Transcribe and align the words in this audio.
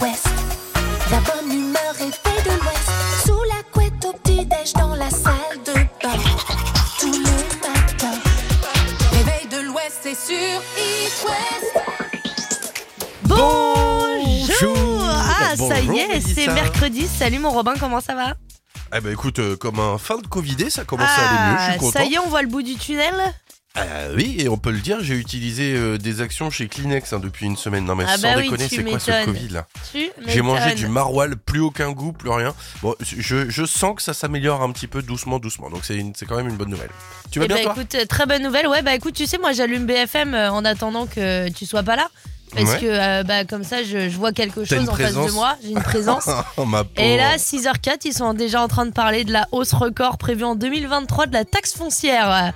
La 0.00 1.20
bonne 1.20 1.50
humeur 1.52 1.94
est 2.00 2.12
faite 2.12 2.44
de 2.44 2.50
l'Ouest. 2.50 2.90
Sous 3.26 3.42
la 3.48 3.62
couette 3.72 4.04
au 4.04 4.12
petit-déj 4.12 4.72
dans 4.74 4.94
la 4.94 5.10
salle 5.10 5.58
de 5.66 5.72
bain. 5.72 6.14
Tous 7.00 7.12
les 7.12 7.18
matins. 7.18 8.20
Réveil 9.12 9.48
de 9.50 9.66
l'Ouest, 9.66 9.98
c'est 10.02 10.14
sur 10.14 10.62
East 10.76 11.24
West. 11.24 11.84
Bonjour 13.24 15.02
Ah, 15.02 15.54
Bonjour, 15.56 15.68
ça 15.68 15.80
y 15.80 15.98
est, 15.98 16.20
c'est 16.20 16.46
mercredi. 16.46 17.08
Salut 17.08 17.40
mon 17.40 17.50
Robin, 17.50 17.74
comment 17.80 18.00
ça 18.00 18.14
va? 18.14 18.34
Eh 18.96 19.00
ben 19.00 19.12
écoute, 19.12 19.40
euh, 19.40 19.56
comme 19.56 19.80
un 19.80 19.98
fin 19.98 20.16
de 20.18 20.26
Covidé, 20.28 20.70
ça 20.70 20.84
commence 20.84 21.08
à 21.08 21.28
aller 21.28 21.52
mieux, 21.52 21.58
je 21.58 21.70
suis 21.72 21.78
content. 21.80 21.92
Ah, 21.96 21.98
ça 21.98 22.04
y 22.06 22.14
est, 22.14 22.18
on 22.20 22.28
voit 22.28 22.42
le 22.42 22.48
bout 22.48 22.62
du 22.62 22.76
tunnel? 22.76 23.14
Ah 23.74 23.82
oui, 24.16 24.36
et 24.40 24.48
on 24.48 24.56
peut 24.56 24.72
le 24.72 24.80
dire, 24.80 24.98
j'ai 25.02 25.14
utilisé 25.14 25.74
euh, 25.76 25.98
des 25.98 26.20
actions 26.20 26.50
chez 26.50 26.66
Kleenex 26.66 27.12
hein, 27.12 27.20
depuis 27.20 27.46
une 27.46 27.56
semaine. 27.56 27.84
Non 27.84 27.94
mais 27.94 28.04
Ah 28.08 28.16
sans 28.16 28.22
bah 28.22 28.28
oui, 28.36 28.44
déconner, 28.44 28.68
c'est 28.68 28.82
quoi 28.82 28.98
ce. 28.98 29.24
Covid 29.24 29.48
là 29.50 29.66
J'ai 30.26 30.42
mangé 30.42 30.74
du 30.74 30.88
maroilles, 30.88 31.36
plus 31.46 31.60
aucun 31.60 31.92
goût, 31.92 32.12
plus 32.12 32.30
rien. 32.30 32.54
Bon, 32.82 32.94
je, 33.00 33.48
je 33.48 33.64
sens 33.64 33.94
que 33.94 34.02
ça 34.02 34.14
s'améliore 34.14 34.62
un 34.62 34.72
petit 34.72 34.88
peu 34.88 35.00
doucement, 35.02 35.38
doucement. 35.38 35.70
Donc 35.70 35.82
c'est 35.84 36.26
quand 36.26 36.36
même 36.36 36.48
une 36.48 36.56
bonne 36.56 36.70
nouvelle. 36.70 36.90
Tu 37.30 37.38
vas 37.38 37.44
Eh 37.44 37.48
bien 37.48 37.56
bah, 37.58 37.62
toi 37.64 37.72
écoute, 37.76 37.94
euh, 37.94 38.04
très 38.06 38.26
bonne 38.26 38.42
nouvelle. 38.42 38.66
Ouais, 38.66 38.82
bah 38.82 38.94
écoute, 38.94 39.14
tu 39.14 39.26
sais, 39.26 39.38
moi 39.38 39.52
j'allume 39.52 39.86
BFM 39.86 40.34
euh, 40.34 40.50
en 40.50 40.64
attendant 40.64 41.06
que 41.06 41.48
tu 41.50 41.64
sois 41.66 41.82
pas 41.84 41.94
là. 41.94 42.08
Parce 42.56 42.70
Ouais. 42.70 42.78
que 42.80 42.86
euh, 42.86 43.22
bah, 43.24 43.44
comme 43.44 43.62
ça, 43.62 43.84
je, 43.84 44.08
je 44.08 44.16
vois 44.16 44.32
quelque 44.32 44.64
chose 44.64 44.88
en 44.88 44.94
face 44.94 45.14
de 45.14 45.30
moi. 45.32 45.56
J'ai 45.62 45.70
une 45.70 45.82
présence. 45.82 46.26
Oh 46.56 46.64
ma 46.64 46.82
Et 46.96 47.16
là, 47.18 47.32
pauvre. 47.32 47.44
6h04, 47.44 47.98
ils 48.06 48.14
sont 48.14 48.32
déjà 48.34 48.62
en 48.62 48.68
train 48.68 48.86
de 48.86 48.90
parler 48.92 49.22
de 49.24 49.32
la 49.32 49.46
hausse 49.52 49.74
record 49.74 50.16
prévue 50.18 50.44
en 50.44 50.54
2023 50.56 51.26
de 51.26 51.34
la 51.34 51.44
taxe 51.44 51.74
foncière. 51.74 52.52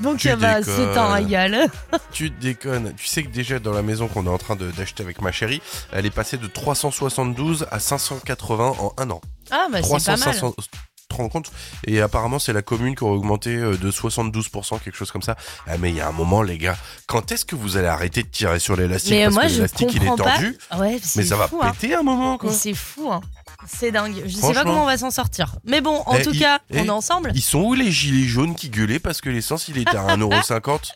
Donc, 0.00 0.18
Tu 0.18 0.34
bah, 0.36 0.62
c'est 0.62 0.96
un 0.96 1.14
régal. 1.14 1.68
Tu 2.12 2.30
déconnes. 2.30 2.92
Tu 2.96 3.06
sais 3.06 3.22
que 3.22 3.28
déjà 3.28 3.58
dans 3.58 3.72
la 3.72 3.82
maison 3.82 4.08
qu'on 4.08 4.26
est 4.26 4.30
en 4.30 4.38
train 4.38 4.56
d'acheter 4.56 5.02
avec 5.02 5.20
ma 5.20 5.32
chérie, 5.32 5.62
elle 5.92 6.06
est 6.06 6.10
passée 6.10 6.36
de 6.36 6.46
372 6.46 7.66
à 7.70 7.78
580 7.78 8.74
en 8.78 8.94
un 8.98 9.10
an. 9.10 9.20
Ah, 9.50 9.66
bah, 9.70 9.78
c'est 9.78 9.88
300, 9.88 10.12
pas 10.12 10.26
mal. 10.26 10.34
500, 10.34 10.54
tu 10.58 10.68
te 11.08 11.14
rends 11.14 11.28
compte? 11.28 11.50
Et 11.86 12.00
apparemment, 12.00 12.38
c'est 12.38 12.52
la 12.52 12.62
commune 12.62 12.94
qui 12.94 13.04
aurait 13.04 13.16
augmenté 13.16 13.50
euh, 13.56 13.76
de 13.76 13.90
72%, 13.90 14.80
quelque 14.80 14.96
chose 14.96 15.10
comme 15.10 15.22
ça. 15.22 15.36
Ah, 15.66 15.78
mais 15.78 15.90
il 15.90 15.96
y 15.96 16.00
a 16.00 16.08
un 16.08 16.12
moment, 16.12 16.42
les 16.42 16.58
gars, 16.58 16.76
quand 17.06 17.32
est-ce 17.32 17.44
que 17.44 17.56
vous 17.56 17.76
allez 17.76 17.88
arrêter 17.88 18.22
de 18.22 18.28
tirer 18.28 18.58
sur 18.58 18.76
l'élastique? 18.76 19.22
Parce 19.22 19.34
moi, 19.34 19.44
que 19.44 19.48
l'élastique, 19.48 19.94
il 19.94 20.02
est 20.02 20.16
tendu. 20.16 20.58
Ouais, 20.78 21.00
Mais 21.16 21.24
ça 21.24 21.36
va 21.36 21.48
hein. 21.62 21.72
péter 21.72 21.94
un 21.94 22.02
moment, 22.02 22.38
quoi. 22.38 22.50
Mais 22.50 22.56
c'est 22.56 22.74
fou, 22.74 23.10
hein. 23.10 23.20
C'est 23.66 23.90
dingue. 23.92 24.14
Je 24.26 24.34
sais 24.34 24.52
pas 24.54 24.62
comment 24.64 24.82
on 24.82 24.86
va 24.86 24.96
s'en 24.98 25.10
sortir. 25.10 25.56
Mais 25.64 25.80
bon, 25.80 26.02
en 26.06 26.16
Eh, 26.16 26.22
tout 26.22 26.32
il- 26.32 26.40
cas, 26.40 26.60
eh, 26.70 26.80
on 26.80 26.84
est 26.84 26.90
ensemble. 26.90 27.32
Ils 27.34 27.42
sont 27.42 27.60
où 27.60 27.74
les 27.74 27.90
gilets 27.90 28.26
jaunes 28.26 28.54
qui 28.54 28.68
gueulaient 28.70 28.98
parce 28.98 29.20
que 29.20 29.28
l'essence, 29.30 29.68
il 29.68 29.78
était 29.78 29.96
à 29.96 30.06
1,50€ 30.16 30.92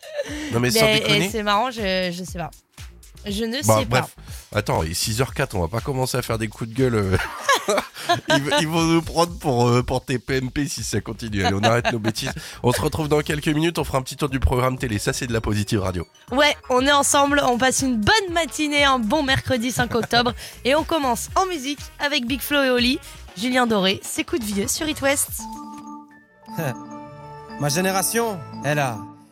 Non, 0.53 0.59
mais 0.59 0.71
sans 0.71 0.81
Mais- 0.81 0.97
et 0.97 0.99
déconner. 1.01 1.29
c'est 1.31 1.43
marrant, 1.43 1.71
je, 1.71 2.11
je 2.13 2.23
sais 2.23 2.37
pas. 2.39 2.51
Je 3.25 3.43
ne 3.45 3.61
Bah, 3.67 3.77
sais 3.79 3.85
bref, 3.85 4.15
pas. 4.51 4.57
attends, 4.59 4.81
il 4.83 4.91
est 4.91 4.93
6h04, 4.95 5.53
on 5.55 5.61
va 5.61 5.67
pas 5.67 5.79
commencer 5.81 6.17
à 6.17 6.21
faire 6.23 6.39
des 6.39 6.47
coups 6.47 6.69
de 6.71 6.75
gueule. 6.75 7.19
ils, 8.29 8.51
ils 8.61 8.67
vont 8.67 8.83
nous 8.83 9.01
prendre 9.01 9.37
pour, 9.37 9.67
euh, 9.67 9.83
pour 9.83 10.03
TPMP 10.03 10.67
si 10.67 10.83
ça 10.83 11.01
continue. 11.01 11.45
Allez, 11.45 11.55
on 11.55 11.63
arrête 11.63 11.91
nos 11.91 11.99
bêtises. 11.99 12.33
On 12.63 12.71
se 12.71 12.81
retrouve 12.81 13.07
dans 13.07 13.21
quelques 13.21 13.47
minutes, 13.47 13.79
on 13.79 13.83
fera 13.83 13.97
un 13.97 14.01
petit 14.01 14.15
tour 14.15 14.29
du 14.29 14.39
programme 14.39 14.77
télé. 14.77 14.99
Ça, 14.99 15.13
c'est 15.13 15.27
de 15.27 15.33
la 15.33 15.41
positive 15.41 15.81
radio. 15.81 16.07
Ouais, 16.31 16.55
on 16.69 16.85
est 16.85 16.91
ensemble, 16.91 17.41
on 17.45 17.57
passe 17.57 17.81
une 17.81 17.97
bonne 17.97 18.33
matinée, 18.33 18.83
un 18.83 18.99
bon 18.99 19.23
mercredi 19.23 19.71
5 19.71 19.93
octobre. 19.95 20.33
et 20.65 20.75
on 20.75 20.83
commence 20.83 21.29
en 21.35 21.45
musique 21.45 21.79
avec 21.99 22.25
Big 22.25 22.41
Flo 22.41 22.63
et 22.63 22.69
Oli. 22.69 22.99
Julien 23.37 23.65
Doré, 23.65 24.01
c'est 24.03 24.23
coup 24.23 24.37
de 24.37 24.43
vieux 24.43 24.67
sur 24.67 24.87
It 24.87 25.01
West. 25.01 25.41
Ma 27.59 27.69
génération, 27.69 28.39
elle 28.65 28.79
a, 28.79 28.97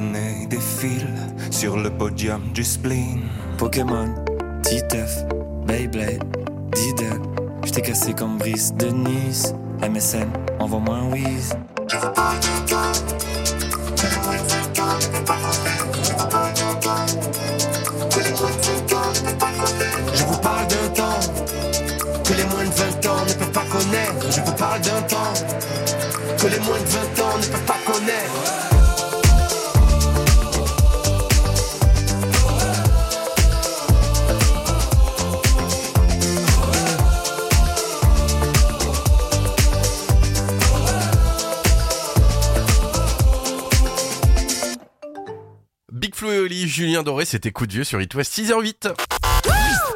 années 0.00 0.46
défilent 0.48 1.14
sur 1.50 1.76
le 1.76 1.90
podium 1.90 2.40
du 2.54 2.64
spleen. 2.64 3.20
Pokémon, 3.58 4.08
Titeuf, 4.62 5.24
Beyblade, 5.66 6.24
Diddle. 6.74 7.20
J't'ai 7.64 7.82
cassé 7.82 8.14
comme 8.14 8.38
Brice 8.38 8.72
de 8.74 8.86
Nice. 8.86 9.52
MSN, 9.82 10.28
envoie-moi 10.58 10.94
un 10.96 11.10
whiz. 11.12 11.54
Je 11.88 11.96
vous 11.96 12.10
parle 12.12 12.38
d'un 12.40 12.60
temps 12.66 12.92
que 13.96 14.02
les 14.04 14.04
moins 14.24 14.24
de 14.34 14.34
20 14.52 14.80
ans 14.80 14.98
ne 15.02 15.12
peuvent 15.12 15.24
pas 15.24 15.36
connaître. 15.44 16.06
Je 16.06 16.12
vous 16.12 16.28
parle 16.28 16.50
d'un 24.80 25.02
temps 25.02 25.34
que 26.38 26.46
les 26.46 26.58
moins 26.60 26.80
de 26.80 26.86
20 26.86 27.20
ans 27.22 27.38
ne 27.38 27.46
peuvent 27.46 27.66
pas 27.66 27.78
connaître. 27.86 28.39
Julien 46.70 47.02
Doré, 47.02 47.24
c'était 47.24 47.50
coup 47.50 47.66
de 47.66 47.72
vieux 47.72 47.84
sur 47.84 48.00
It 48.00 48.14
West 48.14 48.32
6h08. 48.38 49.49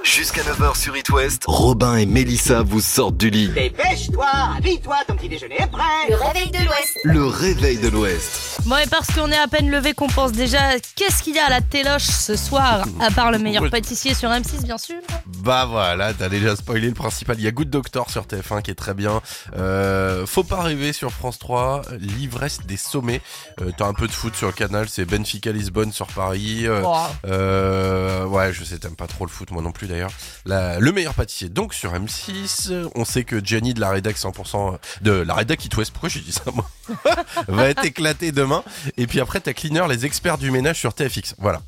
Jusqu'à 0.05 0.43
9h 0.43 0.77
sur 0.79 0.95
It 0.97 1.09
West, 1.11 1.45
Robin 1.47 1.97
et 1.97 2.05
Mélissa 2.05 2.62
vous 2.62 2.81
sortent 2.83 3.17
du 3.17 3.31
lit. 3.31 3.49
Dépêche-toi, 3.49 4.27
habille-toi, 4.59 4.97
ton 5.09 5.17
petit 5.17 5.31
déjeuner 5.31 5.56
est 5.59 5.67
prêt. 5.67 5.83
Le 6.11 6.17
réveil 6.17 6.51
de 6.51 6.59
l'Ouest. 6.59 6.99
Le 7.05 7.25
réveil 7.25 7.79
de 7.79 7.89
l'Ouest. 7.89 8.61
Bon, 8.67 8.77
et 8.77 8.87
parce 8.87 9.06
qu'on 9.09 9.31
est 9.33 9.39
à 9.39 9.49
peine 9.49 9.71
levé 9.71 9.95
qu'on 9.95 10.09
pense 10.09 10.33
déjà 10.33 10.79
qu'est-ce 10.95 11.23
qu'il 11.23 11.35
y 11.35 11.39
a 11.39 11.47
à 11.47 11.51
la 11.51 11.62
téloche 11.62 12.03
ce 12.05 12.37
soir, 12.37 12.85
à 13.01 13.11
part 13.11 13.33
le 13.33 13.39
meilleur 13.39 13.69
pâtissier 13.71 14.12
sur 14.15 14.29
M6, 14.29 14.62
bien 14.65 14.77
sûr. 14.79 14.97
Bah 15.39 15.65
voilà, 15.65 16.12
t'as 16.12 16.29
déjà 16.29 16.55
spoilé 16.55 16.89
le 16.89 16.95
principal. 16.95 17.37
Il 17.39 17.45
y 17.45 17.49
a 17.49 17.51
Good 17.51 17.71
Doctor 17.71 18.11
sur 18.11 18.25
TF1 18.27 18.61
qui 18.62 18.71
est 18.71 18.75
très 18.77 18.95
bien. 18.95 19.23
Euh, 19.56 20.27
faut 20.27 20.45
pas 20.45 20.61
rêver 20.62 20.93
sur 20.93 21.12
France 21.12 21.39
3. 21.39 21.83
L'ivresse 21.99 22.59
des 22.67 22.77
sommets. 22.77 23.23
Euh, 23.62 23.71
t'as 23.77 23.87
un 23.87 23.95
peu 23.95 24.06
de 24.06 24.12
foot 24.12 24.37
sur 24.37 24.49
le 24.49 24.53
canal. 24.53 24.87
C'est 24.89 25.06
Benfica 25.06 25.51
Lisbonne 25.51 25.93
sur 25.93 26.06
Paris. 26.09 26.67
Euh, 26.67 26.83
Oh. 26.85 26.95
euh, 27.27 28.27
ouais, 28.27 28.53
je 28.53 28.65
sais, 28.65 28.79
t'aimes 28.79 28.97
pas 28.97 29.06
trop 29.06 29.25
le 29.25 29.31
foot, 29.31 29.51
moi 29.51 29.62
non 29.62 29.73
plus 29.73 29.87
d'ailleurs. 29.94 30.12
La- 30.44 30.79
Le 30.79 30.93
meilleur 30.93 31.14
pâtissier, 31.14 31.49
donc 31.49 31.73
sur 31.75 31.93
M6. 31.94 32.91
On 32.94 33.05
sait 33.05 33.25
que 33.25 33.44
Jenny 33.44 33.75
de 33.75 33.81
la 33.81 33.91
rédac 33.91 34.17
100%, 34.17 34.79
de 35.02 35.12
la 35.12 35.35
rédac 35.35 35.64
It 35.64 35.76
West, 35.76 35.93
pourquoi 35.93 36.08
j'ai 36.08 36.20
dit 36.20 36.32
ça 36.32 36.43
moi 36.52 36.69
Va 37.49 37.69
être 37.70 37.85
éclaté 37.85 38.32
demain. 38.32 38.62
Et 38.96 39.06
puis 39.06 39.20
après, 39.20 39.41
t'as 39.41 39.52
Cleaner, 39.52 39.85
les 39.88 40.05
experts 40.06 40.38
du 40.38 40.50
ménage 40.50 40.79
sur 40.79 40.94
TFX. 40.94 41.35
Voilà. 41.38 41.61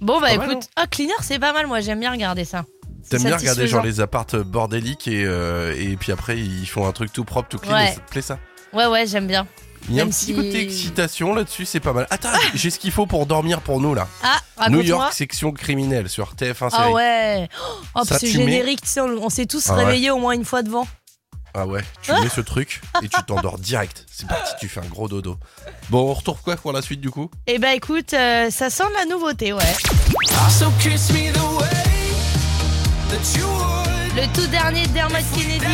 Bon, 0.00 0.20
bah 0.20 0.28
Pas 0.30 0.36
mal, 0.38 0.50
écoute, 0.52 0.68
ah, 0.76 0.86
Cleaner, 0.86 1.12
c'est 1.22 1.38
pas 1.38 1.52
mal, 1.52 1.66
moi 1.66 1.80
j'aime 1.80 2.00
bien 2.00 2.12
regarder 2.12 2.44
ça. 2.44 2.64
T'aimes 3.10 3.24
bien 3.24 3.36
regarder 3.36 3.66
genre 3.66 3.82
les 3.84 4.00
appartes 4.00 4.36
bordéliques 4.36 5.08
et, 5.08 5.24
euh, 5.24 5.74
et 5.78 5.96
puis 5.96 6.12
après 6.12 6.38
ils 6.38 6.66
font 6.66 6.86
un 6.86 6.92
truc 6.92 7.12
tout 7.12 7.24
propre, 7.24 7.48
tout 7.48 7.58
clean 7.58 7.72
Ouais. 7.74 7.90
et 7.90 7.94
ça 7.94 8.00
te 8.00 8.10
plaît 8.10 8.22
ça? 8.22 8.38
Ouais, 8.72 8.86
ouais, 8.86 9.06
j'aime 9.06 9.26
bien. 9.26 9.46
Il 9.88 9.94
y 9.96 10.00
a 10.00 10.04
un 10.04 10.06
petit 10.08 10.26
si- 10.26 10.34
côté 10.34 10.60
excitation 10.60 11.34
là-dessus, 11.34 11.64
c'est 11.64 11.80
pas 11.80 11.92
mal. 11.92 12.06
Attends, 12.10 12.28
j'ai 12.54 12.70
ce 12.70 12.78
qu'il 12.78 12.90
faut 12.92 13.06
pour 13.06 13.26
dormir 13.26 13.60
pour 13.62 13.80
nous 13.80 13.94
là. 13.94 14.06
Ah, 14.22 14.38
New 14.68 14.78
raconte-moi. 14.78 14.84
York 14.84 15.12
section 15.14 15.52
criminelle 15.52 16.08
sur 16.08 16.34
TF1 16.34 16.68
Ah 16.72 16.76
série. 16.82 16.92
ouais. 16.92 17.48
Oh, 17.94 18.04
Ça, 18.04 18.18
c'est 18.18 18.26
tu 18.28 18.38
mets- 18.38 18.44
générique, 18.44 18.82
tu 18.82 18.88
sais, 18.88 19.00
on, 19.00 19.24
on 19.24 19.28
s'est 19.30 19.46
tous 19.46 19.66
Ah 19.70 19.74
ouais. 19.76 19.84
réveillés 19.84 20.10
au 20.10 20.18
moins 20.18 20.32
une 20.32 20.44
fois 20.44 20.62
devant. 20.62 20.86
Ah 21.54 21.66
ouais, 21.66 21.82
tu 22.02 22.12
mets 22.12 22.28
ce 22.28 22.42
truc 22.42 22.82
et 23.02 23.08
tu 23.08 23.22
t'endors 23.26 23.58
direct. 23.58 24.04
C'est 24.12 24.28
parti, 24.28 24.52
tu 24.60 24.68
fais 24.68 24.80
un 24.80 24.84
gros 24.88 25.08
dodo. 25.08 25.38
Bon, 25.88 26.10
on 26.10 26.14
retrouve 26.14 26.36
quoi 26.44 26.56
pour 26.56 26.72
la 26.72 26.82
suite 26.82 27.00
du 27.00 27.10
coup? 27.10 27.30
Eh 27.46 27.58
ben 27.58 27.70
écoute, 27.70 28.12
euh, 28.12 28.50
ça 28.50 28.68
sent 28.70 28.84
de 28.90 28.94
la 28.98 29.06
nouveauté, 29.06 29.52
ouais. 29.54 29.74
Le 34.16 34.26
tout 34.34 34.46
dernier 34.48 34.86
de 34.86 34.92
Dermot 34.92 35.16
Kennedy. 35.34 35.64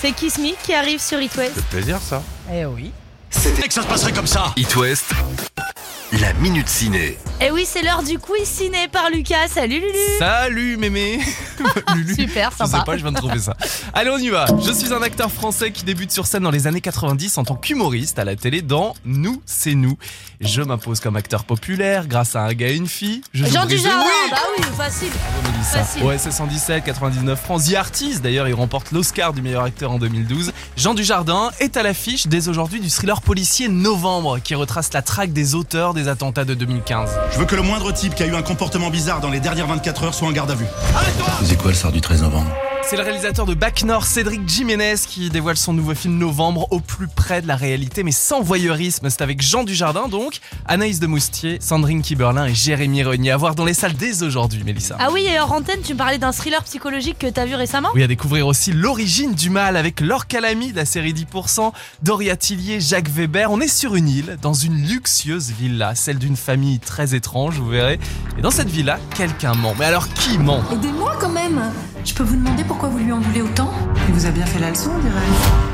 C'est 0.00 0.12
Kiss 0.12 0.38
Me 0.38 0.50
qui 0.62 0.74
arrive 0.74 1.00
sur 1.00 1.20
It 1.20 1.34
West. 1.36 1.52
C'est 1.56 1.66
plaisir 1.66 1.98
ça. 2.00 2.22
Eh 2.52 2.64
oui. 2.66 2.92
C'était 3.30 3.66
que 3.66 3.74
ça 3.74 3.82
se 3.82 3.86
passerait 3.88 4.12
comme 4.12 4.26
ça. 4.28 4.52
It 4.56 4.74
West, 4.76 5.06
la 6.12 6.32
minute 6.34 6.68
ciné. 6.68 7.18
Eh 7.40 7.50
oui, 7.50 7.66
c'est 7.70 7.82
l'heure 7.82 8.02
du 8.02 8.18
quiz 8.18 8.44
ciné 8.48 8.88
par 8.88 9.10
Lucas. 9.10 9.46
Salut 9.48 9.78
Lulu. 9.78 10.18
Salut 10.18 10.76
mémé 10.78 11.20
Lulu. 11.94 12.14
Super, 12.14 12.50
Je 12.50 12.64
sais 12.64 12.70
sympa. 12.70 12.84
pas, 12.84 12.96
je 12.96 13.02
viens 13.02 13.12
de 13.12 13.18
trouver 13.18 13.38
ça. 13.38 13.54
Allez, 13.92 14.10
on 14.10 14.16
y 14.16 14.30
va. 14.30 14.46
Je 14.66 14.72
suis 14.72 14.92
un 14.94 15.02
acteur 15.02 15.30
français 15.30 15.70
qui 15.70 15.84
débute 15.84 16.10
sur 16.10 16.26
scène 16.26 16.44
dans 16.44 16.50
les 16.50 16.66
années 16.66 16.80
90 16.80 17.36
en 17.36 17.44
tant 17.44 17.56
qu'humoriste 17.56 18.18
à 18.18 18.24
la 18.24 18.36
télé 18.36 18.62
dans 18.62 18.94
Nous, 19.04 19.42
c'est 19.44 19.74
nous. 19.74 19.98
Je 20.40 20.62
m'impose 20.62 21.00
comme 21.00 21.16
acteur 21.16 21.44
populaire 21.44 22.06
grâce 22.06 22.36
à 22.36 22.40
un 22.42 22.54
gars 22.54 22.68
et 22.68 22.76
une 22.76 22.88
fille. 22.88 23.20
Je 23.34 23.44
Jean 23.44 23.66
Dujardin, 23.66 24.04
Oui 24.04 24.30
bah 24.30 24.38
oui, 24.56 24.64
facile. 24.76 25.08
Bravo, 25.10 25.52
Mélissa. 25.52 25.84
Facile. 25.84 26.02
OSS 26.04 26.30
117, 26.36 26.84
99 26.84 27.38
francs. 27.40 27.62
The 27.64 27.74
Artist, 27.74 28.22
d'ailleurs, 28.22 28.48
il 28.48 28.54
remporte 28.54 28.92
l'Oscar 28.92 29.32
du 29.34 29.42
meilleur 29.42 29.64
acteur 29.64 29.90
en 29.92 29.98
2012. 29.98 30.52
Jean 30.76 30.94
Dujardin 30.94 31.50
est 31.60 31.76
à 31.76 31.82
l'affiche 31.82 32.26
dès 32.28 32.48
aujourd'hui 32.48 32.80
du 32.80 32.88
thriller 32.88 33.20
policier 33.20 33.68
Novembre 33.68 34.38
qui 34.38 34.54
retrace 34.54 34.92
la 34.94 35.02
traque 35.02 35.32
des 35.32 35.54
auteurs 35.54 35.92
des 35.98 36.08
attentats 36.08 36.44
de 36.44 36.54
2015. 36.54 37.10
Je 37.32 37.38
veux 37.38 37.44
que 37.44 37.56
le 37.56 37.62
moindre 37.62 37.92
type 37.92 38.14
qui 38.14 38.22
a 38.22 38.26
eu 38.26 38.34
un 38.34 38.42
comportement 38.42 38.90
bizarre 38.90 39.20
dans 39.20 39.30
les 39.30 39.40
dernières 39.40 39.66
24 39.66 40.04
heures 40.04 40.14
soit 40.14 40.28
en 40.28 40.32
garde 40.32 40.50
à 40.50 40.54
vue. 40.54 40.66
C'est 41.44 41.58
quoi 41.58 41.70
le 41.70 41.76
sort 41.76 41.92
du 41.92 42.00
13 42.00 42.22
novembre? 42.22 42.50
C'est 42.88 42.96
le 42.96 43.02
réalisateur 43.02 43.44
de 43.44 43.52
Bac 43.52 43.82
Nord, 43.82 44.06
Cédric 44.06 44.48
Jiménez, 44.48 44.94
qui 45.06 45.28
dévoile 45.28 45.58
son 45.58 45.74
nouveau 45.74 45.94
film 45.94 46.16
Novembre 46.16 46.68
au 46.70 46.80
plus 46.80 47.06
près 47.06 47.42
de 47.42 47.46
la 47.46 47.54
réalité, 47.54 48.02
mais 48.02 48.12
sans 48.12 48.40
voyeurisme. 48.40 49.10
C'est 49.10 49.20
avec 49.20 49.42
Jean 49.42 49.62
Dujardin, 49.62 50.08
donc, 50.08 50.40
Anaïs 50.64 50.98
de 50.98 51.06
Moustier, 51.06 51.58
Sandrine 51.60 52.00
Kiberlin 52.00 52.46
et 52.46 52.54
Jérémy 52.54 53.02
Renier. 53.02 53.32
À 53.32 53.36
voir 53.36 53.54
dans 53.54 53.66
les 53.66 53.74
salles 53.74 53.92
dès 53.92 54.22
aujourd'hui, 54.22 54.64
Mélissa. 54.64 54.96
Ah 54.98 55.10
oui, 55.12 55.26
et 55.26 55.38
hors 55.38 55.52
antenne, 55.52 55.82
tu 55.84 55.94
parlais 55.94 56.16
d'un 56.16 56.32
thriller 56.32 56.64
psychologique 56.64 57.18
que 57.18 57.26
t'as 57.26 57.44
vu 57.44 57.56
récemment 57.56 57.90
Oui, 57.94 58.02
à 58.02 58.06
découvrir 58.06 58.46
aussi 58.46 58.72
l'origine 58.72 59.34
du 59.34 59.50
mal 59.50 59.76
avec 59.76 60.00
Laure 60.00 60.26
Calamy 60.26 60.72
de 60.72 60.76
la 60.76 60.86
série 60.86 61.12
10%, 61.12 61.72
Doria 62.02 62.36
Tillier, 62.36 62.80
Jacques 62.80 63.10
Weber. 63.10 63.50
On 63.50 63.60
est 63.60 63.68
sur 63.68 63.96
une 63.96 64.08
île, 64.08 64.38
dans 64.40 64.54
une 64.54 64.80
luxueuse 64.88 65.50
villa, 65.50 65.94
celle 65.94 66.16
d'une 66.16 66.36
famille 66.36 66.78
très 66.78 67.14
étrange, 67.14 67.58
vous 67.58 67.68
verrez. 67.68 68.00
Et 68.38 68.40
dans 68.40 68.50
cette 68.50 68.70
villa, 68.70 68.98
quelqu'un 69.14 69.52
ment. 69.52 69.74
Mais 69.78 69.84
alors 69.84 70.08
qui 70.08 70.38
ment? 70.38 70.62
Aidez-moi 70.72 71.18
quand 71.20 71.28
même 71.28 71.60
Je 72.02 72.14
peux 72.14 72.22
vous 72.22 72.36
demander 72.36 72.64
pourquoi 72.64 72.77
vous 72.86 72.98
lui 72.98 73.12
en 73.12 73.20
voulez 73.20 73.42
autant 73.42 73.72
Il 74.08 74.14
vous 74.14 74.26
a 74.26 74.30
bien 74.30 74.46
fait 74.46 74.60
la 74.60 74.70
leçon, 74.70 74.90
dirais-je. 74.98 75.68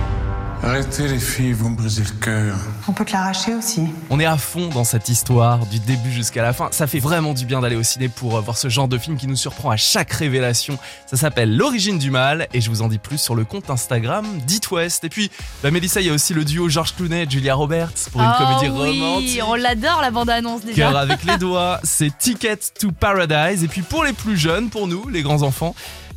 Arrêtez 0.67 1.09
les 1.09 1.19
filles, 1.19 1.53
vous 1.53 1.69
me 1.69 1.77
brisez 1.77 2.03
le 2.05 2.21
cœur. 2.25 2.56
On 2.89 2.93
peut 2.93 3.05
te 3.05 3.12
l'arracher 3.12 3.53
aussi. 3.55 3.83
On 4.09 4.19
est 4.19 4.25
à 4.25 4.39
fond 4.39 4.69
dans 4.69 4.85
cette 4.85 5.11
histoire, 5.11 5.67
du 5.67 5.79
début 5.79 6.11
jusqu'à 6.11 6.41
la 6.41 6.55
fin. 6.55 6.69
Ça 6.71 6.87
fait 6.87 7.01
vraiment 7.01 7.35
du 7.35 7.45
bien 7.45 7.61
d'aller 7.61 7.77
au 7.77 7.83
ciné 7.83 8.09
pour 8.09 8.39
euh, 8.39 8.41
voir 8.41 8.56
ce 8.56 8.71
genre 8.71 8.89
de 8.89 8.97
film 8.97 9.19
qui 9.19 9.27
nous 9.27 9.37
surprend 9.37 9.69
à 9.69 9.77
chaque 9.77 10.11
révélation. 10.12 10.79
Ça 11.05 11.19
s'appelle 11.19 11.55
L'origine 11.55 11.99
du 11.99 12.11
mal 12.11 12.49
et 12.55 12.62
je 12.62 12.71
vous 12.71 12.81
en 12.81 12.89
dis 12.89 12.97
plus 12.99 13.19
sur 13.19 13.35
le 13.35 13.45
compte 13.45 13.69
Instagram 13.69 14.25
d'It 14.47 14.71
West. 14.71 15.05
Et 15.05 15.11
puis, 15.11 15.31
bah 15.62 15.71
Mélissa, 15.71 16.01
il 16.01 16.06
y 16.06 16.11
a 16.11 16.15
aussi 16.15 16.33
le 16.33 16.47
duo 16.47 16.71
George 16.71 16.95
Clooney 16.97 17.25
et 17.25 17.31
Julia 17.31 17.55
Roberts 17.55 17.91
pour 18.11 18.23
une 18.23 18.33
Oh 18.35 18.43
comédie 18.43 18.73
oui, 18.75 19.01
romantique. 19.03 19.41
on 19.47 19.55
l'adore 19.56 20.01
la 20.01 20.11
bande-annonce 20.11 20.62
déjà. 20.62 20.77
Cœur 20.77 20.97
avec 20.97 21.25
les 21.25 21.37
doigts, 21.37 21.79
c'est 21.85 22.17
Ticket 22.17 22.56
to 22.81 22.91
Paradise. 22.91 23.62
Et 23.65 23.69
puis 23.69 23.83
pour 23.83 24.03
les 24.03 24.15
plus 24.15 24.39
jeunes, 24.39 24.71
pour 24.71 24.87
nous, 24.87 25.11
les 25.11 25.21
grands 25.21 25.43
enfants, 25.43 25.75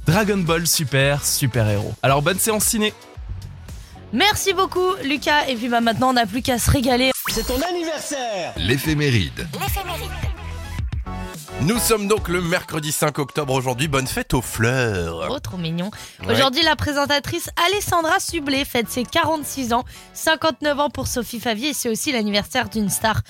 Dragon 0.07 0.37
Ball 0.37 0.65
Super, 0.65 1.23
super 1.25 1.67
héros. 1.67 1.93
Alors 2.01 2.21
bonne 2.21 2.39
séance 2.39 2.63
ciné. 2.63 2.93
Merci 4.13 4.53
beaucoup 4.53 4.93
Lucas. 5.03 5.47
Et 5.49 5.55
puis 5.55 5.67
bah 5.67 5.81
maintenant 5.81 6.09
on 6.09 6.13
n'a 6.13 6.25
plus 6.25 6.41
qu'à 6.41 6.57
se 6.57 6.71
régaler. 6.71 7.11
C'est 7.29 7.45
ton 7.45 7.61
anniversaire 7.61 8.53
L'éphéméride. 8.55 9.47
Nous 11.61 11.77
sommes 11.79 12.07
donc 12.07 12.29
le 12.29 12.41
mercredi 12.41 12.93
5 12.93 13.19
octobre 13.19 13.53
aujourd'hui. 13.53 13.89
Bonne 13.89 14.07
fête 14.07 14.33
aux 14.33 14.41
fleurs. 14.41 15.27
Oh 15.29 15.39
trop 15.39 15.57
mignon. 15.57 15.91
Ouais. 16.25 16.33
Aujourd'hui 16.33 16.63
la 16.63 16.77
présentatrice 16.77 17.49
Alessandra 17.67 18.21
Sublet 18.21 18.63
fête 18.63 18.89
ses 18.89 19.03
46 19.03 19.73
ans, 19.73 19.83
59 20.13 20.79
ans 20.79 20.89
pour 20.89 21.07
Sophie 21.07 21.41
Favier 21.41 21.69
et 21.69 21.73
c'est 21.73 21.89
aussi 21.89 22.13
l'anniversaire 22.13 22.69
d'une 22.69 22.89
star 22.89 23.21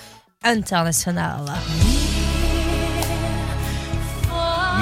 internationale. 0.44 1.44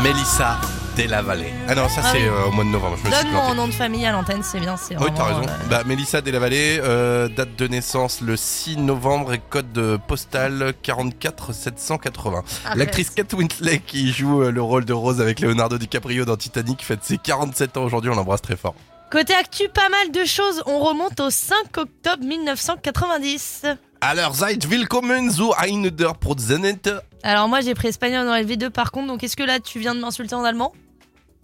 Mélissa 0.02 0.58
Della 0.96 1.20
Valle. 1.20 1.44
Ah 1.68 1.74
non, 1.74 1.88
ça 1.88 2.00
Ah 2.04 2.08
c'est 2.12 2.22
oui. 2.22 2.26
euh, 2.26 2.46
au 2.48 2.52
mois 2.52 2.64
de 2.64 2.70
novembre. 2.70 2.96
Je 3.02 3.06
me 3.08 3.12
suis 3.14 3.22
Donne 3.22 3.30
planté. 3.32 3.48
mon 3.48 3.54
nom 3.54 3.66
de 3.68 3.72
famille 3.72 4.06
à 4.06 4.12
l'antenne, 4.12 4.42
c'est 4.42 4.60
bien, 4.60 4.76
c'est 4.78 4.94
Oui, 4.96 5.02
vraiment, 5.02 5.16
t'as 5.16 5.24
raison. 5.24 5.42
euh, 5.42 5.68
Bah, 5.68 5.82
Mélissa 5.84 6.20
Della 6.22 6.38
Valle, 6.38 6.52
euh, 6.54 7.28
date 7.28 7.54
de 7.56 7.66
naissance 7.68 8.22
le 8.22 8.36
6 8.36 8.78
novembre 8.78 9.34
et 9.34 9.38
code 9.50 9.98
postal 10.08 10.72
44 10.82 11.52
780. 11.52 12.42
arrête. 12.64 12.78
L'actrice 12.78 13.10
Kate 13.10 13.32
Winslet 13.34 13.80
qui 13.80 14.10
joue 14.12 14.40
le 14.42 14.62
rôle 14.62 14.84
de 14.86 14.94
Rose 14.94 15.20
avec 15.20 15.40
Leonardo 15.40 15.76
DiCaprio 15.76 16.24
dans 16.24 16.36
Titanic 16.36 16.82
fête 16.82 17.04
ses 17.04 17.18
47 17.18 17.76
ans 17.76 17.82
aujourd'hui, 17.84 18.10
on 18.10 18.14
l'embrasse 18.14 18.42
très 18.42 18.56
fort. 18.56 18.74
Côté 19.10 19.34
actu, 19.34 19.68
pas 19.68 19.88
mal 19.88 20.10
de 20.10 20.24
choses. 20.26 20.62
On 20.66 20.80
remonte 20.80 21.20
au 21.20 21.30
5 21.30 21.56
octobre 21.76 22.24
1990. 22.24 23.62
Alors, 24.00 24.34
seid 24.34 24.64
willkommen 24.68 25.30
zu 25.30 25.52
einer 25.58 25.90
der 25.90 26.14
Prozent. 26.14 27.00
Alors 27.22 27.48
moi 27.48 27.60
j'ai 27.60 27.74
pris 27.74 27.88
espagnol 27.88 28.26
dans 28.26 28.34
LV2 28.34 28.70
par 28.70 28.90
contre, 28.92 29.08
donc 29.08 29.22
est-ce 29.24 29.36
que 29.36 29.42
là 29.42 29.58
tu 29.60 29.78
viens 29.78 29.94
de 29.94 30.00
m'insulter 30.00 30.34
en 30.34 30.44
allemand? 30.44 30.72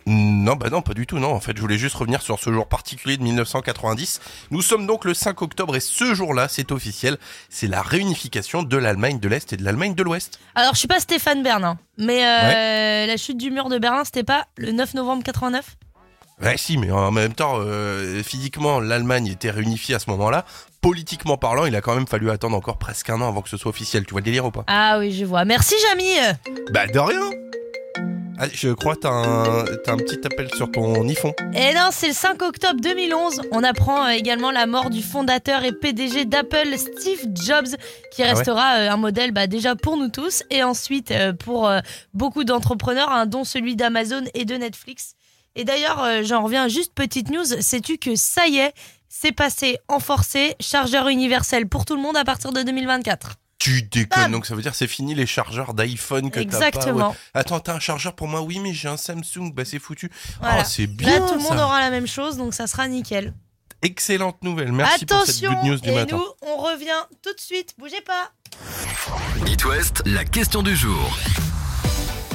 Non, 0.07 0.57
bah 0.57 0.69
non, 0.71 0.83
pas 0.83 0.95
du 0.95 1.07
tout, 1.07 1.19
non. 1.19 1.33
En 1.33 1.41
fait, 1.41 1.57
je 1.57 1.61
voulais 1.61 1.79
juste 1.79 1.95
revenir 1.97 2.23
sur 2.23 2.39
ce 2.39 2.53
jour 2.53 2.67
particulier 2.69 3.17
de 3.17 3.23
1990. 3.23 4.21
Nous 4.51 4.63
sommes 4.63 4.87
donc 4.87 5.05
le 5.05 5.15
5 5.15 5.41
octobre 5.43 5.77
et 5.77 5.81
ce 5.81 6.15
jour-là, 6.15 6.49
c'est 6.49 6.73
officiel, 6.73 7.19
c'est 7.49 7.67
la 7.69 7.83
réunification 7.83 8.63
de 8.63 8.77
l'Allemagne 8.77 9.19
de 9.21 9.29
l'Est 9.29 9.53
et 9.53 9.57
de 9.57 9.65
l'Allemagne 9.65 9.95
de 9.95 10.03
l'Ouest. 10.03 10.41
Alors 10.55 10.75
je 10.75 10.79
suis 10.81 10.89
pas 10.89 11.01
Stéphane 11.01 11.43
Bern, 11.43 11.65
hein, 11.65 11.79
mais 11.99 12.25
euh, 12.25 13.07
la 13.07 13.17
chute 13.17 13.39
du 13.39 13.51
mur 13.51 13.69
de 13.69 13.79
Berlin 13.79 14.03
c'était 14.05 14.25
pas 14.25 14.47
le 14.57 14.73
9 14.73 14.95
novembre 14.95 15.23
89 15.25 15.77
Ouais, 16.43 16.57
si, 16.57 16.77
mais 16.77 16.91
en 16.91 17.13
même 17.13 17.35
temps, 17.35 17.59
euh, 17.59 18.21
physiquement, 18.25 18.81
l'Allemagne 18.81 19.29
était 19.29 19.51
réunifiée 19.51 19.95
à 19.95 20.01
ce 20.01 20.11
moment-là. 20.11 20.45
Politiquement 20.81 21.37
parlant, 21.37 21.67
il 21.67 21.77
a 21.77 21.81
quand 21.81 21.95
même 21.95 22.09
fallu 22.09 22.31
attendre 22.31 22.57
encore 22.57 22.79
presque 22.79 23.11
un 23.11 23.21
an 23.21 23.29
avant 23.29 23.43
que 23.43 23.49
ce 23.49 23.57
soit 23.57 23.69
officiel. 23.71 24.05
Tu 24.05 24.11
vois 24.11 24.21
le 24.23 24.25
délire 24.25 24.47
ou 24.47 24.51
pas? 24.51 24.65
Ah 24.67 24.97
oui 24.99 25.13
je 25.13 25.25
vois. 25.25 25.45
Merci 25.45 25.75
Jamy 25.89 26.09
Bah, 26.73 26.89
de 26.89 26.99
rien 26.99 27.31
Ah, 28.45 28.49
Je 28.53 28.71
crois 28.71 28.97
que 28.97 29.03
t'as 29.03 29.11
un, 29.11 29.65
t'as 29.85 29.93
un 29.93 29.97
petit 29.99 30.19
appel 30.27 30.53
sur 30.53 30.69
ton 30.69 31.09
iPhone. 31.09 31.31
Et 31.55 31.73
non, 31.75 31.91
c'est 31.93 32.09
le 32.09 32.13
5 32.13 32.43
octobre 32.43 32.81
2011. 32.81 33.43
On 33.53 33.63
apprend 33.63 34.05
euh, 34.07 34.09
également 34.09 34.51
la 34.51 34.67
mort 34.67 34.91
du 34.91 35.01
fondateur 35.01 35.63
et 35.63 35.71
PDG 35.71 36.25
d'Apple, 36.25 36.77
Steve 36.77 37.21
Jobs, 37.37 37.69
qui 38.11 38.25
Ah 38.25 38.27
ouais 38.27 38.33
restera 38.33 38.79
euh, 38.79 38.91
un 38.91 38.97
modèle 38.97 39.31
bah, 39.31 39.47
déjà 39.47 39.77
pour 39.77 39.97
nous 39.97 40.09
tous 40.09 40.43
et 40.51 40.65
ensuite 40.65 41.13
euh, 41.13 41.33
pour 41.33 41.71
beaucoup 42.15 42.43
d'entrepreneurs, 42.43 43.13
hein, 43.13 43.27
dont 43.27 43.45
celui 43.45 43.77
d'Amazon 43.77 44.25
et 44.35 44.45
de 44.45 44.57
Netflix. 44.57 45.15
Et 45.55 45.63
d'ailleurs, 45.63 46.05
j'en 46.25 46.43
reviens 46.43 46.67
juste 46.67 46.95
petite 46.95 47.31
news. 47.31 47.45
Sais-tu 47.45 47.99
que 47.99 48.17
ça 48.17 48.49
y 48.49 48.57
est, 48.57 48.73
c'est 49.09 49.31
passé 49.31 49.79
en 49.87 50.01
forcé, 50.01 50.57
chargeur 50.59 51.07
universel 51.07 51.69
pour 51.69 51.85
tout 51.85 51.95
le 51.95 52.03
monde 52.03 52.17
à 52.17 52.25
partir 52.25 52.51
de 52.51 52.63
2024. 52.63 53.37
Tu 53.63 53.83
déconnes, 53.83 54.33
donc 54.33 54.45
ça 54.45 54.57
veut 54.57 54.63
dire 54.63 54.75
c'est 54.75 54.89
fini 54.89 55.15
les 55.15 55.25
chargeurs 55.25 55.73
d'iPhone 55.73 56.33
que 56.33 56.41
t'as 56.41 56.59
pas. 56.59 56.67
Exactement. 56.67 57.11
ouais. 57.11 57.17
Attends, 57.35 57.61
t'as 57.61 57.75
un 57.75 57.79
chargeur 57.79 58.15
pour 58.17 58.27
moi? 58.27 58.41
Oui, 58.43 58.59
mais 58.59 58.75
j'ai 58.75 58.89
un 58.89 58.97
Samsung, 58.97 59.53
bah 59.55 59.65
c'est 59.65 59.79
foutu. 59.79 60.11
Voilà. 60.41 60.63
Oh, 60.63 60.69
c'est 60.69 60.89
bien 60.89 61.21
Là, 61.21 61.29
tout 61.29 61.35
le 61.35 61.41
monde 61.43 61.59
aura 61.61 61.79
la 61.79 61.91
même 61.91 62.09
chose, 62.09 62.37
donc 62.37 62.55
ça 62.55 62.67
sera 62.67 62.89
nickel. 62.89 63.35
Excellente 63.83 64.43
nouvelle, 64.43 64.73
merci 64.73 65.07
pour 65.07 65.21
cette 65.21 65.45
Attention, 65.45 65.53
good 65.53 65.65
news 65.65 65.79
du 65.81 65.91
et 65.91 65.95
matin. 65.95 66.17
nous, 66.17 66.49
on 66.49 66.57
revient 66.57 67.07
tout 67.23 67.33
de 67.33 67.41
suite. 67.41 67.75
Bougez 67.79 68.01
pas. 68.01 68.33
It 69.47 69.65
West, 69.65 70.03
la 70.07 70.25
question 70.25 70.63
du 70.63 70.75
jour. 70.75 71.17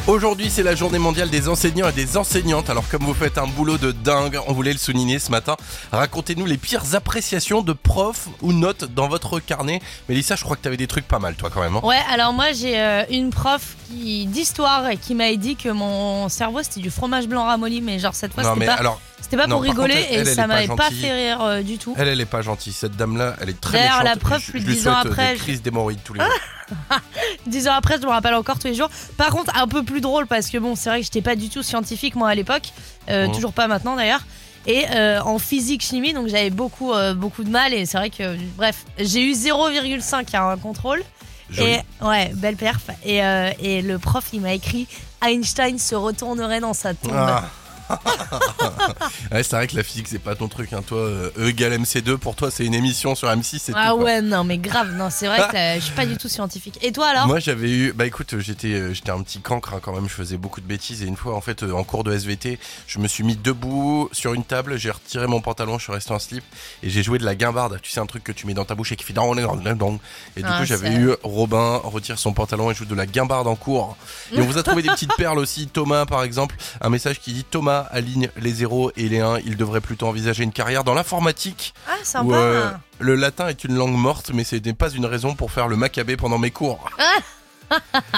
Aujourd'hui, 0.08 0.50
c'est 0.50 0.64
la 0.64 0.74
journée 0.74 1.00
mondiale 1.00 1.30
des 1.30 1.50
enseignants 1.50 1.90
et 1.90 1.92
des 1.92 2.16
enseignantes. 2.16 2.70
Alors, 2.70 2.88
comme 2.90 3.04
vous 3.04 3.14
faites 3.14 3.38
un 3.38 3.46
boulot 3.46 3.78
de 3.78 3.92
dingue, 3.92 4.40
on 4.48 4.54
voulait 4.54 4.72
le 4.72 4.78
souligner 4.80 5.20
ce 5.20 5.32
matin. 5.32 5.58
Racontez-nous 5.92 6.46
les 6.46 6.56
pires 6.58 6.96
appréciations 6.96 7.62
de 7.62 7.74
profs 7.74 8.30
ou 8.42 8.54
notes 8.54 8.86
dans 8.86 9.10
votre 9.10 9.42
carnet. 9.42 9.82
Mélissa, 10.08 10.38
je 10.38 10.46
crois 10.46 10.56
que 10.56 10.62
t'avais 10.62 10.78
des 10.78 10.88
trucs 10.88 11.06
pas 11.10 11.20
mal, 11.20 11.36
toi, 11.36 11.50
quand 11.54 11.60
même. 11.60 11.76
hein 11.76 11.82
Ouais, 11.84 12.00
alors 12.10 12.32
moi 12.32 12.54
j'ai 12.54 12.80
euh, 12.80 13.04
une 13.12 13.32
prof 13.32 13.76
qui 13.90 14.26
d'histoire 14.28 14.88
et 14.90 14.96
qui 14.96 15.14
m'a 15.14 15.36
dit 15.36 15.58
que 15.58 15.68
mon 15.70 16.30
cerveau 16.30 16.64
c'était 16.64 16.80
du 16.80 16.90
fromage 16.90 17.28
blanc 17.28 17.44
ramolli, 17.44 17.82
mais 17.82 18.00
genre 18.00 18.16
cette 18.16 18.34
fois 18.34 18.44
c'était 18.54 18.66
pas, 18.66 18.74
alors, 18.74 19.02
c'était 19.20 19.36
pas 19.38 19.48
non, 19.48 19.58
pour 19.58 19.66
contre, 19.66 19.82
rigoler 19.84 20.06
elle, 20.10 20.20
elle, 20.22 20.28
et 20.28 20.30
elle 20.30 20.36
ça 20.36 20.42
pas 20.44 20.48
m'avait 20.48 20.68
pas 20.68 20.90
fait 20.90 21.14
rire 21.14 21.42
euh, 21.42 21.62
du 21.64 21.78
tout. 21.78 21.94
elle, 21.98 22.08
elle 22.08 22.22
est 22.22 22.26
pas 22.26 22.42
gentille. 22.42 22.72
Cette 22.74 22.96
dame-là, 22.96 23.36
elle 23.42 23.50
est 23.50 23.60
très 23.60 23.80
D'ailleurs, 23.80 24.04
la 24.04 24.16
preuve, 24.16 24.42
plus 24.42 24.62
de 24.62 24.68
lui 24.68 24.76
10 24.76 24.88
ans 24.88 24.94
souhaite 25.02 25.06
après, 25.12 25.32
Des 25.34 25.38
je- 25.38 25.44
crises 25.44 25.62
d'hémorroïdes 25.62 26.00
tous 26.06 26.14
les 26.14 26.22
jours. 26.22 26.30
Dix 27.48 27.68
ans 27.68 27.74
après, 27.74 27.98
je 28.02 28.06
me 28.06 28.12
rappelle 28.12 28.34
encore 28.34 28.60
tous 28.60 28.68
les 28.68 28.76
jours. 28.76 28.90
Par 29.18 29.30
contre, 29.30 29.56
un 29.56 29.68
peu 29.68 29.84
plus 29.84 30.02
drôle 30.02 30.28
parce 30.28 30.50
que 30.50 30.58
bon, 30.58 30.76
c'est 30.76 30.90
vrai 30.90 31.00
que 31.00 31.06
j'étais 31.06 31.22
pas 31.22 31.36
du 31.36 31.50
tout 31.50 31.64
scientifique 31.64 32.16
moi 32.16 32.30
à 32.30 32.36
l'époque, 32.36 32.70
euh, 33.10 33.28
toujours 33.34 33.54
pas 33.54 33.68
maintenant 33.68 33.96
d'ailleurs. 33.96 34.26
Et 34.66 34.86
euh, 34.92 35.22
en 35.22 35.40
physique 35.40 35.82
chimie, 35.82 36.14
donc 36.14 36.28
j'avais 36.28 36.50
beaucoup 36.50 36.92
euh, 36.92 37.14
beaucoup 37.14 37.46
de 37.46 37.50
mal 37.50 37.74
et 37.74 37.86
c'est 37.86 37.98
vrai 37.98 38.10
que 38.10 38.36
bref, 38.58 38.84
j'ai 39.00 39.24
eu 39.24 39.32
0,5 39.32 40.36
à 40.36 40.52
un 40.52 40.58
contrôle. 40.58 41.02
Joli. 41.50 41.72
Et 41.72 42.06
ouais, 42.06 42.32
belle 42.36 42.58
perf. 42.58 42.90
Et, 43.06 43.20
et 43.62 43.82
le 43.82 43.98
prof, 43.98 44.26
il 44.34 44.42
m'a 44.42 44.54
écrit 44.54 44.86
Einstein 45.26 45.80
se 45.80 45.96
retournerait 45.96 46.60
dans 46.60 46.74
sa 46.74 46.94
tombe. 46.94 47.14
Ah. 47.14 47.46
ouais, 49.32 49.44
c'est 49.44 49.56
vrai 49.56 49.68
que 49.68 49.76
la 49.76 49.84
physique, 49.84 50.08
c'est 50.08 50.20
pas 50.20 50.36
ton 50.36 50.48
truc. 50.48 50.74
Hein. 50.74 50.82
Toi, 50.86 51.00
euh, 51.00 51.30
E 51.38 51.50
égale 51.50 51.74
MC2, 51.82 52.18
pour 52.18 52.36
toi, 52.36 52.52
c'est 52.52 52.66
une 52.66 52.74
émission 52.74 53.16
sur 53.16 53.28
M6. 53.30 53.60
c'est 53.60 53.74
Ah 53.76 53.92
tout, 53.92 54.04
ouais, 54.04 54.22
non, 54.22 54.44
mais 54.44 54.58
grave, 54.58 54.94
non, 54.94 55.10
c'est 55.10 55.28
vrai 55.28 55.40
que 55.52 55.80
je 55.80 55.86
suis 55.86 55.96
pas 55.96 56.06
du 56.06 56.18
tout 56.18 56.30
scientifique. 56.30 56.80
Et 56.82 56.92
toi 56.92 57.08
alors? 57.08 57.28
Moi 57.28 57.40
j'avais 57.40 57.70
eu, 57.70 57.94
bah 57.94 58.06
écoute, 58.06 58.36
j'étais, 58.40 58.74
euh, 58.74 58.94
j'étais 58.94 59.12
un 59.12 59.22
petit 59.22 59.40
cancre 59.40 59.74
hein, 59.74 59.80
quand 59.82 59.94
même, 59.94 60.08
je 60.08 60.14
faisais 60.14 60.38
beaucoup 60.38 60.62
de 60.62 60.66
bêtises 60.66 61.02
et 61.04 61.06
une 61.06 61.18
fois 61.18 61.36
en 61.36 61.42
fait 61.42 61.64
euh, 61.64 61.72
en 61.74 61.84
cours 61.84 62.04
de 62.04 62.14
SVT, 62.14 62.60
je 62.88 63.00
me 63.00 63.08
suis 63.08 63.24
mis 63.24 63.36
debout 63.36 64.10
sur 64.12 64.34
une 64.34 64.44
table, 64.44 64.78
j'ai 64.78 64.92
retiré 64.92 65.28
mon 65.28 65.42
pantalon, 65.42 65.78
je 65.78 65.84
suis 65.84 65.94
resté 65.94 66.12
en 66.14 66.20
slip 66.20 66.44
et 66.84 66.90
j'ai 66.90 67.04
joué 67.04 67.18
de 67.18 67.26
la 67.26 67.36
guimbarde, 67.36 67.80
tu 67.82 67.92
sais 67.92 68.00
un 68.00 68.06
truc 68.06 68.24
que 68.24 68.32
tu 68.32 68.48
mets 68.48 68.54
dans 68.54 68.66
ta 68.66 68.76
bouche 68.76 68.92
et 68.92 68.96
qui 68.96 69.04
fait 69.04 69.14
et 70.36 70.42
du 70.42 70.48
Ah, 70.48 70.60
coup 70.60 70.66
j'avais 70.66 70.94
eu 70.94 71.12
Robin 71.24 71.82
retire 71.84 72.20
son 72.20 72.34
pantalon 72.34 72.72
et 72.72 72.74
joue 72.74 72.86
de 72.86 72.96
la 72.96 73.06
guimbarde 73.06 73.48
en 73.48 73.56
cours. 73.56 73.98
Et 74.32 74.40
on 74.40 74.46
vous 74.46 74.58
a 74.58 74.64
trouvé 74.64 74.82
des 74.82 74.90
petites 74.90 75.14
perles 75.18 75.40
aussi, 75.40 75.68
Thomas 75.68 76.06
par 76.06 76.24
exemple, 76.24 76.56
un 76.82 76.90
message 76.90 77.20
qui 77.20 77.34
dit 77.34 77.44
Thomas 77.44 77.77
aligne 77.92 78.30
les 78.38 78.52
zéros 78.52 78.92
et 78.98 79.10
les 79.10 79.20
1, 79.20 79.40
il 79.46 79.58
devrait 79.58 79.82
plutôt 79.82 80.08
envisager 80.08 80.44
une 80.44 80.52
carrière 80.52 80.84
dans 80.84 80.94
l'informatique. 80.94 81.74
Ah, 81.88 81.94
sympa. 82.04 82.26
Où, 82.28 82.34
euh, 82.34 82.70
le 83.00 83.16
latin 83.16 83.48
est 83.48 83.64
une 83.64 83.76
langue 83.76 83.96
morte, 83.96 84.32
mais 84.34 84.44
ce 84.44 84.56
n'est 84.56 84.74
pas 84.74 84.90
une 84.90 85.06
raison 85.06 85.36
pour 85.36 85.52
faire 85.52 85.68
le 85.68 85.76
macabé 85.76 86.18
pendant 86.18 86.38
mes 86.38 86.52
cours. 86.52 86.90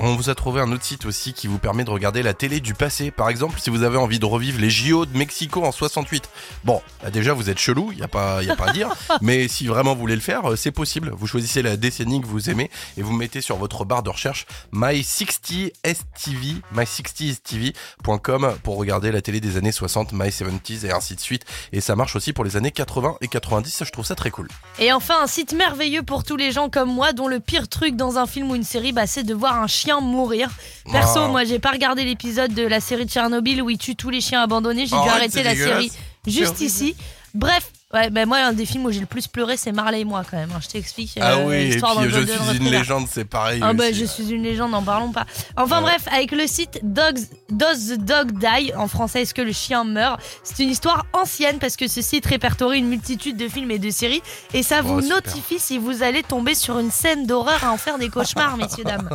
On 0.00 0.14
vous 0.14 0.30
a 0.30 0.36
trouvé 0.36 0.60
un 0.60 0.70
autre 0.70 0.84
site 0.84 1.06
aussi 1.06 1.32
qui 1.32 1.48
vous 1.48 1.58
permet 1.58 1.82
de 1.82 1.90
regarder 1.90 2.22
la 2.22 2.32
télé 2.32 2.60
du 2.60 2.72
passé. 2.72 3.10
Par 3.10 3.28
exemple, 3.28 3.58
si 3.58 3.68
vous 3.68 3.82
avez 3.82 3.96
envie 3.96 4.20
de 4.20 4.26
revivre 4.26 4.60
les 4.60 4.70
JO 4.70 5.06
de 5.06 5.18
Mexico 5.18 5.64
en 5.64 5.72
68. 5.72 6.30
Bon, 6.62 6.80
bah 7.02 7.10
déjà 7.10 7.32
vous 7.32 7.50
êtes 7.50 7.58
chelou, 7.58 7.90
il 7.90 7.98
y 7.98 8.02
a 8.04 8.08
pas 8.08 8.44
y 8.44 8.50
a 8.50 8.54
pas 8.54 8.68
à 8.68 8.72
dire, 8.72 8.94
mais 9.22 9.48
si 9.48 9.66
vraiment 9.66 9.94
vous 9.94 10.00
voulez 10.00 10.14
le 10.14 10.20
faire, 10.20 10.52
euh, 10.52 10.56
c'est 10.56 10.70
possible. 10.70 11.10
Vous 11.16 11.26
choisissez 11.26 11.62
la 11.62 11.76
décennie 11.76 12.20
que 12.20 12.28
vous 12.28 12.48
aimez 12.48 12.70
et 12.96 13.02
vous 13.02 13.12
mettez 13.12 13.40
sur 13.40 13.56
votre 13.56 13.84
barre 13.84 14.04
de 14.04 14.10
recherche 14.10 14.46
my60stv 14.72 16.60
my60stv.com 16.72 18.54
pour 18.62 18.76
regarder 18.76 19.10
la 19.10 19.20
télé 19.20 19.40
des 19.40 19.56
années 19.56 19.72
60, 19.72 20.12
my 20.12 20.28
70s 20.28 20.86
et 20.86 20.92
ainsi 20.92 21.16
de 21.16 21.20
suite 21.20 21.44
et 21.72 21.80
ça 21.80 21.96
marche 21.96 22.14
aussi 22.14 22.32
pour 22.32 22.44
les 22.44 22.56
années 22.56 22.70
80 22.70 23.16
et 23.20 23.26
90, 23.26 23.68
ça 23.68 23.84
je 23.84 23.90
trouve 23.90 24.06
ça 24.06 24.14
très 24.14 24.30
cool. 24.30 24.46
Et 24.78 24.92
enfin, 24.92 25.16
un 25.20 25.26
site 25.26 25.54
merveilleux 25.54 26.04
pour 26.04 26.22
tous 26.22 26.36
les 26.36 26.52
gens 26.52 26.68
comme 26.68 26.94
moi 26.94 27.12
dont 27.12 27.26
le 27.26 27.40
pire 27.40 27.66
truc 27.66 27.96
dans 27.96 28.18
un 28.18 28.28
film 28.28 28.52
ou 28.52 28.54
une 28.54 28.62
série, 28.62 28.92
bah, 28.92 29.08
c'est 29.08 29.24
de 29.24 29.34
voir 29.34 29.60
un 29.60 29.66
chien 29.66 29.87
mourir. 30.00 30.48
Perso, 30.90 31.28
moi 31.28 31.44
j'ai 31.44 31.58
pas 31.58 31.70
regardé 31.70 32.04
l'épisode 32.04 32.54
de 32.54 32.62
la 32.66 32.80
série 32.80 33.04
de 33.04 33.10
Tchernobyl 33.10 33.62
où 33.62 33.70
il 33.70 33.78
tue 33.78 33.96
tous 33.96 34.10
les 34.10 34.20
chiens 34.20 34.42
abandonnés. 34.42 34.86
J'ai 34.86 34.90
dû 34.90 34.96
Arrête, 34.96 35.10
arrêter 35.12 35.30
c'est 35.30 35.42
la 35.42 35.52
dégueulasse. 35.54 35.82
série 35.82 35.92
juste 36.26 36.60
ici. 36.60 36.94
Bref, 37.34 37.70
ouais, 37.94 38.10
bah, 38.10 38.26
moi 38.26 38.38
un 38.38 38.52
des 38.52 38.66
films 38.66 38.86
où 38.86 38.90
j'ai 38.90 39.00
le 39.00 39.06
plus 39.06 39.26
pleuré, 39.26 39.56
c'est 39.56 39.72
Marley 39.72 40.00
et 40.00 40.04
moi 40.04 40.22
quand 40.28 40.36
même. 40.36 40.50
Je 40.60 40.68
t'explique. 40.68 41.18
ah 41.20 41.34
euh, 41.34 41.46
oui, 41.46 41.54
et 41.56 41.68
puis 41.80 42.10
je 42.10 42.20
suis 42.24 42.56
une 42.58 42.70
légende, 42.70 43.06
c'est 43.10 43.24
pareil. 43.24 43.60
Ah 43.62 43.72
bah 43.72 43.84
aussi. 43.90 43.94
je 44.00 44.04
suis 44.04 44.30
une 44.30 44.42
légende, 44.42 44.70
n'en 44.70 44.82
parlons 44.82 45.12
pas. 45.12 45.26
Enfin 45.56 45.76
Ouais. 45.78 45.90
bref, 45.90 46.02
avec 46.12 46.32
le 46.32 46.46
site 46.46 46.80
Dogs, 46.82 47.18
Does 47.50 47.94
the 47.96 47.98
Dog 47.98 48.32
Die, 48.38 48.72
en 48.76 48.88
français 48.88 49.22
est-ce 49.22 49.34
que 49.34 49.42
le 49.42 49.52
chien 49.52 49.84
meurt? 49.84 50.20
C'est 50.42 50.62
une 50.62 50.70
histoire 50.70 51.06
ancienne 51.12 51.58
parce 51.58 51.76
que 51.76 51.88
ce 51.88 52.02
site 52.02 52.26
répertorie 52.26 52.78
une 52.78 52.88
multitude 52.88 53.36
de 53.36 53.48
films 53.48 53.70
et 53.70 53.78
de 53.78 53.90
séries 53.90 54.22
et 54.54 54.62
ça 54.62 54.82
vous 54.82 54.98
Oh, 54.98 55.00
notifie 55.08 55.58
si 55.58 55.78
vous 55.78 56.02
allez 56.02 56.22
tomber 56.22 56.54
sur 56.54 56.78
une 56.78 56.90
scène 56.90 57.26
d'horreur 57.26 57.62
à 57.64 57.70
en 57.72 57.76
faire 57.78 57.98
des 57.98 58.08
cauchemars, 58.08 58.56
messieurs, 58.58 58.84
dames. 58.84 59.08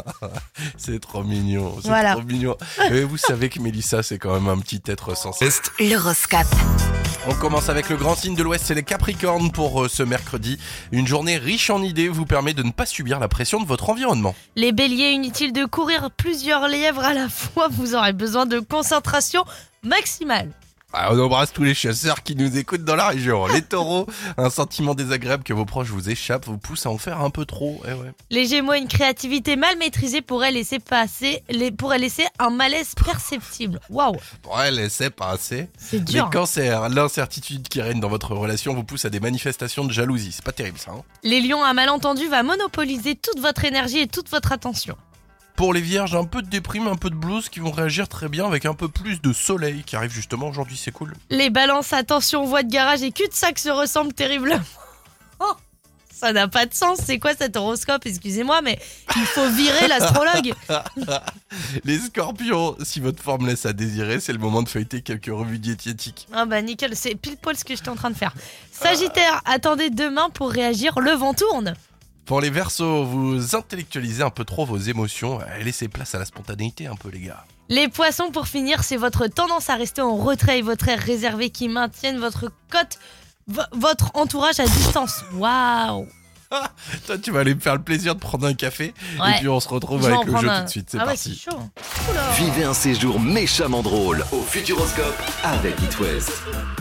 C'est 0.77 0.99
trop 0.99 1.23
mignon, 1.23 1.75
c'est 1.81 1.87
Voilà. 1.89 2.13
trop 2.13 2.23
mignon. 2.23 2.55
Et 2.91 3.01
vous 3.03 3.17
savez 3.17 3.49
que 3.49 3.59
Mélissa, 3.59 4.01
c'est 4.03 4.17
quand 4.17 4.33
même 4.33 4.47
un 4.47 4.57
petit 4.59 4.81
être 4.87 5.15
sensé. 5.17 5.49
L'horoscope. 5.79 6.47
On 7.27 7.33
commence 7.35 7.69
avec 7.69 7.87
le 7.89 7.95
grand 7.95 8.15
signe 8.15 8.35
de 8.35 8.43
l'Ouest, 8.43 8.62
c'est 8.63 8.75
les 8.75 8.83
Capricornes 8.83 9.51
pour 9.51 9.83
euh, 9.83 9.87
ce 9.89 10.03
mercredi. 10.03 10.57
Une 10.91 11.05
journée 11.05 11.37
riche 11.37 11.69
en 11.69 11.83
idées 11.83 12.07
vous 12.07 12.25
permet 12.25 12.53
de 12.53 12.63
ne 12.63 12.71
pas 12.71 12.85
subir 12.85 13.19
la 13.19 13.27
pression 13.27 13.59
de 13.59 13.65
votre 13.65 13.89
environnement. 13.89 14.35
Les 14.55 14.71
béliers, 14.71 15.11
inutile 15.11 15.51
de 15.51 15.65
courir 15.65 16.09
plusieurs 16.11 16.67
lièvres 16.67 17.03
à 17.03 17.13
la 17.13 17.27
fois, 17.27 17.67
vous 17.69 17.95
aurez 17.95 18.13
besoin 18.13 18.45
de 18.45 18.59
concentration 18.59 19.43
maximale. 19.83 20.49
Ah, 20.95 21.09
on 21.11 21.19
embrasse 21.19 21.51
tous 21.51 21.63
les 21.63 21.73
chasseurs 21.73 22.21
qui 22.21 22.35
nous 22.35 22.55
écoutent 22.55 22.83
dans 22.83 22.95
la 22.95 23.07
région. 23.07 23.47
Les 23.47 23.61
taureaux, 23.67 24.05
un 24.37 24.51
sentiment 24.51 24.93
désagréable 24.93 25.43
que 25.43 25.51
vos 25.53 25.65
proches 25.65 25.87
vous 25.89 26.09
échappent 26.09 26.45
vous 26.45 26.59
pousse 26.59 26.85
à 26.85 26.91
en 26.91 26.99
faire 26.99 27.19
un 27.21 27.31
peu 27.31 27.45
trop. 27.45 27.81
Eh 27.87 27.93
ouais. 27.93 28.11
Les 28.29 28.45
gémeaux, 28.45 28.73
une 28.73 28.87
créativité 28.87 29.55
mal 29.55 29.75
maîtrisée 29.79 30.21
pourrait 30.21 30.51
laisser 30.51 30.77
passer, 30.77 31.41
les, 31.49 31.71
pourrait 31.71 31.97
laisser 31.97 32.25
un 32.37 32.51
malaise 32.51 32.93
perceptible. 33.03 33.79
Waouh, 33.89 34.15
Ouais, 34.55 34.69
laissez 34.69 35.09
passer. 35.09 35.67
c'est 35.77 35.97
Les 35.97 36.03
dur. 36.03 36.29
cancers, 36.29 36.89
l'incertitude 36.89 37.67
qui 37.69 37.81
règne 37.81 37.99
dans 37.99 38.09
votre 38.09 38.35
relation 38.35 38.75
vous 38.75 38.83
pousse 38.83 39.05
à 39.05 39.09
des 39.09 39.19
manifestations 39.19 39.85
de 39.85 39.91
jalousie. 39.91 40.31
C'est 40.31 40.45
pas 40.45 40.51
terrible 40.51 40.77
ça. 40.77 40.91
hein. 40.91 41.01
Les 41.23 41.41
lions, 41.41 41.63
un 41.63 41.73
malentendu 41.73 42.27
va 42.27 42.43
monopoliser 42.43 43.15
toute 43.15 43.39
votre 43.39 43.65
énergie 43.65 43.99
et 43.99 44.07
toute 44.07 44.29
votre 44.29 44.51
attention. 44.51 44.95
Pour 45.55 45.73
les 45.73 45.81
vierges, 45.81 46.15
un 46.15 46.25
peu 46.25 46.41
de 46.41 46.47
déprime, 46.47 46.87
un 46.87 46.95
peu 46.95 47.09
de 47.09 47.15
blues 47.15 47.47
qui 47.47 47.59
vont 47.59 47.71
réagir 47.71 48.07
très 48.07 48.27
bien 48.27 48.45
avec 48.45 48.65
un 48.65 48.73
peu 48.73 48.87
plus 48.87 49.21
de 49.21 49.33
soleil 49.33 49.83
qui 49.83 49.95
arrive 49.95 50.11
justement 50.11 50.47
aujourd'hui, 50.47 50.77
c'est 50.77 50.91
cool. 50.91 51.13
Les 51.29 51.49
balances, 51.51 51.93
attention, 51.93 52.43
voie 52.45 52.63
de 52.63 52.71
garage 52.71 53.03
et 53.03 53.11
cul-de-sac 53.11 53.59
se 53.59 53.69
ressemblent 53.69 54.13
terriblement. 54.13 54.59
Oh, 55.39 55.53
ça 56.09 56.33
n'a 56.33 56.47
pas 56.47 56.65
de 56.65 56.73
sens, 56.73 56.99
c'est 57.05 57.19
quoi 57.19 57.35
cet 57.35 57.55
horoscope 57.55 58.05
Excusez-moi, 58.05 58.61
mais 58.61 58.79
il 59.15 59.25
faut 59.25 59.47
virer 59.49 59.87
l'astrologue. 59.87 60.53
Les 61.83 61.99
scorpions, 61.99 62.75
si 62.83 62.99
votre 62.99 63.21
forme 63.21 63.47
laisse 63.47 63.65
à 63.67 63.73
désirer, 63.73 64.19
c'est 64.19 64.33
le 64.33 64.39
moment 64.39 64.63
de 64.63 64.69
feuilleter 64.69 65.01
quelques 65.01 65.27
revues 65.27 65.59
diététiques. 65.59 66.27
Ah 66.33 66.45
bah 66.45 66.61
nickel, 66.61 66.95
c'est 66.95 67.13
pile 67.15 67.37
poil 67.37 67.55
ce 67.55 67.63
que 67.63 67.75
j'étais 67.75 67.89
en 67.89 67.95
train 67.95 68.09
de 68.09 68.15
faire. 68.15 68.33
Sagittaire, 68.71 69.41
attendez 69.45 69.91
demain 69.91 70.29
pour 70.31 70.49
réagir, 70.49 70.99
le 70.99 71.11
vent 71.11 71.33
tourne. 71.33 71.75
Pour 72.25 72.39
les 72.41 72.49
versos, 72.49 73.03
vous 73.05 73.55
intellectualisez 73.55 74.23
un 74.23 74.29
peu 74.29 74.45
trop 74.45 74.65
vos 74.65 74.77
émotions 74.77 75.39
laissez 75.61 75.87
place 75.89 76.15
à 76.15 76.19
la 76.19 76.25
spontanéité 76.25 76.87
un 76.87 76.95
peu 76.95 77.09
les 77.09 77.19
gars. 77.19 77.43
Les 77.69 77.87
poissons, 77.87 78.29
pour 78.31 78.47
finir, 78.47 78.83
c'est 78.83 78.97
votre 78.97 79.27
tendance 79.27 79.69
à 79.69 79.75
rester 79.75 80.01
en 80.01 80.15
retrait 80.15 80.59
et 80.59 80.61
votre 80.61 80.87
air 80.87 80.99
réservé 80.99 81.49
qui 81.49 81.67
maintiennent 81.69 82.19
votre 82.19 82.51
cote, 82.69 82.97
vo- 83.47 83.61
votre 83.73 84.11
entourage 84.15 84.59
à 84.59 84.65
distance. 84.65 85.23
Waouh 85.33 86.07
Toi, 87.07 87.17
tu 87.17 87.31
vas 87.31 87.39
aller 87.41 87.55
me 87.55 87.59
faire 87.59 87.75
le 87.75 87.81
plaisir 87.81 88.15
de 88.15 88.19
prendre 88.19 88.45
un 88.45 88.53
café 88.53 88.93
Ouais. 89.19 89.31
et 89.31 89.39
puis 89.39 89.49
on 89.49 89.59
se 89.59 89.67
retrouve 89.69 90.01
Je 90.07 90.11
avec 90.13 90.25
le 90.25 90.37
jeu 90.37 90.49
un. 90.49 90.59
tout 90.59 90.65
de 90.65 90.69
suite. 90.69 90.87
C'est 90.91 90.99
ah 90.99 91.05
parti. 91.05 91.35
chaud. 91.35 91.57
Oula. 92.11 92.29
Vivez 92.37 92.63
un 92.63 92.73
séjour 92.73 93.19
méchamment 93.19 93.81
drôle 93.81 94.25
au 94.31 94.41
Futuroscope 94.41 95.21
avec 95.43 95.81
It 95.81 95.99
West. 95.99 96.31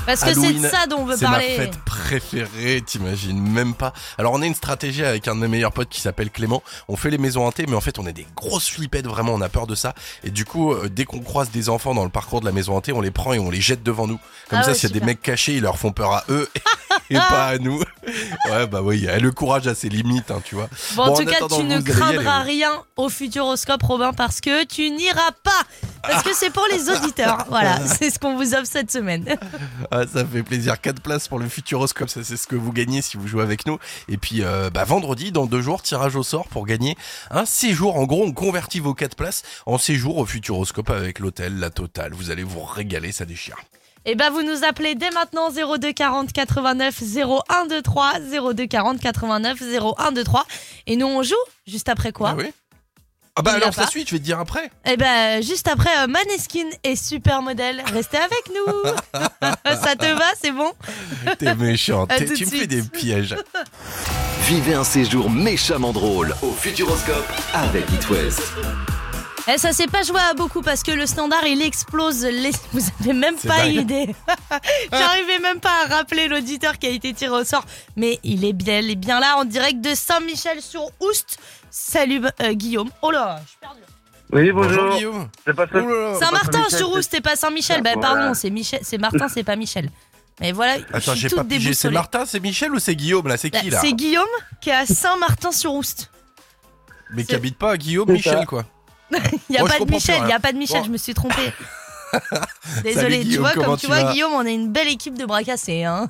Parce 0.06 0.22
que 0.24 0.34
c'est 0.34 0.52
de 0.54 0.66
ça 0.66 0.86
dont 0.86 0.98
on 0.98 1.04
veut 1.04 1.16
C'est 1.16 1.24
ma 1.26 1.32
parler. 1.32 1.56
fête 1.56 1.76
préférée, 1.84 2.82
t'imagines 2.84 3.40
même 3.40 3.74
pas. 3.74 3.92
Alors 4.18 4.32
on 4.32 4.42
a 4.42 4.46
une 4.46 4.54
stratégie 4.54 5.04
avec 5.04 5.28
un 5.28 5.34
de 5.34 5.40
mes 5.40 5.48
meilleurs 5.48 5.72
potes 5.72 5.88
qui 5.88 6.00
s'appelle 6.00 6.30
Clément. 6.30 6.62
On 6.88 6.96
fait 6.96 7.10
les 7.10 7.18
maisons 7.18 7.46
hantées, 7.46 7.66
mais 7.68 7.76
en 7.76 7.80
fait 7.80 7.98
on 7.98 8.06
est 8.06 8.12
des 8.12 8.26
grosses 8.36 8.68
flippettes, 8.68 9.06
vraiment, 9.06 9.32
on 9.34 9.40
a 9.40 9.48
peur 9.48 9.66
de 9.66 9.74
ça. 9.74 9.94
Et 10.24 10.30
du 10.30 10.44
coup, 10.44 10.72
euh, 10.72 10.88
dès 10.88 11.04
qu'on 11.04 11.20
croise 11.20 11.50
des 11.50 11.68
enfants 11.68 11.94
dans 11.94 12.04
le 12.04 12.10
parcours 12.10 12.40
de 12.40 12.46
la 12.46 12.52
maison 12.52 12.76
hantée, 12.76 12.92
on 12.92 13.00
les 13.00 13.10
prend 13.10 13.32
et 13.32 13.38
on 13.38 13.50
les 13.50 13.60
jette 13.60 13.82
devant 13.82 14.06
nous. 14.06 14.18
Comme 14.50 14.58
Ah 14.58 14.62
ça, 14.64 14.68
ouais, 14.70 14.74
s'il 14.74 14.90
y 14.90 14.96
a 14.96 14.98
des 15.00 15.04
mecs 15.06 15.22
cachés, 15.22 15.54
ils 15.54 15.62
leur 15.62 15.78
font 15.78 15.92
peur 15.92 16.12
à 16.12 16.24
eux 16.28 16.48
et 17.10 17.14
pas 17.14 17.46
à 17.46 17.58
nous. 17.58 17.82
Ouais, 18.50 18.66
bah 18.66 18.80
oui, 18.82 19.06
le 19.20 19.30
courage 19.30 19.61
a 19.68 19.74
ses 19.74 19.88
limites, 19.88 20.30
hein, 20.30 20.40
tu 20.44 20.54
vois. 20.54 20.68
Bon, 20.94 21.02
en 21.04 21.06
Bon, 21.08 21.14
tout 21.16 21.22
en 21.22 21.48
cas, 21.48 21.56
tu 21.56 21.64
ne 21.64 21.80
craindras 21.80 22.40
vous. 22.40 22.46
rien 22.46 22.70
au 22.96 23.08
Futuroscope, 23.08 23.82
Robin, 23.82 24.12
parce 24.12 24.40
que 24.40 24.64
tu 24.64 24.90
n'iras 24.90 25.30
pas. 25.42 25.62
Parce 26.02 26.22
que 26.24 26.34
c'est 26.34 26.50
pour 26.50 26.66
les 26.72 26.88
auditeurs. 26.90 27.44
Voilà, 27.48 27.78
c'est 27.86 28.10
ce 28.10 28.18
qu'on 28.18 28.36
vous 28.36 28.54
offre 28.54 28.66
cette 28.66 28.90
semaine. 28.90 29.24
Ah, 29.90 30.02
ça 30.12 30.24
fait 30.24 30.42
plaisir. 30.42 30.80
4 30.80 31.00
places 31.00 31.28
pour 31.28 31.38
le 31.38 31.48
Futuroscope, 31.48 32.08
ça 32.08 32.24
c'est 32.24 32.36
ce 32.36 32.46
que 32.46 32.56
vous 32.56 32.72
gagnez 32.72 33.02
si 33.02 33.16
vous 33.16 33.28
jouez 33.28 33.42
avec 33.42 33.66
nous. 33.66 33.78
Et 34.08 34.16
puis 34.16 34.42
euh, 34.42 34.68
bah, 34.70 34.84
vendredi, 34.84 35.30
dans 35.32 35.46
deux 35.46 35.60
jours, 35.62 35.82
tirage 35.82 36.16
au 36.16 36.22
sort 36.24 36.48
pour 36.48 36.66
gagner 36.66 36.96
un 37.30 37.44
séjour. 37.46 37.96
En 37.96 38.04
gros, 38.04 38.24
on 38.24 38.32
convertit 38.32 38.80
vos 38.80 38.94
4 38.94 39.14
places 39.16 39.42
en 39.66 39.78
séjour 39.78 40.18
au 40.18 40.26
Futuroscope 40.26 40.90
avec 40.90 41.18
l'hôtel, 41.20 41.58
la 41.58 41.70
totale. 41.70 42.12
Vous 42.14 42.30
allez 42.30 42.42
vous 42.44 42.62
régaler, 42.62 43.12
ça 43.12 43.24
déchire. 43.24 43.56
Et 44.04 44.14
ben, 44.16 44.30
vous 44.30 44.42
nous 44.42 44.64
appelez 44.64 44.94
dès 44.94 45.10
maintenant 45.10 45.48
02 45.50 45.92
40 45.92 46.32
89 46.32 47.02
0123 47.02 48.12
02 48.54 48.66
40 48.66 49.00
89 49.00 49.62
0123 49.62 50.44
et 50.86 50.96
nous 50.96 51.06
on 51.06 51.22
joue 51.22 51.34
juste 51.66 51.88
après 51.88 52.10
quoi 52.12 52.30
Ah 52.30 52.34
oui 52.36 52.50
Ah 53.36 53.42
bah 53.42 53.52
Il 53.56 53.62
alors 53.62 53.72
ça 53.74 53.82
pas. 53.82 53.88
suit, 53.88 54.04
je 54.06 54.12
vais 54.12 54.18
te 54.18 54.24
dire 54.24 54.40
après. 54.40 54.70
Et 54.86 54.96
ben 54.96 55.40
juste 55.42 55.68
après 55.68 55.90
euh, 56.00 56.06
Maneskin 56.08 56.68
et 56.82 56.96
Supermodel, 56.96 57.82
restez 57.92 58.16
avec 58.18 58.42
nous. 58.48 58.90
Ça 59.82 59.94
te 59.96 60.06
va, 60.12 60.24
c'est 60.40 60.50
bon? 60.52 60.72
T'es 61.38 61.54
méchant, 61.54 62.04
À 62.06 62.18
t'es- 62.18 62.24
tout 62.26 62.34
tu 62.34 62.44
me 62.46 62.50
fais 62.50 62.56
suite. 62.58 62.70
des 62.70 62.82
pièges. 62.82 63.36
Vivez 64.48 64.74
un 64.74 64.84
séjour 64.84 65.30
méchamment 65.30 65.92
drôle 65.92 66.34
au 66.42 66.50
Futuroscope 66.52 67.26
avec 67.54 67.84
It 67.92 68.10
West. 68.10 68.42
Eh, 69.48 69.58
ça 69.58 69.72
s'est 69.72 69.88
pas 69.88 70.02
joué 70.02 70.20
à 70.20 70.34
beaucoup 70.34 70.62
parce 70.62 70.82
que 70.84 70.92
le 70.92 71.04
standard 71.06 71.44
il 71.46 71.62
explose. 71.62 72.24
Les... 72.24 72.52
Vous 72.72 72.80
avez 73.00 73.12
même 73.12 73.34
C'est 73.38 73.48
pas 73.48 73.58
dingue. 73.64 73.74
idée. 73.74 74.14
J'arrivais 74.92 75.38
même 75.40 75.58
pas 75.58 75.84
à 75.84 75.96
rappeler 75.96 76.28
l'auditeur 76.28 76.78
qui 76.78 76.86
a 76.86 76.90
été 76.90 77.12
tiré 77.12 77.32
au 77.32 77.44
sort. 77.44 77.64
Mais 77.96 78.20
il 78.22 78.44
est 78.44 78.52
bien, 78.52 78.78
il 78.78 78.90
est 78.90 78.94
bien 78.96 79.18
là 79.18 79.36
en 79.38 79.44
direct 79.44 79.80
de 79.80 79.94
Saint-Michel 79.94 80.62
sur 80.62 80.84
Oust. 81.00 81.38
Salut 81.70 82.22
euh, 82.40 82.52
Guillaume. 82.52 82.90
Oh 83.02 83.10
là, 83.10 83.40
je 83.44 83.48
suis 83.48 83.58
perdu. 83.58 83.80
Oui, 84.32 84.50
Bonjour, 84.52 84.70
bonjour. 84.84 84.96
Guillaume. 84.96 85.28
C'est 85.44 85.54
pas. 85.54 85.66
Saint-Martin 85.66 86.64
sur 86.70 86.92
Oust 86.92 87.12
et 87.14 87.20
pas 87.20 87.34
Saint-Michel. 87.36 87.82
Bah 87.82 87.90
Voilà. 87.94 88.08
pardon, 88.14 88.34
c'est 88.34 88.50
Michel, 88.50 88.80
c'est 88.82 88.98
Martin, 88.98 89.28
c'est 89.32 89.44
pas 89.44 89.56
Michel. 89.56 89.90
Mais 90.40 90.52
voilà, 90.52 90.78
je 90.78 90.84
Attends, 90.94 91.12
suis 91.12 91.28
j'ai 91.28 91.28
toute. 91.30 91.74
C'est. 91.74 91.90
Martin, 91.90 92.24
c'est 92.26 92.40
Michel 92.40 92.72
ou 92.72 92.78
c'est 92.78 92.94
Guillaume 92.96 93.26
là? 93.28 93.36
C'est 93.36 93.50
qui 93.50 93.68
Bah, 93.70 93.76
là? 93.76 93.80
C'est 93.82 93.92
Guillaume 93.92 94.24
qui 94.60 94.70
est 94.70 94.74
à 94.74 94.86
Saint-Martin 94.86 95.50
sur 95.52 95.74
Oust. 95.74 96.10
Mais 97.14 97.22
qui 97.22 97.28
c'est- 97.30 97.34
habite 97.34 97.58
pas 97.58 97.72
à 97.72 97.76
Guillaume, 97.76 98.06
C'est 98.06 98.12
Michel 98.14 98.38
ça. 98.38 98.46
quoi. 98.46 98.64
Il 99.50 99.54
y 99.54 99.58
a 99.58 99.64
pas 99.64 99.78
de 99.78 99.90
Michel, 99.90 100.20
il 100.24 100.28
y 100.28 100.32
a 100.32 100.40
pas 100.40 100.52
de 100.52 100.58
Michel, 100.58 100.82
je 100.84 100.90
me 100.90 100.96
suis 100.96 101.14
trompée. 101.14 101.52
Désolé, 102.84 103.24
tu 103.24 103.38
vois, 103.38 103.52
comme 103.52 103.74
tu 103.76 103.82
tu 103.82 103.86
vois, 103.86 104.12
Guillaume, 104.12 104.32
on 104.34 104.44
est 104.44 104.54
une 104.54 104.70
belle 104.70 104.88
équipe 104.88 105.16
de 105.18 105.24
bras 105.24 105.42
cassés. 105.42 105.84
Hein. 105.84 106.08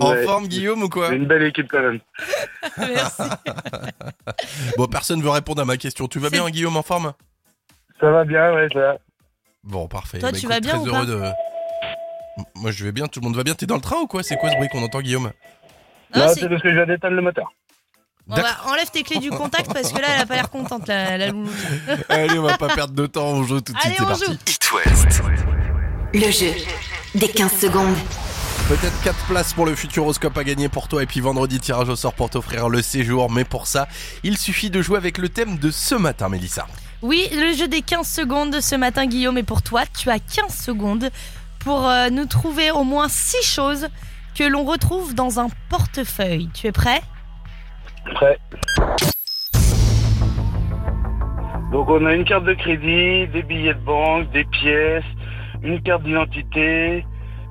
En 0.00 0.10
Ouais. 0.12 0.24
forme, 0.24 0.46
Guillaume 0.48 0.82
ou 0.82 0.88
quoi? 0.88 1.08
C'est 1.08 1.16
une 1.16 1.26
belle 1.26 1.42
équipe 1.42 1.68
quand 1.70 1.82
même. 1.82 2.00
Merci. 2.78 3.22
Bon, 4.78 4.86
personne 4.86 5.20
veut 5.22 5.30
répondre 5.30 5.60
à 5.62 5.64
ma 5.64 5.76
question. 5.76 6.08
Tu 6.08 6.18
vas 6.18 6.30
bien, 6.30 6.48
Guillaume, 6.48 6.76
en 6.76 6.82
forme? 6.82 7.12
Ça 8.00 8.10
va 8.10 8.24
bien, 8.24 8.54
ouais, 8.54 8.68
ça 8.72 8.78
va. 8.78 8.96
Bon, 9.64 9.86
parfait. 9.88 10.18
Toi, 10.18 10.30
Bah, 10.30 10.38
tu 10.38 10.44
écoute, 10.46 10.54
vas 10.54 10.60
bien 10.60 10.78
très 10.80 10.90
ou 10.90 10.94
heureux 10.94 11.06
de... 11.06 11.22
Moi, 12.56 12.70
je 12.70 12.84
vais 12.84 12.92
bien, 12.92 13.06
tout 13.06 13.20
le 13.20 13.24
monde 13.24 13.36
va 13.36 13.44
bien. 13.44 13.54
T'es 13.54 13.66
dans 13.66 13.76
le 13.76 13.80
train 13.80 13.98
ou 13.98 14.06
quoi? 14.06 14.22
C'est 14.22 14.36
quoi 14.36 14.50
ce 14.50 14.56
bruit 14.56 14.68
qu'on 14.68 14.82
entend, 14.82 15.00
Guillaume? 15.00 15.30
Non, 16.14 16.22
Non, 16.26 16.28
c'est- 16.28 16.40
c'est 16.40 16.48
parce 16.48 16.62
que 16.62 16.70
je 16.70 16.74
viens 16.74 16.86
d'éteindre 16.86 17.14
le 17.16 17.22
moteur. 17.22 17.52
Bon, 18.26 18.36
bah, 18.36 18.56
enlève 18.66 18.90
tes 18.90 19.02
clés 19.02 19.18
du 19.18 19.30
contact 19.30 19.72
parce 19.72 19.92
que 19.92 20.00
là, 20.00 20.08
elle 20.14 20.22
a 20.22 20.26
pas 20.26 20.34
l'air 20.36 20.48
contente, 20.48 20.88
la, 20.88 21.18
la 21.18 21.28
louloute. 21.28 21.52
Allez, 22.08 22.38
on 22.38 22.42
va 22.42 22.56
pas 22.56 22.68
perdre 22.74 22.94
de 22.94 23.06
temps, 23.06 23.26
on 23.26 23.42
joue 23.44 23.60
tout 23.60 23.72
de 23.74 23.78
Allez, 23.84 23.94
suite, 23.94 23.98
c'est 23.98 24.04
on 24.04 24.06
parti. 24.06 24.24
joue. 24.24 24.32
It 24.32 24.72
West. 24.72 25.22
Le 26.14 26.30
jeu 26.30 26.52
des 27.14 27.28
15 27.28 27.52
secondes. 27.52 27.94
Peut-être 28.68 28.98
4 29.02 29.26
places 29.26 29.52
pour 29.52 29.66
le 29.66 29.74
Futuroscope 29.74 30.38
à 30.38 30.44
gagner 30.44 30.70
pour 30.70 30.88
toi 30.88 31.02
et 31.02 31.06
puis 31.06 31.20
vendredi 31.20 31.60
tirage 31.60 31.90
au 31.90 31.96
sort 31.96 32.14
pour 32.14 32.30
t'offrir 32.30 32.70
le 32.70 32.80
séjour. 32.80 33.30
Mais 33.30 33.44
pour 33.44 33.66
ça, 33.66 33.88
il 34.22 34.38
suffit 34.38 34.70
de 34.70 34.80
jouer 34.80 34.96
avec 34.96 35.18
le 35.18 35.28
thème 35.28 35.58
de 35.58 35.70
ce 35.70 35.94
matin, 35.94 36.30
Mélissa. 36.30 36.66
Oui, 37.02 37.28
le 37.30 37.52
jeu 37.52 37.68
des 37.68 37.82
15 37.82 38.08
secondes 38.08 38.50
de 38.54 38.60
ce 38.60 38.74
matin, 38.74 39.04
Guillaume, 39.04 39.36
et 39.36 39.42
pour 39.42 39.60
toi, 39.60 39.82
tu 39.98 40.08
as 40.08 40.18
15 40.18 40.54
secondes 40.56 41.10
pour 41.58 41.86
euh, 41.86 42.08
nous 42.08 42.24
trouver 42.24 42.70
au 42.70 42.84
moins 42.84 43.08
6 43.10 43.42
choses 43.44 43.88
que 44.34 44.44
l'on 44.44 44.64
retrouve 44.64 45.14
dans 45.14 45.40
un 45.40 45.48
portefeuille. 45.68 46.48
Tu 46.54 46.66
es 46.68 46.72
prêt? 46.72 47.02
Prêt. 48.12 48.38
Donc 51.72 51.88
on 51.88 52.06
a 52.06 52.14
une 52.14 52.24
carte 52.24 52.44
de 52.44 52.54
crédit, 52.54 53.26
des 53.28 53.42
billets 53.42 53.74
de 53.74 53.80
banque, 53.80 54.30
des 54.30 54.44
pièces, 54.44 55.04
une 55.62 55.82
carte 55.82 56.04
d'identité, 56.04 57.04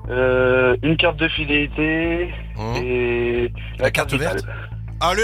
euh, 0.08 0.76
une 0.82 0.96
carte 0.96 1.16
de 1.18 1.28
fidélité 1.28 2.32
Hein 2.58 2.74
et 2.82 3.52
La 3.78 3.90
carte 3.90 4.14
verte 4.14 4.44
Allez 5.00 5.22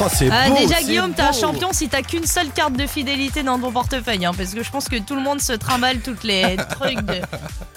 Oh, 0.00 0.06
c'est 0.12 0.28
Ah, 0.32 0.48
beau, 0.48 0.56
Déjà, 0.56 0.76
c'est 0.76 0.84
Guillaume, 0.84 1.12
t'es 1.12 1.22
un 1.22 1.32
champion 1.32 1.72
si 1.72 1.88
t'as 1.88 2.02
qu'une 2.02 2.26
seule 2.26 2.50
carte 2.50 2.72
de 2.72 2.86
fidélité 2.86 3.42
dans 3.42 3.58
ton 3.58 3.70
portefeuille. 3.70 4.24
hein, 4.24 4.32
parce 4.36 4.52
que 4.54 4.62
je 4.64 4.70
pense 4.70 4.88
que 4.88 4.96
tout 4.96 5.14
le 5.14 5.20
monde 5.20 5.40
se 5.40 5.52
trimballe 5.52 6.00
toutes 6.00 6.24
les 6.24 6.56
trucs 6.70 7.00
de, 7.02 7.20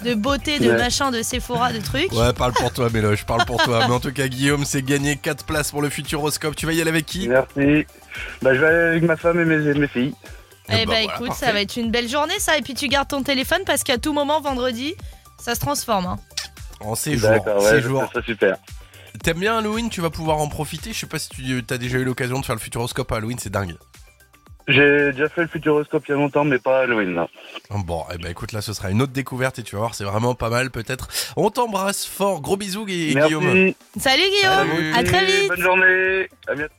de 0.02 0.14
beauté, 0.14 0.58
de 0.58 0.70
Ouais. 0.70 0.76
machin, 0.78 1.10
de 1.12 1.22
Sephora, 1.22 1.72
de 1.72 1.78
trucs. 1.80 2.10
Ouais, 2.12 2.32
parle 2.32 2.52
pour 2.54 2.72
toi, 2.72 2.88
Méloche, 2.92 3.24
parle 3.24 3.44
pour 3.44 3.62
toi. 3.62 3.84
Mais 3.86 3.94
en 3.94 4.00
tout 4.00 4.12
cas, 4.12 4.26
Guillaume, 4.28 4.64
c'est 4.64 4.82
gagné 4.82 5.16
4 5.16 5.44
places 5.44 5.70
pour 5.70 5.82
le 5.82 5.88
Futuroscope. 5.90 6.56
Tu 6.56 6.66
vas 6.66 6.72
y 6.72 6.80
aller 6.80 6.90
avec 6.90 7.06
qui? 7.06 7.28
Merci. 7.28 7.86
Bah, 8.42 8.54
je 8.54 8.60
vais 8.60 8.66
aller 8.66 8.88
avec 8.90 9.02
ma 9.04 9.16
femme 9.16 9.38
et 9.40 9.44
mes, 9.44 9.74
mes 9.74 9.88
filles. 9.88 10.14
Eh 10.68 10.72
bah 10.72 10.76
bah, 10.78 10.84
voilà, 10.86 11.00
écoute, 11.02 11.28
parfait. 11.28 11.46
ça 11.46 11.52
va 11.52 11.60
être 11.60 11.76
une 11.76 11.92
belle 11.92 12.08
journée, 12.08 12.34
ça. 12.40 12.58
Et 12.58 12.62
puis 12.62 12.74
tu 12.74 12.88
gardes 12.88 13.06
ton 13.08 13.22
téléphone 13.22 13.60
parce 13.64 13.84
qu'à 13.84 13.98
tout 13.98 14.12
moment, 14.12 14.40
vendredi, 14.40 14.94
ça 15.38 15.54
se 15.54 15.60
transforme. 15.60 16.06
hein. 16.06 16.18
En 16.80 16.94
séjour. 16.96 17.30
Ouais, 17.30 17.70
séjour. 17.70 18.00
ça, 18.00 18.08
ça 18.14 18.22
super. 18.22 18.56
T'aimes 19.22 19.38
bien 19.40 19.58
Halloween 19.58 19.88
Tu 19.90 20.00
vas 20.00 20.10
pouvoir 20.10 20.38
en 20.38 20.48
profiter. 20.48 20.92
Je 20.92 20.98
sais 20.98 21.06
pas 21.06 21.18
si 21.18 21.28
tu 21.28 21.64
as 21.70 21.78
déjà 21.78 21.98
eu 21.98 22.04
l'occasion 22.04 22.40
de 22.40 22.44
faire 22.44 22.54
le 22.54 22.60
Futuroscope 22.60 23.10
à 23.12 23.16
Halloween, 23.16 23.38
c'est 23.38 23.50
dingue. 23.50 23.76
J'ai 24.68 25.12
déjà 25.12 25.28
fait 25.28 25.42
le 25.42 25.46
Futuroscope 25.48 26.02
il 26.08 26.10
y 26.10 26.14
a 26.14 26.16
longtemps, 26.16 26.44
mais 26.44 26.58
pas 26.58 26.80
Halloween 26.80 27.14
là. 27.14 27.28
Bon, 27.70 28.02
eh 28.12 28.18
ben 28.18 28.30
écoute, 28.32 28.50
là 28.50 28.60
ce 28.60 28.72
sera 28.72 28.90
une 28.90 29.00
autre 29.00 29.12
découverte 29.12 29.60
et 29.60 29.62
tu 29.62 29.76
vas 29.76 29.80
voir, 29.82 29.94
c'est 29.94 30.02
vraiment 30.02 30.34
pas 30.34 30.50
mal 30.50 30.70
peut-être. 30.72 31.08
On 31.36 31.50
t'embrasse 31.50 32.04
fort, 32.04 32.40
gros 32.40 32.56
bisous 32.56 32.84
et 32.88 33.12
Merci. 33.14 33.28
Guillaume. 33.36 33.72
Salut 33.96 34.22
Guillaume, 34.40 34.68
Salut. 34.76 34.92
à 34.94 35.04
très 35.04 35.24
vite. 35.24 35.48
Bonne 35.50 35.60
journée. 35.60 36.28
À 36.48 36.54
bientôt. 36.56 36.72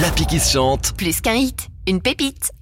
L'appli 0.00 0.26
qui 0.26 0.38
chante. 0.38 0.92
Plus 0.96 1.20
qu'un 1.20 1.34
hit, 1.34 1.66
une 1.88 2.00
pépite. 2.00 2.52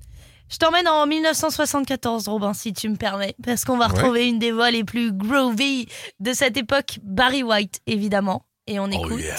Je 0.50 0.56
t'emmène 0.56 0.88
en 0.88 1.06
1974, 1.06 2.28
Robin, 2.28 2.54
si 2.54 2.72
tu 2.72 2.88
me 2.88 2.96
permets, 2.96 3.34
parce 3.44 3.64
qu'on 3.66 3.76
va 3.76 3.88
Ouais. 3.88 3.92
retrouver 3.92 4.26
une 4.28 4.38
des 4.38 4.52
voix 4.52 4.70
les 4.70 4.84
plus 4.84 5.12
groovy 5.12 5.86
de 6.20 6.32
cette 6.32 6.56
époque, 6.56 6.98
Barry 7.02 7.42
White, 7.42 7.80
évidemment. 7.86 8.42
Et 8.66 8.78
on 8.78 8.90
Oh 8.94 9.16
yeah. 9.16 9.36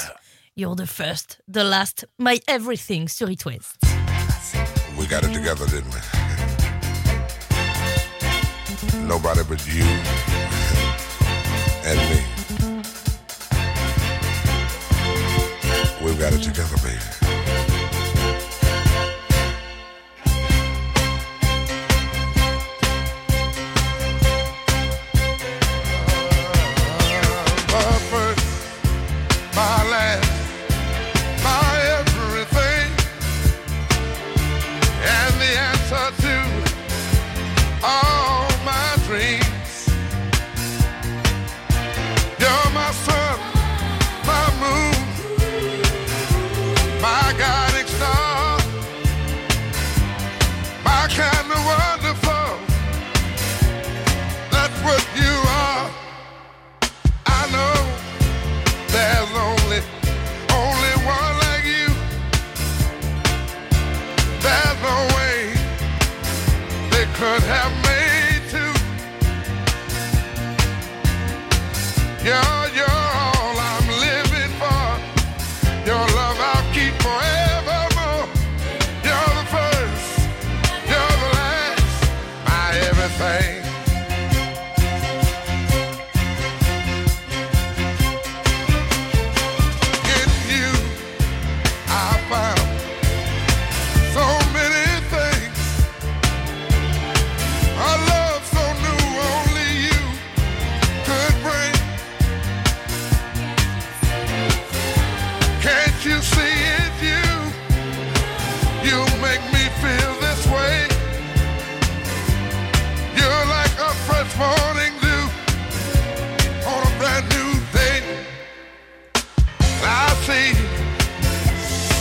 You're 0.56 0.76
the 0.76 0.86
first, 0.86 1.42
the 1.48 1.64
last, 1.64 2.06
my 2.18 2.40
everything 2.48 3.10
sur 3.10 3.30
It 3.30 3.44
West. 3.46 3.78
We 4.98 5.08
got 5.08 5.24
it 5.24 5.34
together, 5.34 5.66
didn't 5.66 5.94
we? 5.94 6.00
Nobody 9.08 9.42
but 9.50 9.66
you 9.68 9.84
and 11.84 12.00
me. 12.10 12.22
We've 16.04 16.20
got 16.20 16.34
it 16.34 16.44
together, 16.44 16.78
baby. 16.84 17.45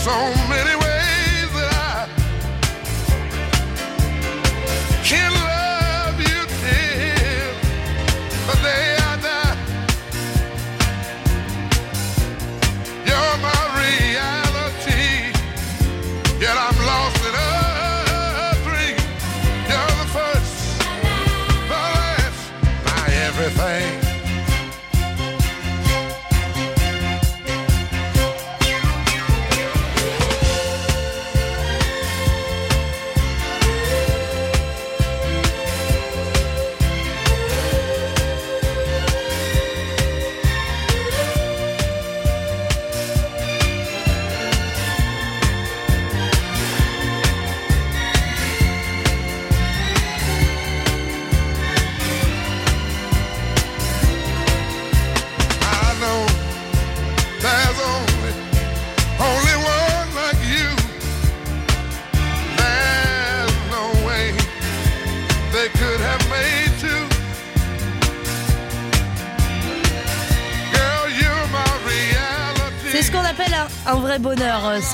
So 0.04 0.34
many 0.50 0.83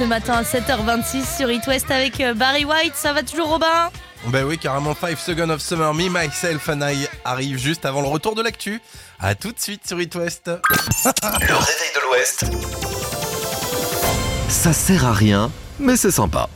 ce 0.01 0.05
matin 0.05 0.33
à 0.33 0.43
7h26 0.43 1.37
sur 1.37 1.51
It 1.51 1.67
West 1.67 1.91
avec 1.91 2.23
euh, 2.23 2.33
Barry 2.33 2.65
White. 2.65 2.95
Ça 2.95 3.13
va 3.13 3.23
toujours, 3.23 3.49
Robin? 3.49 3.91
Ben 4.29 4.45
oui, 4.45 4.57
carrément 4.57 4.95
5 4.99 5.19
Seconds 5.19 5.51
of 5.51 5.61
Summer, 5.61 5.93
Me, 5.93 6.09
Myself 6.09 6.71
and 6.71 6.81
I 6.81 7.07
arrive 7.23 7.59
juste 7.59 7.85
avant 7.85 8.01
le 8.01 8.09
retour 8.09 8.35
de 8.35 8.41
l'actu. 8.41 8.81
À 9.19 9.35
tout 9.35 9.53
de 9.53 9.61
suite 9.61 9.87
sur 9.87 10.01
It 10.01 10.15
West. 10.15 10.47
Le 11.05 11.55
réveil 11.55 11.91
de 11.95 12.01
l'Ouest. 12.09 12.47
Ça 14.49 14.73
sert 14.73 15.05
à 15.05 15.13
rien, 15.13 15.51
mais 15.79 15.99
c'est 15.99 16.11
sympa. 16.11 16.49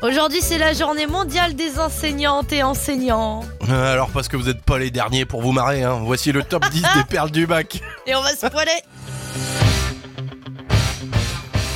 Aujourd'hui, 0.00 0.40
c'est 0.40 0.56
la 0.56 0.72
journée 0.72 1.06
mondiale 1.06 1.54
des 1.54 1.78
enseignantes 1.78 2.54
et 2.54 2.62
enseignants. 2.62 3.42
Euh, 3.68 3.92
Alors 3.92 4.08
parce 4.08 4.28
que 4.28 4.38
vous 4.38 4.44
n'êtes 4.44 4.62
pas 4.62 4.78
les 4.78 4.90
derniers 4.90 5.26
pour 5.26 5.42
vous 5.42 5.52
marrer, 5.52 5.82
hein. 5.82 6.00
voici 6.02 6.32
le 6.32 6.42
top 6.42 6.64
10 6.70 6.80
des 6.96 7.04
perles 7.04 7.30
du 7.30 7.46
bac. 7.46 7.82
Et 8.06 8.14
on 8.14 8.22
va 8.22 8.30
se 8.30 8.46
poiler. 8.46 8.82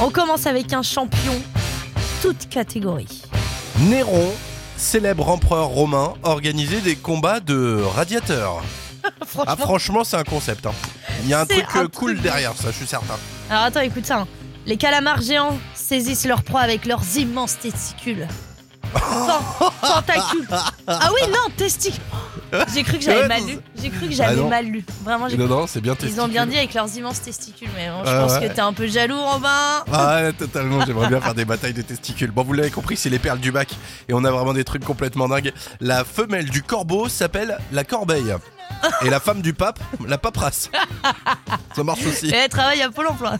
On 0.00 0.10
commence 0.10 0.46
avec 0.46 0.72
un 0.72 0.82
champion, 0.82 1.40
toute 2.22 2.48
catégorie. 2.48 3.22
Néron, 3.78 4.32
célèbre 4.76 5.28
empereur 5.28 5.66
romain, 5.68 6.14
organisait 6.22 6.80
des 6.80 6.96
combats 6.96 7.40
de 7.40 7.80
radiateurs. 7.94 8.62
Ah 9.46 9.54
franchement 9.56 10.02
c'est 10.02 10.16
un 10.16 10.24
concept. 10.24 10.64
hein. 10.64 10.72
Il 11.24 11.28
y 11.28 11.34
a 11.34 11.40
un 11.40 11.44
truc 11.46 11.66
euh, 11.76 11.80
un 11.80 11.86
cool 11.88 12.14
truc 12.14 12.22
derrière 12.22 12.54
ça, 12.56 12.68
je 12.70 12.76
suis 12.76 12.86
certain. 12.86 13.16
Alors 13.50 13.64
attends, 13.64 13.80
écoute 13.80 14.06
ça. 14.06 14.20
hein. 14.20 14.26
Les 14.64 14.78
calamars 14.78 15.20
géants 15.20 15.58
saisissent 15.74 16.24
leur 16.24 16.42
proie 16.42 16.60
avec 16.62 16.86
leurs 16.86 17.02
immenses 17.18 17.58
testicules. 17.58 18.26
Ten- 18.94 19.02
Tentacules. 19.82 20.48
Ah 20.86 21.10
oui, 21.12 21.28
non, 21.28 21.52
testicules. 21.54 22.00
J'ai 22.74 22.82
cru 22.82 22.98
que 22.98 23.04
j'avais 23.04 23.28
mal 23.28 23.42
lu. 23.46 23.58
J'ai 23.80 23.90
cru 23.90 24.00
que 24.08 24.12
Ah 24.12 24.16
j'avais 24.16 24.36
non. 24.36 24.48
mal 24.48 24.64
lu. 24.66 24.84
Vraiment, 25.04 25.28
j'ai 25.28 25.36
Non, 25.36 25.46
non, 25.46 25.66
c'est 25.66 25.80
bien 25.80 25.96
Ils 26.02 26.20
ont 26.20 26.28
bien 26.28 26.46
dit 26.46 26.56
avec 26.56 26.74
leurs 26.74 26.94
immenses 26.96 27.20
testicules, 27.22 27.68
mais 27.76 27.88
bon, 27.88 28.04
je 28.04 28.10
Ah 28.10 28.20
pense 28.20 28.32
ouais. 28.34 28.48
que 28.48 28.52
t'es 28.54 28.60
un 28.60 28.72
peu 28.72 28.86
jaloux, 28.86 29.20
Robin. 29.20 29.84
Ah 29.92 30.22
ouais, 30.22 30.32
totalement, 30.32 30.84
j'aimerais 30.86 31.08
bien 31.08 31.20
faire 31.20 31.34
des 31.34 31.44
batailles 31.44 31.74
de 31.74 31.82
testicules. 31.82 32.30
Bon, 32.30 32.42
vous 32.42 32.52
l'avez 32.52 32.70
compris, 32.70 32.96
c'est 32.96 33.10
les 33.10 33.18
perles 33.18 33.40
du 33.40 33.52
bac. 33.52 33.68
Et 34.08 34.14
on 34.14 34.24
a 34.24 34.30
vraiment 34.30 34.52
des 34.54 34.64
trucs 34.64 34.84
complètement 34.84 35.28
dingues. 35.28 35.52
La 35.80 36.04
femelle 36.04 36.48
du 36.50 36.62
corbeau 36.62 37.08
s'appelle 37.08 37.58
la 37.72 37.84
corbeille. 37.84 38.34
Et 39.02 39.10
la 39.10 39.20
femme 39.20 39.40
du 39.40 39.54
pape, 39.54 39.78
la 40.06 40.18
paperasse. 40.18 40.70
Ça 41.74 41.84
marche 41.84 42.04
aussi. 42.06 42.28
Et 42.28 42.34
elle 42.34 42.48
travaille 42.48 42.82
à 42.82 42.90
Pôle 42.90 43.06
emploi. 43.06 43.34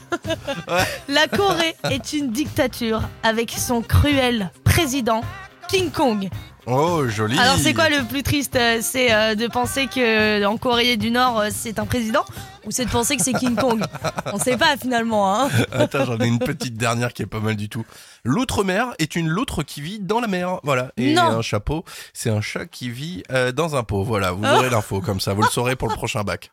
La 1.09 1.27
Corée 1.29 1.74
est 1.90 2.12
une 2.12 2.31
dictature 2.31 3.03
avec 3.22 3.50
son 3.50 3.83
cruel 3.83 4.50
président 4.64 5.22
King 5.68 5.90
Kong. 5.90 6.29
Oh, 6.66 7.07
joli. 7.09 7.38
Alors 7.38 7.57
c'est 7.59 7.74
quoi 7.74 7.88
le 7.90 8.05
plus 8.09 8.22
triste 8.22 8.57
euh, 8.57 8.79
C'est 8.81 9.12
euh, 9.12 9.35
de 9.35 9.46
penser 9.48 9.87
que 9.87 10.40
euh, 10.42 10.48
en 10.48 10.57
Corée 10.57 10.96
du 10.96 11.11
Nord 11.11 11.40
euh, 11.40 11.48
c'est 11.53 11.79
un 11.79 11.85
président 11.85 12.24
ou 12.64 12.70
c'est 12.70 12.87
de 12.87 12.90
penser 12.90 13.16
que 13.18 13.22
c'est 13.22 13.35
King 13.35 13.55
Kong? 13.55 13.85
On 14.33 14.38
sait 14.38 14.57
pas 14.57 14.77
finalement. 14.81 15.35
Hein. 15.38 15.50
Attends, 15.72 16.07
j'en 16.07 16.18
ai 16.18 16.27
une 16.27 16.38
petite 16.38 16.77
dernière 16.79 17.12
qui 17.12 17.22
est 17.22 17.27
pas 17.27 17.40
mal 17.40 17.57
du 17.57 17.68
tout. 17.68 17.85
L'outre-mer 18.24 18.94
est 18.98 19.14
une 19.14 19.29
loutre 19.29 19.62
qui 19.62 19.83
vit 19.83 19.98
dans 20.00 20.20
la 20.20 20.27
mer. 20.27 20.61
Voilà. 20.62 20.90
Et 20.96 21.12
Non. 21.12 21.22
un 21.24 21.42
chapeau, 21.42 21.85
c'est 22.14 22.31
un 22.31 22.40
chat 22.40 22.64
qui 22.64 22.88
vit 22.88 23.22
euh, 23.31 23.53
dans 23.53 23.77
un 23.77 23.83
pot. 23.83 24.03
Voilà, 24.03 24.33
vous 24.33 24.44
aurez 24.46 24.70
l'info 24.70 25.03
comme 25.03 25.20
ça. 25.20 25.35
Vous 25.35 25.42
le 25.42 25.48
saurez 25.48 25.77
pour 25.77 25.88
le 25.88 25.94
prochain 25.94 26.22
bac. 26.22 26.50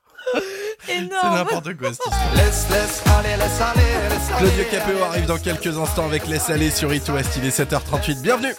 C'est 0.85 1.01
n'importe 1.01 1.77
quoi 1.77 1.89
cette 1.89 1.99
histoire. 2.05 2.33
Laisse, 2.35 2.65
laisse, 2.69 3.01
allez, 3.17 3.37
laisse 3.37 3.61
aller, 3.61 4.09
laisse 4.09 4.31
aller. 4.31 4.37
Claudio 4.37 4.63
Capéo 4.71 5.03
arrive 5.03 5.25
dans 5.25 5.37
quelques 5.37 5.77
instants 5.77 6.05
avec 6.05 6.27
Laisse 6.27 6.49
aller 6.49 6.71
sur 6.71 6.93
It 6.93 7.07
West. 7.09 7.31
Il 7.37 7.45
est 7.45 7.57
7h38. 7.57 8.21
Bienvenue. 8.21 8.53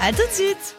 À 0.00 0.10
tout 0.12 0.26
de 0.26 0.32
suite. 0.32 0.76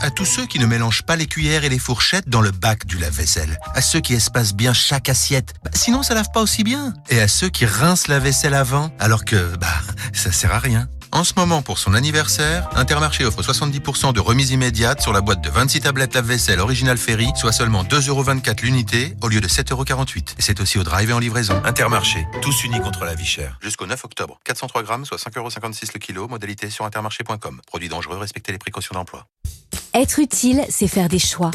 À 0.00 0.10
tous 0.10 0.24
ceux 0.24 0.46
qui 0.46 0.58
ne 0.60 0.66
mélangent 0.66 1.02
pas 1.02 1.16
les 1.16 1.26
cuillères 1.26 1.64
et 1.64 1.68
les 1.68 1.78
fourchettes 1.78 2.28
dans 2.28 2.40
le 2.40 2.52
bac 2.52 2.86
du 2.86 2.98
lave-vaisselle. 2.98 3.58
À 3.74 3.82
ceux 3.82 4.00
qui 4.00 4.14
espacent 4.14 4.54
bien 4.54 4.72
chaque 4.72 5.08
assiette. 5.08 5.54
Bah, 5.64 5.70
sinon, 5.74 6.02
ça 6.02 6.14
lave 6.14 6.28
pas 6.32 6.40
aussi 6.40 6.62
bien. 6.62 6.94
Et 7.10 7.20
à 7.20 7.26
ceux 7.28 7.48
qui 7.48 7.66
rincent 7.66 8.08
la 8.08 8.20
vaisselle 8.20 8.54
avant, 8.54 8.90
alors 9.00 9.24
que, 9.24 9.56
bah, 9.56 9.66
ça 10.12 10.30
sert 10.30 10.54
à 10.54 10.60
rien. 10.60 10.88
En 11.12 11.24
ce 11.24 11.32
moment, 11.36 11.62
pour 11.62 11.78
son 11.78 11.94
anniversaire, 11.94 12.68
Intermarché 12.76 13.24
offre 13.24 13.42
70% 13.42 14.12
de 14.12 14.20
remise 14.20 14.50
immédiate 14.50 15.00
sur 15.00 15.12
la 15.12 15.20
boîte 15.20 15.40
de 15.40 15.48
26 15.48 15.80
tablettes 15.80 16.14
lave-vaisselle 16.14 16.60
Original 16.60 16.98
Ferry, 16.98 17.28
soit 17.34 17.52
seulement 17.52 17.82
2,24€ 17.82 18.62
l'unité 18.62 19.14
au 19.22 19.28
lieu 19.28 19.40
de 19.40 19.48
7,48€. 19.48 20.34
Et 20.38 20.42
c'est 20.42 20.60
aussi 20.60 20.78
au 20.78 20.84
drive 20.84 21.10
et 21.10 21.12
en 21.12 21.18
livraison. 21.18 21.60
Intermarché, 21.64 22.26
tous 22.42 22.64
unis 22.64 22.80
contre 22.80 23.04
la 23.04 23.14
vie 23.14 23.24
chère. 23.24 23.58
Jusqu'au 23.62 23.86
9 23.86 24.04
octobre. 24.04 24.38
403 24.44 24.82
grammes, 24.82 25.04
soit 25.04 25.18
5,56€ 25.18 25.90
le 25.94 25.98
kilo. 25.98 26.28
Modalité 26.28 26.70
sur 26.70 26.84
intermarché.com. 26.84 27.60
Produit 27.66 27.88
dangereux, 27.88 28.18
respectez 28.18 28.52
les 28.52 28.58
précautions 28.58 28.94
d'emploi. 28.94 29.26
Être 29.94 30.18
utile, 30.18 30.64
c'est 30.68 30.88
faire 30.88 31.08
des 31.08 31.18
choix. 31.18 31.50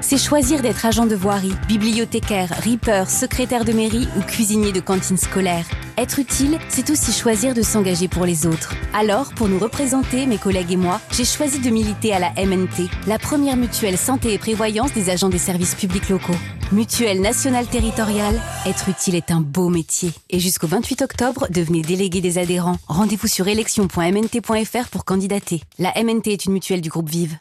C'est 0.00 0.18
choisir 0.18 0.62
d'être 0.62 0.86
agent 0.86 1.06
de 1.06 1.16
voirie, 1.16 1.52
bibliothécaire, 1.66 2.50
ripper, 2.62 3.04
secrétaire 3.08 3.64
de 3.64 3.72
mairie 3.72 4.08
ou 4.16 4.20
cuisinier 4.20 4.72
de 4.72 4.80
cantine 4.80 5.16
scolaire. 5.16 5.66
Être 5.96 6.20
utile, 6.20 6.58
c'est 6.68 6.90
aussi 6.90 7.12
choisir 7.12 7.54
de 7.54 7.62
s'engager 7.62 8.06
pour 8.06 8.24
les 8.24 8.46
autres. 8.46 8.74
Alors, 8.94 9.34
pour 9.34 9.48
nous 9.48 9.58
représenter, 9.58 10.26
mes 10.26 10.38
collègues 10.38 10.72
et 10.72 10.76
moi, 10.76 11.00
j'ai 11.10 11.24
choisi 11.24 11.58
de 11.58 11.70
militer 11.70 12.12
à 12.14 12.20
la 12.20 12.30
MNT, 12.30 12.88
la 13.08 13.18
première 13.18 13.56
mutuelle 13.56 13.98
santé 13.98 14.32
et 14.32 14.38
prévoyance 14.38 14.92
des 14.92 15.10
agents 15.10 15.28
des 15.28 15.38
services 15.38 15.74
publics 15.74 16.08
locaux. 16.08 16.36
Mutuelle 16.70 17.20
nationale 17.20 17.66
territoriale, 17.66 18.40
être 18.66 18.88
utile 18.88 19.16
est 19.16 19.32
un 19.32 19.40
beau 19.40 19.68
métier. 19.68 20.12
Et 20.30 20.38
jusqu'au 20.38 20.68
28 20.68 21.02
octobre, 21.02 21.48
devenez 21.50 21.82
délégué 21.82 22.20
des 22.20 22.38
adhérents. 22.38 22.78
Rendez-vous 22.86 23.26
sur 23.26 23.48
élection.mnt.fr 23.48 24.88
pour 24.90 25.04
candidater. 25.04 25.62
La 25.78 25.92
MNT 26.00 26.28
est 26.28 26.44
une 26.44 26.52
mutuelle 26.52 26.80
du 26.82 26.90
groupe 26.90 27.08
Vive. 27.08 27.38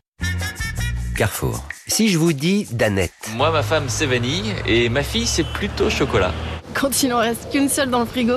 Carrefour. 1.15 1.63
Si 1.88 2.10
je 2.10 2.17
vous 2.17 2.34
dis 2.34 2.67
Danette. 2.71 3.12
Moi, 3.36 3.50
ma 3.52 3.63
femme, 3.63 3.86
c'est 3.88 4.06
vanille 4.06 4.54
et 4.65 4.89
ma 4.89 5.04
fille, 5.04 5.26
c'est 5.26 5.45
plutôt 5.45 5.89
chocolat. 5.89 6.34
Quand 6.73 7.02
il 7.02 7.13
en 7.13 7.19
reste 7.19 7.50
qu'une 7.52 7.69
seule 7.69 7.89
dans 7.89 8.02
le 8.02 8.06
frigo, 8.06 8.36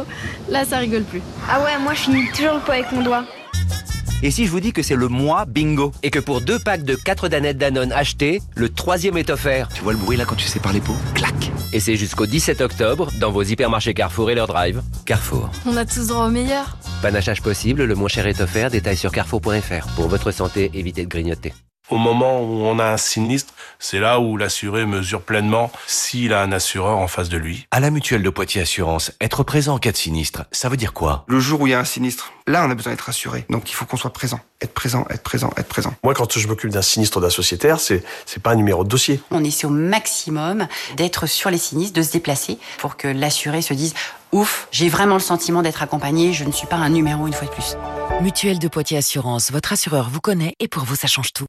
là, 0.48 0.64
ça 0.64 0.78
rigole 0.78 1.02
plus. 1.02 1.20
Ah 1.48 1.62
ouais, 1.62 1.76
moi, 1.82 1.92
je 1.94 2.02
finis 2.02 2.30
toujours 2.34 2.54
le 2.54 2.60
pot 2.60 2.72
avec 2.72 2.90
mon 2.92 3.02
doigt. 3.02 3.24
Et 4.22 4.30
si 4.30 4.46
je 4.46 4.50
vous 4.50 4.60
dis 4.60 4.72
que 4.72 4.82
c'est 4.82 4.94
le 4.94 5.08
mois 5.08 5.46
bingo 5.46 5.92
et 6.02 6.10
que 6.10 6.18
pour 6.18 6.42
deux 6.42 6.58
packs 6.58 6.84
de 6.84 6.94
4 6.94 7.28
danettes 7.28 7.56
Danone 7.56 7.90
achetés, 7.90 8.40
le 8.54 8.68
troisième 8.68 9.16
est 9.16 9.30
offert 9.30 9.68
Tu 9.74 9.82
vois 9.82 9.94
le 9.94 9.98
bruit 9.98 10.18
là 10.18 10.26
quand 10.26 10.34
tu 10.34 10.46
sépares 10.46 10.74
les 10.74 10.80
pots 10.80 10.96
Clac 11.14 11.34
Et 11.72 11.80
c'est 11.80 11.96
jusqu'au 11.96 12.26
17 12.26 12.60
octobre 12.60 13.10
dans 13.18 13.30
vos 13.30 13.42
hypermarchés 13.42 13.94
Carrefour 13.94 14.30
et 14.30 14.34
leur 14.34 14.46
drive. 14.46 14.82
Carrefour. 15.06 15.50
On 15.66 15.76
a 15.76 15.86
tous 15.86 16.06
droit 16.08 16.26
au 16.26 16.30
meilleur. 16.30 16.76
Panachage 17.00 17.40
possible, 17.40 17.84
le 17.84 17.94
moins 17.94 18.08
cher 18.08 18.26
est 18.26 18.42
offert, 18.42 18.70
détail 18.70 18.96
sur 18.96 19.10
carrefour.fr. 19.10 19.86
Pour 19.96 20.08
votre 20.08 20.30
santé, 20.32 20.70
évitez 20.74 21.04
de 21.04 21.08
grignoter. 21.08 21.54
Au 21.90 21.96
moment 21.96 22.40
où 22.40 22.62
on 22.62 22.78
a 22.78 22.84
un 22.84 22.96
sinistre, 22.96 23.52
c'est 23.80 23.98
là 23.98 24.20
où 24.20 24.36
l'assuré 24.36 24.86
mesure 24.86 25.22
pleinement 25.22 25.72
s'il 25.88 26.32
a 26.32 26.40
un 26.40 26.52
assureur 26.52 26.98
en 26.98 27.08
face 27.08 27.28
de 27.28 27.36
lui. 27.36 27.66
À 27.72 27.80
la 27.80 27.90
mutuelle 27.90 28.22
de 28.22 28.30
Poitiers 28.30 28.62
Assurance, 28.62 29.10
être 29.20 29.42
présent 29.42 29.74
en 29.74 29.78
cas 29.78 29.90
de 29.90 29.96
sinistre, 29.96 30.44
ça 30.52 30.68
veut 30.68 30.76
dire 30.76 30.92
quoi? 30.92 31.24
Le 31.26 31.40
jour 31.40 31.62
où 31.62 31.66
il 31.66 31.70
y 31.70 31.74
a 31.74 31.80
un 31.80 31.84
sinistre, 31.84 32.32
là 32.46 32.64
on 32.64 32.70
a 32.70 32.76
besoin 32.76 32.92
d'être 32.92 33.08
assuré. 33.08 33.44
Donc 33.50 33.70
il 33.70 33.74
faut 33.74 33.86
qu'on 33.86 33.96
soit 33.96 34.12
présent. 34.12 34.38
Être 34.60 34.72
présent, 34.72 35.04
être 35.10 35.24
présent, 35.24 35.50
être 35.56 35.66
présent. 35.66 35.92
Moi, 36.04 36.14
quand 36.14 36.38
je 36.38 36.46
m'occupe 36.46 36.70
d'un 36.70 36.82
sinistre 36.82 37.20
d'un 37.20 37.30
sociétaire, 37.30 37.80
c'est, 37.80 38.04
c'est 38.24 38.40
pas 38.40 38.52
un 38.52 38.56
numéro 38.56 38.84
de 38.84 38.88
dossier. 38.88 39.20
On 39.32 39.42
essaie 39.42 39.66
au 39.66 39.70
maximum 39.70 40.68
d'être 40.96 41.26
sur 41.26 41.50
les 41.50 41.58
sinistres, 41.58 41.98
de 41.98 42.02
se 42.02 42.12
déplacer 42.12 42.58
pour 42.78 42.96
que 42.96 43.08
l'assuré 43.08 43.62
se 43.62 43.74
dise 43.74 43.94
Ouf, 44.30 44.68
j'ai 44.70 44.88
vraiment 44.88 45.14
le 45.14 45.20
sentiment 45.20 45.62
d'être 45.62 45.82
accompagné, 45.82 46.32
je 46.34 46.44
ne 46.44 46.52
suis 46.52 46.68
pas 46.68 46.76
un 46.76 46.90
numéro 46.90 47.26
une 47.26 47.32
fois 47.32 47.48
de 47.48 47.52
plus. 47.52 47.76
Mutuelle 48.20 48.60
de 48.60 48.68
Poitiers 48.68 48.98
Assurance, 48.98 49.50
votre 49.50 49.72
assureur 49.72 50.08
vous 50.08 50.20
connaît 50.20 50.54
et 50.60 50.68
pour 50.68 50.84
vous 50.84 50.94
ça 50.94 51.08
change 51.08 51.32
tout. 51.32 51.46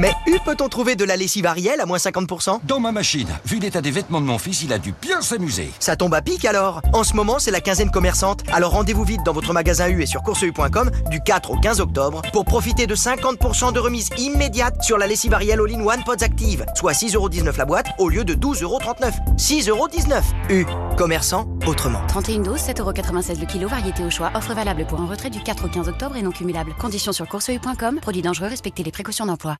Mais 0.00 0.14
où 0.26 0.38
peut-on 0.42 0.70
trouver 0.70 0.96
de 0.96 1.04
la 1.04 1.14
lessive 1.14 1.44
Ariel 1.44 1.78
à 1.78 1.84
moins 1.84 1.98
50% 1.98 2.60
Dans 2.64 2.80
ma 2.80 2.90
machine. 2.90 3.28
Vu 3.44 3.58
l'état 3.58 3.82
des 3.82 3.90
vêtements 3.90 4.22
de 4.22 4.24
mon 4.24 4.38
fils, 4.38 4.62
il 4.62 4.72
a 4.72 4.78
dû 4.78 4.94
bien 4.98 5.20
s'amuser. 5.20 5.70
Ça 5.78 5.94
tombe 5.94 6.14
à 6.14 6.22
pic 6.22 6.46
alors 6.46 6.80
En 6.94 7.04
ce 7.04 7.12
moment, 7.12 7.38
c'est 7.38 7.50
la 7.50 7.60
quinzaine 7.60 7.90
commerçante. 7.90 8.42
Alors 8.50 8.72
rendez-vous 8.72 9.04
vite 9.04 9.22
dans 9.26 9.34
votre 9.34 9.52
magasin 9.52 9.90
U 9.90 10.02
et 10.02 10.06
sur 10.06 10.22
courseu.com 10.22 10.90
du 11.10 11.20
4 11.20 11.50
au 11.50 11.60
15 11.60 11.80
octobre 11.82 12.22
pour 12.32 12.46
profiter 12.46 12.86
de 12.86 12.94
50% 12.96 13.74
de 13.74 13.78
remise 13.78 14.08
immédiate 14.16 14.82
sur 14.82 14.96
la 14.96 15.06
lessive 15.06 15.34
Ariel 15.34 15.60
All-in-One 15.60 16.02
Pods 16.02 16.24
Active, 16.24 16.64
soit 16.74 16.92
6,19€ 16.92 17.58
la 17.58 17.66
boîte 17.66 17.88
au 17.98 18.08
lieu 18.08 18.24
de 18.24 18.34
12,39€. 18.34 19.36
6,19€ 19.36 20.22
U. 20.48 20.64
Commerçant 20.96 21.46
autrement. 21.66 22.00
31 22.08 22.38
doses, 22.38 22.62
7,96€ 22.62 23.38
le 23.38 23.44
kilo, 23.44 23.68
variété 23.68 24.02
au 24.02 24.08
choix. 24.08 24.30
Offre 24.34 24.54
valable 24.54 24.86
pour 24.86 24.98
un 24.98 25.06
retrait 25.06 25.28
du 25.28 25.40
4 25.42 25.66
au 25.66 25.68
15 25.68 25.88
octobre 25.90 26.16
et 26.16 26.22
non 26.22 26.30
cumulable. 26.30 26.72
Conditions 26.80 27.12
sur 27.12 27.28
courseu.com. 27.28 28.00
Produit 28.00 28.22
dangereux, 28.22 28.48
respectez 28.48 28.82
les 28.82 28.92
précautions 28.92 29.26
d'emploi. 29.26 29.56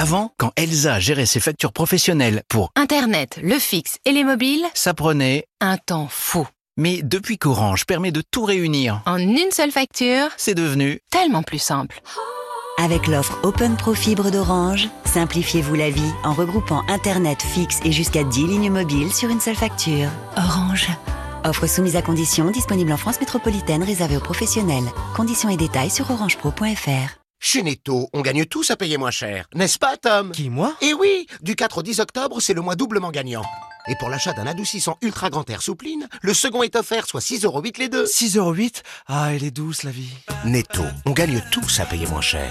Avant, 0.00 0.30
quand 0.38 0.52
Elsa 0.54 1.00
gérait 1.00 1.26
ses 1.26 1.40
factures 1.40 1.72
professionnelles 1.72 2.44
pour 2.48 2.70
Internet, 2.76 3.40
le 3.42 3.58
fixe 3.58 3.96
et 4.04 4.12
les 4.12 4.22
mobiles, 4.22 4.64
ça 4.72 4.94
prenait 4.94 5.44
un 5.60 5.76
temps 5.76 6.06
fou. 6.08 6.46
Mais 6.76 7.02
depuis 7.02 7.36
qu'Orange 7.36 7.84
permet 7.84 8.12
de 8.12 8.22
tout 8.30 8.44
réunir, 8.44 9.02
En 9.06 9.18
une 9.18 9.50
seule 9.50 9.72
facture, 9.72 10.28
c'est 10.36 10.54
devenu 10.54 11.00
tellement 11.10 11.42
plus 11.42 11.58
simple. 11.58 12.00
Avec 12.80 13.08
l'offre 13.08 13.40
Open 13.42 13.76
Pro 13.76 13.92
Fibre 13.92 14.30
d'Orange, 14.30 14.88
simplifiez-vous 15.04 15.74
la 15.74 15.90
vie 15.90 16.12
en 16.22 16.32
regroupant 16.32 16.84
Internet 16.86 17.42
fixe 17.42 17.80
et 17.84 17.90
jusqu'à 17.90 18.22
10 18.22 18.46
lignes 18.46 18.70
mobiles 18.70 19.12
sur 19.12 19.30
une 19.30 19.40
seule 19.40 19.56
facture. 19.56 20.10
Orange. 20.36 20.90
Offre 21.44 21.66
soumise 21.66 21.96
à 21.96 22.02
conditions, 22.02 22.52
disponible 22.52 22.92
en 22.92 22.96
France 22.96 23.18
métropolitaine, 23.18 23.82
réservée 23.82 24.16
aux 24.16 24.20
professionnels. 24.20 24.86
Conditions 25.16 25.48
et 25.48 25.56
détails 25.56 25.90
sur 25.90 26.08
orangepro.fr. 26.08 27.18
Chez 27.40 27.62
Netto, 27.62 28.08
on 28.12 28.20
gagne 28.20 28.44
tous 28.46 28.70
à 28.70 28.76
payer 28.76 28.96
moins 28.98 29.12
cher. 29.12 29.46
N'est-ce 29.54 29.78
pas, 29.78 29.96
Tom? 29.96 30.32
Qui, 30.32 30.50
moi? 30.50 30.74
Eh 30.80 30.92
oui 30.92 31.26
Du 31.40 31.54
4 31.54 31.78
au 31.78 31.82
10 31.82 32.00
octobre, 32.00 32.40
c'est 32.40 32.52
le 32.52 32.60
mois 32.62 32.74
doublement 32.74 33.10
gagnant. 33.12 33.42
Et 33.86 33.94
pour 34.00 34.08
l'achat 34.08 34.32
d'un 34.32 34.46
adoucissant 34.46 34.98
ultra 35.02 35.30
grand 35.30 35.48
air 35.48 35.62
soupline, 35.62 36.08
le 36.20 36.34
second 36.34 36.62
est 36.64 36.74
offert, 36.76 37.06
soit 37.06 37.20
6,8€ 37.20 37.78
les 37.78 37.88
deux. 37.88 38.04
6,08€ 38.04 38.82
Ah, 39.06 39.32
elle 39.32 39.44
est 39.44 39.52
douce 39.52 39.84
la 39.84 39.92
vie. 39.92 40.10
Netto, 40.44 40.82
on 41.06 41.12
gagne 41.12 41.40
tous 41.52 41.78
à 41.80 41.86
payer 41.86 42.06
moins 42.08 42.20
cher. 42.20 42.50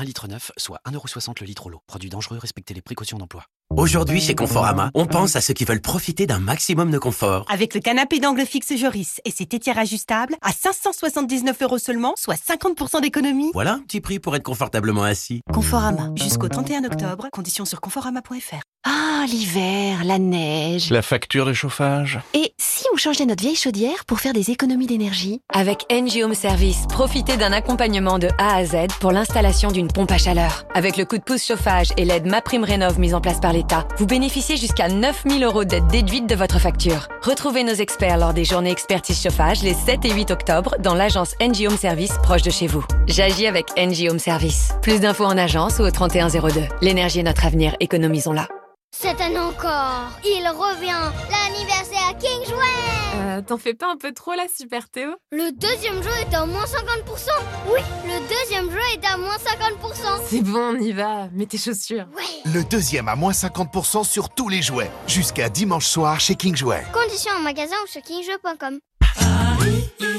Bidon 0.00 0.04
de 0.04 0.04
1 0.04 0.04
litre 0.04 0.28
9, 0.28 0.52
soit 0.56 0.80
1,60€ 0.86 1.40
le 1.40 1.46
litre 1.46 1.66
au 1.66 1.70
lot. 1.70 1.80
Produit 1.86 2.10
dangereux, 2.10 2.38
respectez 2.38 2.74
les 2.74 2.82
précautions 2.82 3.18
d'emploi. 3.18 3.44
Aujourd'hui, 3.76 4.20
chez 4.20 4.34
Conforama, 4.34 4.90
on 4.94 5.06
pense 5.06 5.36
à 5.36 5.40
ceux 5.40 5.54
qui 5.54 5.64
veulent 5.64 5.80
profiter 5.80 6.26
d'un 6.26 6.40
maximum 6.40 6.90
de 6.90 6.98
confort. 6.98 7.46
Avec 7.48 7.72
le 7.74 7.80
canapé 7.80 8.18
d'angle 8.18 8.44
fixe 8.44 8.74
Joris 8.76 9.20
et 9.24 9.30
ses 9.30 9.46
tétières 9.46 9.78
ajustables 9.78 10.34
à 10.42 10.52
579 10.52 11.62
euros 11.62 11.78
seulement, 11.78 12.14
soit 12.16 12.34
50% 12.34 13.00
d'économie. 13.00 13.50
Voilà 13.54 13.74
un 13.74 13.80
petit 13.80 14.00
prix 14.00 14.18
pour 14.18 14.34
être 14.34 14.42
confortablement 14.42 15.04
assis. 15.04 15.40
Conforama. 15.52 16.10
Jusqu'au 16.16 16.48
31 16.48 16.84
octobre. 16.84 17.28
Conditions 17.30 17.64
sur 17.64 17.80
conforama.fr. 17.80 18.60
Ah, 18.84 19.24
l'hiver, 19.28 20.04
la 20.04 20.18
neige. 20.18 20.90
La 20.90 21.02
facture 21.02 21.46
de 21.46 21.52
chauffage. 21.52 22.18
Et 22.34 22.54
si 22.58 22.86
on 22.92 22.96
changeait 22.96 23.26
notre 23.26 23.42
vieille 23.42 23.56
chaudière 23.56 24.04
pour 24.06 24.18
faire 24.18 24.32
des 24.32 24.50
économies 24.50 24.86
d'énergie? 24.86 25.42
Avec 25.52 25.84
NG 25.92 26.24
Home 26.24 26.34
Service, 26.34 26.86
profitez 26.88 27.36
d'un 27.36 27.52
accompagnement 27.52 28.18
de 28.18 28.28
A 28.38 28.56
à 28.56 28.64
Z 28.64 28.88
pour 28.98 29.12
l'installation 29.12 29.70
d'une 29.70 29.89
pompe 29.92 30.10
à 30.12 30.18
chaleur. 30.18 30.64
Avec 30.74 30.96
le 30.96 31.04
coup 31.04 31.18
de 31.18 31.22
pouce 31.22 31.46
chauffage 31.46 31.88
et 31.96 32.04
l'aide 32.04 32.26
MaPrimeRénov' 32.26 32.98
mise 32.98 33.14
en 33.14 33.20
place 33.20 33.40
par 33.40 33.52
l'État, 33.52 33.86
vous 33.98 34.06
bénéficiez 34.06 34.56
jusqu'à 34.56 34.88
9000 34.88 35.44
euros 35.44 35.64
d'aide 35.64 35.86
déduite 35.88 36.28
de 36.28 36.34
votre 36.34 36.58
facture. 36.58 37.08
Retrouvez 37.22 37.64
nos 37.64 37.74
experts 37.74 38.18
lors 38.18 38.34
des 38.34 38.44
journées 38.44 38.70
expertise 38.70 39.20
chauffage 39.20 39.62
les 39.62 39.74
7 39.74 40.04
et 40.04 40.12
8 40.12 40.30
octobre 40.30 40.76
dans 40.78 40.94
l'agence 40.94 41.34
NG 41.40 41.66
Home 41.68 41.76
Service 41.76 42.12
proche 42.22 42.42
de 42.42 42.50
chez 42.50 42.66
vous. 42.66 42.84
J'agis 43.06 43.46
avec 43.46 43.66
NG 43.76 44.08
Home 44.10 44.18
Service. 44.18 44.72
Plus 44.82 45.00
d'infos 45.00 45.24
en 45.24 45.36
agence 45.36 45.78
ou 45.78 45.82
au 45.82 45.90
3102. 45.90 46.62
L'énergie 46.80 47.20
est 47.20 47.24
notre 47.24 47.46
avenir, 47.46 47.74
économisons-la. 47.80 48.59
Cette 48.92 49.20
année 49.20 49.38
encore, 49.38 50.10
il 50.24 50.46
revient, 50.48 51.10
l'anniversaire 51.30 52.12
King 52.18 52.44
Jouet 52.44 53.16
Euh, 53.16 53.40
t'en 53.40 53.56
fais 53.56 53.72
pas 53.72 53.90
un 53.90 53.96
peu 53.96 54.12
trop 54.12 54.32
là, 54.34 54.44
Super 54.54 54.88
Théo? 54.90 55.10
Le 55.30 55.52
deuxième 55.52 56.02
jeu 56.02 56.10
est 56.20 56.34
à 56.34 56.44
moins 56.44 56.64
50% 56.64 57.28
Oui, 57.72 57.80
le 58.04 58.18
deuxième 58.28 58.70
jeu 58.70 58.80
est 58.94 59.04
à 59.06 59.16
moins 59.16 59.36
50% 59.36 60.20
C'est 60.26 60.42
bon, 60.42 60.74
on 60.76 60.78
y 60.80 60.92
va. 60.92 61.28
Mets 61.32 61.46
tes 61.46 61.56
chaussures. 61.56 62.06
Le 62.44 62.62
deuxième 62.64 63.08
à 63.08 63.14
moins 63.16 63.32
50% 63.32 64.04
sur 64.04 64.28
tous 64.28 64.48
les 64.48 64.60
jouets. 64.60 64.90
Jusqu'à 65.06 65.48
dimanche 65.48 65.86
soir 65.86 66.18
chez 66.20 66.34
King 66.34 66.56
Jouet. 66.56 66.84
Conditions 66.92 67.32
en 67.38 67.40
magasin 67.40 67.76
ou 67.84 67.86
sur 67.86 68.02
kingjouet.com 68.02 68.80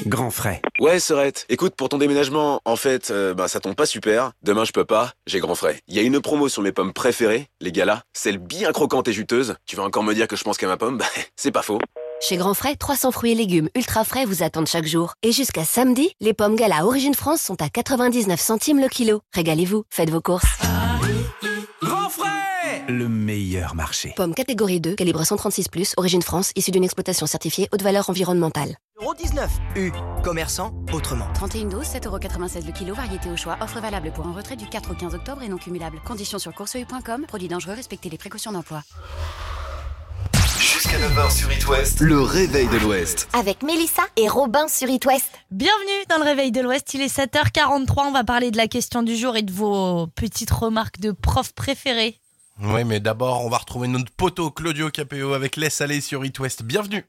Grand 0.06 0.32
frais. 0.32 0.62
Ouais, 0.80 1.00
Sorette. 1.00 1.46
Écoute, 1.50 1.76
pour 1.76 1.90
ton 1.90 1.98
déménagement, 1.98 2.62
en 2.66 2.76
fait, 2.76 3.12
euh, 3.12 3.34
bah, 3.34 3.48
ça 3.48 3.60
tombe 3.60 3.76
pas 3.76 3.86
super. 3.86 4.32
Demain, 4.44 4.66
je 4.66 4.72
peux 4.72 4.86
pas. 4.86 5.14
J'ai 5.28 5.40
grand 5.40 5.56
frais. 5.56 5.80
Il 5.88 5.96
y 5.96 6.00
a 6.00 6.02
une 6.02 6.20
promo 6.20 6.50
sur 6.50 6.62
mes 6.62 6.72
pommes 6.72 6.94
préférées, 6.94 7.48
les 7.60 7.72
galas. 7.72 8.02
Celles 8.14 8.38
bien 8.40 8.72
croquantes 8.72 9.08
et 9.08 9.14
juteuses. 9.14 9.56
Tu 9.66 9.76
vas 9.76 9.84
encore 9.84 10.04
me 10.04 10.14
dire 10.14 10.28
que 10.28 10.36
je 10.36 10.44
pense 10.44 10.58
qu'à 10.58 10.68
ma 10.68 10.78
pomme? 10.78 10.98
Bah, 10.98 11.06
c'est 11.36 11.52
pas 11.52 11.62
faux. 11.62 11.80
Chez 12.22 12.38
Grand 12.38 12.54
Frais, 12.54 12.76
300 12.76 13.12
fruits 13.12 13.32
et 13.32 13.36
légumes 13.36 13.70
ultra 13.76 14.04
frais 14.04 14.26
vous 14.26 14.44
attendent 14.44 14.68
chaque 14.68 14.86
jour. 14.86 15.14
Et 15.24 15.32
jusqu'à 15.32 15.66
samedi, 15.66 16.12
les 16.20 16.34
pommes 16.34 16.56
Gala 16.56 16.86
Origine 16.86 17.16
France 17.16 17.42
sont 17.42 17.60
à 17.64 17.70
99 17.70 18.40
centimes 18.40 18.80
le 18.80 18.90
kilo. 18.90 19.22
Régalez-vous, 19.34 19.84
faites 19.90 20.12
vos 20.12 20.22
courses. 20.22 20.46
Grand 21.82 22.10
frais 22.10 22.84
Le 22.88 23.10
meilleur 23.10 23.74
marché. 23.74 24.14
Pommes 24.16 24.36
catégorie 24.36 24.80
2, 24.80 24.94
calibre 24.94 25.24
136+, 25.24 25.94
Origine 25.98 26.22
France, 26.22 26.52
issue 26.56 26.70
d'une 26.70 26.84
exploitation 26.84 27.26
certifiée 27.26 27.68
haute 27.72 27.82
valeur 27.82 28.08
environnementale. 28.08 28.76
19 29.18 29.50
U. 29.76 29.92
Commerçant 30.24 30.74
autrement. 30.94 31.26
31 31.34 31.66
doses, 31.66 31.88
7,96€ 31.88 32.66
le 32.66 32.72
kilo, 32.72 32.94
variété 32.94 33.30
au 33.30 33.36
choix. 33.36 33.58
Offre 33.60 33.80
valable 33.82 34.12
pour 34.12 34.28
un 34.28 34.34
retrait 34.34 34.56
du 34.56 34.68
4 34.68 34.92
au 34.92 34.94
15 34.94 35.16
octobre 35.16 35.42
et 35.42 35.50
non 35.50 35.58
cumulable. 35.58 36.00
Conditions 36.06 36.40
sur 36.40 36.54
courseuil.com. 36.54 37.26
Produit 37.28 37.48
dangereux, 37.48 37.74
respectez 37.74 38.10
les 38.10 38.18
précautions 38.18 38.52
d'emploi. 38.52 38.84
Jusqu'à 40.60 40.98
9h 40.98 41.36
sur 41.36 41.52
It 41.52 41.68
West, 41.68 42.00
le 42.00 42.22
réveil 42.22 42.68
de 42.68 42.78
l'Ouest. 42.78 43.28
Avec 43.34 43.64
Mélissa 43.64 44.04
et 44.16 44.30
Robin 44.30 44.68
sur 44.68 44.88
It 44.90 45.04
West. 45.06 45.32
Bienvenue 45.50 46.06
dans 46.08 46.18
le 46.18 46.24
réveil 46.24 46.52
de 46.52 46.62
l'Ouest, 46.62 46.94
il 46.94 47.02
est 47.02 47.14
7h43, 47.14 48.08
on 48.08 48.12
va 48.12 48.24
parler 48.24 48.52
de 48.52 48.58
la 48.58 48.68
question 48.68 49.02
du 49.02 49.16
jour 49.16 49.36
et 49.36 49.42
de 49.42 49.52
vos 49.52 50.08
petites 50.08 50.52
remarques 50.52 51.00
de 51.00 51.12
profs 51.12 51.54
préférés. 51.54 52.20
Oui, 52.62 52.84
mais 52.84 53.00
d'abord, 53.00 53.44
on 53.44 53.50
va 53.50 53.58
retrouver 53.58 53.88
notre 53.88 54.12
poteau 54.12 54.52
Claudio 54.52 54.92
Capéo 54.92 55.34
avec 55.34 55.56
Laisse 55.56 55.82
aller 55.82 56.00
sur 56.00 56.24
It 56.24 56.38
West. 56.40 56.62
Bienvenue. 56.62 57.06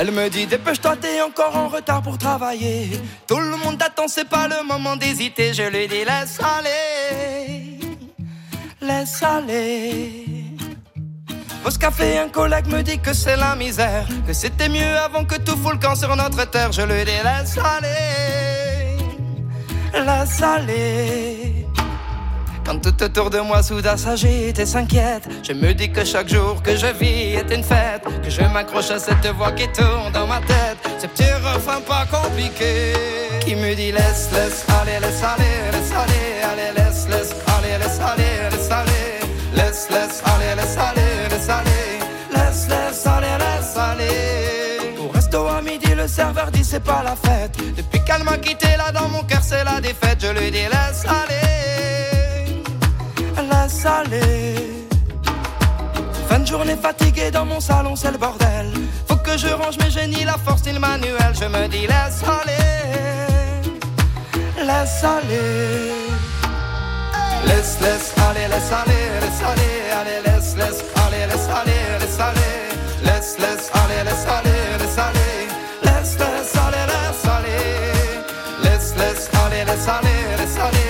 Elle 0.00 0.12
me 0.12 0.30
dit 0.30 0.46
dépêche-toi, 0.46 0.96
t'es 0.96 1.20
encore 1.20 1.54
en 1.54 1.68
retard 1.68 2.00
pour 2.00 2.16
travailler. 2.16 2.90
Tout 3.26 3.38
le 3.38 3.54
monde 3.58 3.76
t'attend, 3.76 4.08
c'est 4.08 4.24
pas 4.26 4.48
le 4.48 4.66
moment 4.66 4.96
d'hésiter. 4.96 5.52
Je 5.52 5.64
lui 5.64 5.86
dis 5.88 6.06
laisse 6.06 6.38
aller, 6.40 7.78
laisse 8.80 9.22
aller. 9.22 10.24
Au 11.66 11.68
café, 11.68 12.16
un 12.16 12.30
collègue 12.30 12.68
me 12.68 12.82
dit 12.82 12.98
que 12.98 13.12
c'est 13.12 13.36
la 13.36 13.54
misère, 13.56 14.06
que 14.26 14.32
c'était 14.32 14.70
mieux 14.70 14.96
avant 14.96 15.26
que 15.26 15.34
tout 15.34 15.54
fout 15.58 15.74
le 15.74 15.78
camp 15.78 15.94
sur 15.94 16.16
notre 16.16 16.50
terre. 16.50 16.72
Je 16.72 16.80
lui 16.80 17.04
dis 17.04 17.20
laisse 17.22 17.58
aller, 17.58 18.96
laisse 19.92 20.42
aller. 20.42 21.59
Quand 22.70 22.78
tout 22.78 23.02
autour 23.02 23.30
de 23.30 23.40
moi 23.40 23.64
soudain 23.64 23.96
s'agite 23.96 24.60
et 24.60 24.64
s'inquiète, 24.64 25.28
je 25.42 25.52
me 25.52 25.74
dis 25.74 25.90
que 25.90 26.04
chaque 26.04 26.28
jour 26.28 26.62
que 26.62 26.76
je 26.76 26.86
vis 26.86 27.34
est 27.34 27.52
une 27.52 27.64
fête, 27.64 28.04
que 28.22 28.30
je 28.30 28.42
m'accroche 28.42 28.92
à 28.92 29.00
cette 29.00 29.26
voix 29.36 29.50
qui 29.50 29.66
tourne 29.72 30.12
dans 30.12 30.28
ma 30.28 30.38
tête, 30.42 30.78
ce 31.00 31.08
petit 31.08 31.32
refrain 31.32 31.80
pas 31.80 32.06
compliqué, 32.06 32.92
qui 33.40 33.56
me 33.56 33.74
dit 33.74 33.90
laisse, 33.90 34.30
laisse 34.32 34.64
aller, 34.80 35.00
laisse 35.00 35.20
aller, 35.20 35.54
laisse 35.72 35.92
aller, 36.02 36.26
allez, 36.44 36.72
laisse, 36.76 37.08
laisse 37.08 37.34
aller, 37.58 37.76
laisse 37.76 38.00
aller, 38.00 38.50
laisse 38.52 38.70
aller, 38.70 39.02
laisse, 39.56 39.88
laisse 39.90 40.22
aller, 40.30 40.54
laisse 40.54 40.78
aller, 40.78 41.28
laisse 41.28 41.48
aller, 41.48 41.98
laisse, 42.36 42.68
laisse 42.68 43.06
aller, 43.06 43.36
laisse 43.42 43.76
aller. 43.76 44.96
Au 45.00 45.08
resto 45.08 45.44
à 45.48 45.60
midi, 45.60 45.92
le 45.92 46.06
serveur 46.06 46.52
dit 46.52 46.62
c'est 46.62 46.84
pas 46.84 47.02
la 47.02 47.16
fête. 47.16 47.56
Depuis 47.76 47.98
qu'elle 48.04 48.22
m'a 48.22 48.36
quitté 48.38 48.68
là 48.78 48.92
dans 48.92 49.08
mon 49.08 49.24
cœur, 49.24 49.42
c'est 49.42 49.64
la 49.64 49.80
défaite. 49.80 50.18
Je 50.20 50.28
lui 50.28 50.52
dis 50.52 50.68
laisse 50.70 51.04
aller, 51.04 51.50
Fin 56.28 56.38
de 56.38 56.46
journée 56.46 56.76
fatiguée 56.76 57.30
dans 57.30 57.44
mon 57.44 57.60
salon, 57.60 57.94
c'est 57.96 58.10
le 58.10 58.16
bordel. 58.16 58.72
Faut 59.06 59.16
que 59.16 59.36
je 59.36 59.48
range 59.48 59.76
mes 59.78 59.90
génies, 59.90 60.24
la 60.24 60.38
force 60.38 60.66
et 60.66 60.72
le 60.72 60.78
manuel. 60.78 61.34
Je 61.38 61.44
me 61.44 61.68
dis 61.68 61.86
laisse 61.86 62.22
aller, 62.24 62.56
laisse 64.56 65.04
aller. 65.04 65.92
Laisse, 67.44 67.78
laisse 67.82 68.14
aller, 68.28 68.48
laisse 68.48 68.72
aller, 68.72 69.04
laisse 69.20 69.42
aller, 69.42 69.90
allez, 70.00 70.20
laisse, 70.24 70.56
laisse 70.56 70.82
aller, 71.04 71.26
laisse 71.26 71.48
aller, 71.48 71.98
laisse 72.00 72.20
aller. 72.20 72.70
Laisse, 73.04 73.36
laisse 73.38 73.70
aller, 73.74 74.02
laisse 74.04 74.26
aller, 74.28 74.78
laisse 74.78 74.98
aller. 74.98 75.48
Laisse, 75.82 76.16
laisse 76.18 76.56
aller, 76.56 76.84
laisse 76.88 77.26
aller. 77.36 77.62
Laisse, 78.62 78.94
laisse 78.96 79.28
aller, 79.44 79.64
laisse 79.64 79.88
aller, 79.88 80.20
laisse 80.38 80.58
aller, 80.58 80.89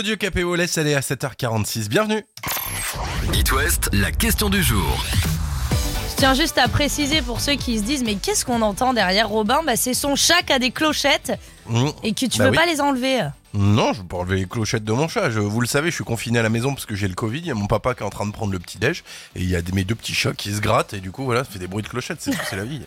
Claudio 0.00 0.16
Capéo 0.16 0.54
laisse 0.54 0.78
aller 0.78 0.94
à 0.94 1.00
7h46. 1.00 1.90
Bienvenue. 1.90 2.24
It 3.34 3.52
West, 3.52 3.90
la 3.92 4.10
question 4.10 4.48
du 4.48 4.62
jour. 4.62 5.04
Je 6.12 6.16
tiens 6.16 6.32
juste 6.32 6.56
à 6.56 6.68
préciser 6.68 7.20
pour 7.20 7.42
ceux 7.42 7.56
qui 7.56 7.78
se 7.78 7.82
disent 7.82 8.02
mais 8.02 8.14
qu'est-ce 8.14 8.46
qu'on 8.46 8.62
entend 8.62 8.94
derrière 8.94 9.28
Robin? 9.28 9.60
Bah, 9.66 9.76
C'est 9.76 9.92
son 9.92 10.16
chat 10.16 10.40
qui 10.46 10.54
a 10.54 10.58
des 10.58 10.70
clochettes 10.70 11.38
Mmh. 11.66 11.88
et 12.02 12.14
que 12.14 12.24
tu 12.24 12.38
Bah 12.38 12.44
veux 12.46 12.50
oui. 12.52 12.56
pas 12.56 12.64
les 12.64 12.80
enlever. 12.80 13.20
Non, 13.52 13.92
je 13.92 14.00
peux 14.00 14.16
enlever 14.16 14.36
les 14.36 14.46
clochettes 14.46 14.84
de 14.84 14.92
mon 14.94 15.06
chat. 15.06 15.28
Je- 15.28 15.38
vous 15.38 15.60
le 15.60 15.66
savez, 15.66 15.90
je 15.90 15.96
suis 15.96 16.04
confiné 16.04 16.38
à 16.38 16.42
la 16.42 16.48
maison 16.48 16.72
parce 16.72 16.86
que 16.86 16.94
j'ai 16.96 17.06
le 17.06 17.14
Covid. 17.14 17.40
Il 17.40 17.46
y 17.46 17.50
a 17.50 17.54
mon 17.54 17.66
papa 17.66 17.94
qui 17.94 18.00
est 18.02 18.06
en 18.06 18.10
train 18.10 18.26
de 18.26 18.32
prendre 18.32 18.52
le 18.52 18.58
petit 18.58 18.78
déj 18.78 19.04
et 19.36 19.40
il 19.42 19.50
y 19.50 19.54
a 19.54 19.60
des- 19.60 19.72
mes 19.72 19.84
deux 19.84 19.94
petits 19.94 20.14
chats 20.14 20.32
qui 20.32 20.50
se 20.54 20.60
grattent 20.62 20.94
et 20.94 21.00
du 21.00 21.10
coup 21.10 21.24
voilà, 21.26 21.44
ça 21.44 21.50
fait 21.50 21.58
des 21.58 21.66
bruits 21.68 21.82
de 21.82 21.88
clochettes. 21.88 22.22
C'est 22.22 22.32
c'est 22.48 22.56
la 22.56 22.64
vie. 22.64 22.80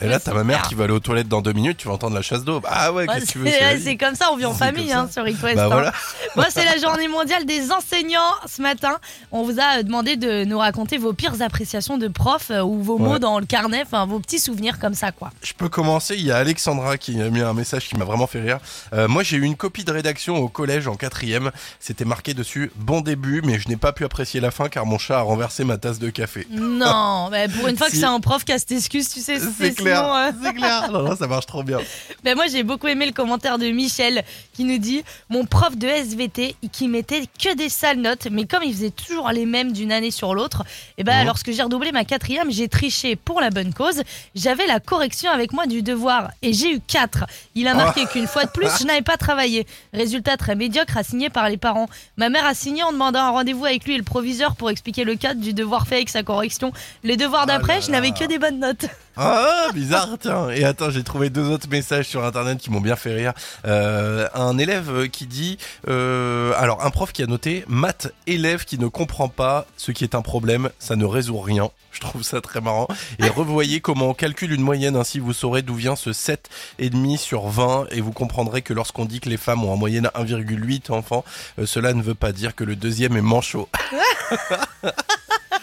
Et 0.00 0.06
là, 0.08 0.18
t'as 0.20 0.32
ma 0.34 0.44
mère 0.44 0.62
qui 0.62 0.74
va 0.74 0.84
aller 0.84 0.92
aux 0.92 1.00
toilettes 1.00 1.28
dans 1.28 1.40
deux 1.42 1.52
minutes. 1.52 1.76
Tu 1.78 1.88
vas 1.88 1.94
entendre 1.94 2.14
la 2.14 2.22
chasse 2.22 2.44
d'eau. 2.44 2.60
Ah 2.66 2.92
ouais, 2.92 3.06
qu'est-ce 3.06 3.26
que 3.26 3.30
tu 3.32 3.38
veux 3.38 3.50
c'est 3.82 3.96
comme 3.96 4.14
ça, 4.14 4.30
on 4.32 4.36
vit 4.36 4.44
en 4.44 4.54
famille 4.54 4.92
hein, 4.92 5.08
sur 5.12 5.22
West, 5.24 5.38
Bah 5.42 5.64
hein. 5.64 5.68
voilà. 5.68 5.92
Moi, 6.36 6.46
c'est 6.50 6.64
la 6.64 6.76
journée 6.78 7.08
mondiale 7.08 7.44
des 7.46 7.70
enseignants 7.72 8.20
ce 8.46 8.62
matin. 8.62 8.98
On 9.30 9.42
vous 9.42 9.58
a 9.60 9.82
demandé 9.82 10.16
de 10.16 10.44
nous 10.44 10.58
raconter 10.58 10.98
vos 10.98 11.12
pires 11.12 11.40
appréciations 11.42 11.98
de 11.98 12.08
profs 12.08 12.50
euh, 12.50 12.62
ou 12.62 12.82
vos 12.82 12.98
mots 12.98 13.12
Ouais. 13.12 13.18
dans 13.18 13.38
le 13.38 13.46
carnet, 13.46 13.82
enfin 13.84 14.06
vos 14.06 14.20
petits 14.20 14.38
souvenirs 14.38 14.78
comme 14.78 14.94
ça 14.94 15.12
quoi. 15.12 15.30
Je 15.42 15.52
peux 15.52 15.68
commencer. 15.68 16.14
Il 16.16 16.24
y 16.24 16.30
a 16.32 16.36
Alexandra 16.36 16.96
qui 16.98 17.20
a 17.20 17.28
mis 17.30 17.40
un 17.40 17.52
message 17.52 17.88
qui 17.88 17.96
m'a 17.96 18.04
vraiment 18.04 18.26
fait 18.26 18.40
rire. 18.40 18.58
Euh, 18.94 19.08
moi, 19.08 19.22
j'ai 19.22 19.36
eu 19.36 19.42
une 19.42 19.56
copie 19.56 19.84
de 19.84 19.92
rédaction 19.92 20.36
au 20.38 20.48
collège 20.48 20.86
en 20.88 20.94
quatrième. 20.94 21.50
C'était 21.80 22.04
marqué 22.04 22.32
dessus 22.34 22.70
bon 22.76 23.00
début, 23.00 23.42
mais 23.44 23.58
je 23.58 23.68
n'ai 23.68 23.76
pas 23.76 23.92
pu 23.92 24.04
apprécier 24.04 24.40
la 24.40 24.50
fin 24.50 24.68
car 24.68 24.86
mon 24.86 24.98
chat 24.98 25.18
a 25.18 25.22
renversé 25.22 25.64
ma 25.64 25.76
tasse 25.78 25.98
de 25.98 26.10
café. 26.10 26.46
Non, 26.50 27.28
bah, 27.30 27.48
pour 27.58 27.68
une 27.68 27.76
fois 27.76 27.88
que 27.90 27.96
c'est 27.96 28.04
un 28.04 28.20
prof 28.20 28.44
qui 28.44 28.52
a 28.52 28.58
cette 28.58 28.72
excuse, 28.72 29.08
tu 29.08 29.20
sais, 29.20 29.38
C'est 29.68 29.74
clair, 29.74 30.14
euh, 30.14 30.30
c'est 30.42 30.52
clair. 30.54 30.90
Non, 30.92 31.02
non, 31.02 31.16
ça 31.16 31.26
marche 31.26 31.46
trop 31.46 31.62
bien. 31.62 31.78
Ben 32.24 32.36
moi 32.36 32.46
j'ai 32.46 32.62
beaucoup 32.62 32.86
aimé 32.86 33.04
le 33.06 33.10
commentaire 33.12 33.58
de 33.58 33.66
Michel 33.70 34.22
qui 34.54 34.62
nous 34.62 34.78
dit 34.78 35.02
mon 35.28 35.44
prof 35.44 35.76
de 35.76 35.88
SVT 35.88 36.54
qui 36.70 36.86
mettait 36.86 37.24
que 37.42 37.56
des 37.56 37.68
sales 37.68 37.98
notes 37.98 38.28
mais 38.30 38.44
comme 38.46 38.62
il 38.62 38.72
faisait 38.72 38.90
toujours 38.92 39.28
les 39.30 39.44
mêmes 39.44 39.72
d'une 39.72 39.90
année 39.90 40.12
sur 40.12 40.32
l'autre 40.32 40.62
et 40.98 41.02
ben 41.04 41.18
Mhm. 41.22 41.26
lorsque 41.26 41.50
j'ai 41.50 41.62
redoublé 41.62 41.90
ma 41.90 42.04
quatrième 42.04 42.52
j'ai 42.52 42.68
triché 42.68 43.16
pour 43.16 43.40
la 43.40 43.50
bonne 43.50 43.74
cause. 43.74 44.02
J'avais 44.36 44.66
la 44.68 44.78
correction 44.78 45.32
avec 45.32 45.52
moi 45.52 45.66
du 45.66 45.82
devoir 45.82 46.30
et 46.42 46.52
j'ai 46.52 46.74
eu 46.74 46.80
4 46.80 47.24
il 47.56 47.66
a 47.66 47.74
marqué 47.74 48.02
Oh. 48.04 48.08
qu'une 48.12 48.28
fois 48.28 48.44
de 48.44 48.50
plus 48.50 48.68
je 48.80 48.84
n'avais 48.84 49.02
pas 49.02 49.16
travaillé. 49.16 49.66
Résultat 49.92 50.36
très 50.36 50.54
médiocre 50.54 50.96
assigné 50.96 51.28
par 51.28 51.48
les 51.48 51.56
parents. 51.56 51.88
Ma 52.16 52.28
mère 52.28 52.46
a 52.46 52.54
signé 52.54 52.84
en 52.84 52.92
demandant 52.92 53.20
un 53.20 53.30
rendez-vous 53.30 53.66
avec 53.66 53.84
lui 53.84 53.94
et 53.94 53.98
le 53.98 54.04
proviseur 54.04 54.54
pour 54.54 54.70
expliquer 54.70 55.02
le 55.02 55.16
cadre 55.16 55.40
du 55.40 55.54
devoir 55.54 55.88
fait 55.88 55.96
avec 55.96 56.08
sa 56.08 56.22
correction. 56.22 56.72
Les 57.02 57.16
devoirs 57.16 57.46
d'après 57.46 57.80
je 57.82 57.90
n'avais 57.90 58.12
que 58.12 58.24
des 58.26 58.38
bonnes 58.38 58.60
notes 58.60 58.86
Ah, 59.16 59.68
bizarre, 59.74 60.16
tiens. 60.18 60.48
Et 60.50 60.64
attends, 60.64 60.90
j'ai 60.90 61.02
trouvé 61.02 61.28
deux 61.28 61.50
autres 61.50 61.68
messages 61.68 62.06
sur 62.06 62.24
internet 62.24 62.58
qui 62.58 62.70
m'ont 62.70 62.80
bien 62.80 62.96
fait 62.96 63.14
rire. 63.14 63.32
Euh, 63.66 64.26
un 64.34 64.56
élève 64.56 65.08
qui 65.08 65.26
dit, 65.26 65.58
euh, 65.88 66.54
alors 66.56 66.82
un 66.84 66.90
prof 66.90 67.12
qui 67.12 67.22
a 67.22 67.26
noté, 67.26 67.64
maths 67.68 68.12
élève 68.26 68.64
qui 68.64 68.78
ne 68.78 68.86
comprend 68.86 69.28
pas 69.28 69.66
ce 69.76 69.92
qui 69.92 70.04
est 70.04 70.14
un 70.14 70.22
problème, 70.22 70.70
ça 70.78 70.96
ne 70.96 71.04
résout 71.04 71.38
rien. 71.38 71.70
Je 71.90 72.00
trouve 72.00 72.22
ça 72.22 72.40
très 72.40 72.62
marrant. 72.62 72.88
Et 73.18 73.28
revoyez 73.28 73.80
comment 73.80 74.08
on 74.08 74.14
calcule 74.14 74.52
une 74.52 74.62
moyenne, 74.62 74.96
ainsi 74.96 75.18
vous 75.18 75.34
saurez 75.34 75.60
d'où 75.60 75.74
vient 75.74 75.94
ce 75.96 76.10
7,5 76.10 77.18
sur 77.18 77.48
20 77.48 77.88
et 77.90 78.00
vous 78.00 78.12
comprendrez 78.12 78.62
que 78.62 78.72
lorsqu'on 78.72 79.04
dit 79.04 79.20
que 79.20 79.28
les 79.28 79.36
femmes 79.36 79.62
ont 79.64 79.72
en 79.72 79.76
moyenne 79.76 80.10
1,8 80.14 80.90
enfants, 80.90 81.24
euh, 81.58 81.66
cela 81.66 81.92
ne 81.92 82.02
veut 82.02 82.14
pas 82.14 82.32
dire 82.32 82.54
que 82.54 82.64
le 82.64 82.76
deuxième 82.76 83.16
est 83.16 83.22
manchot. 83.22 83.68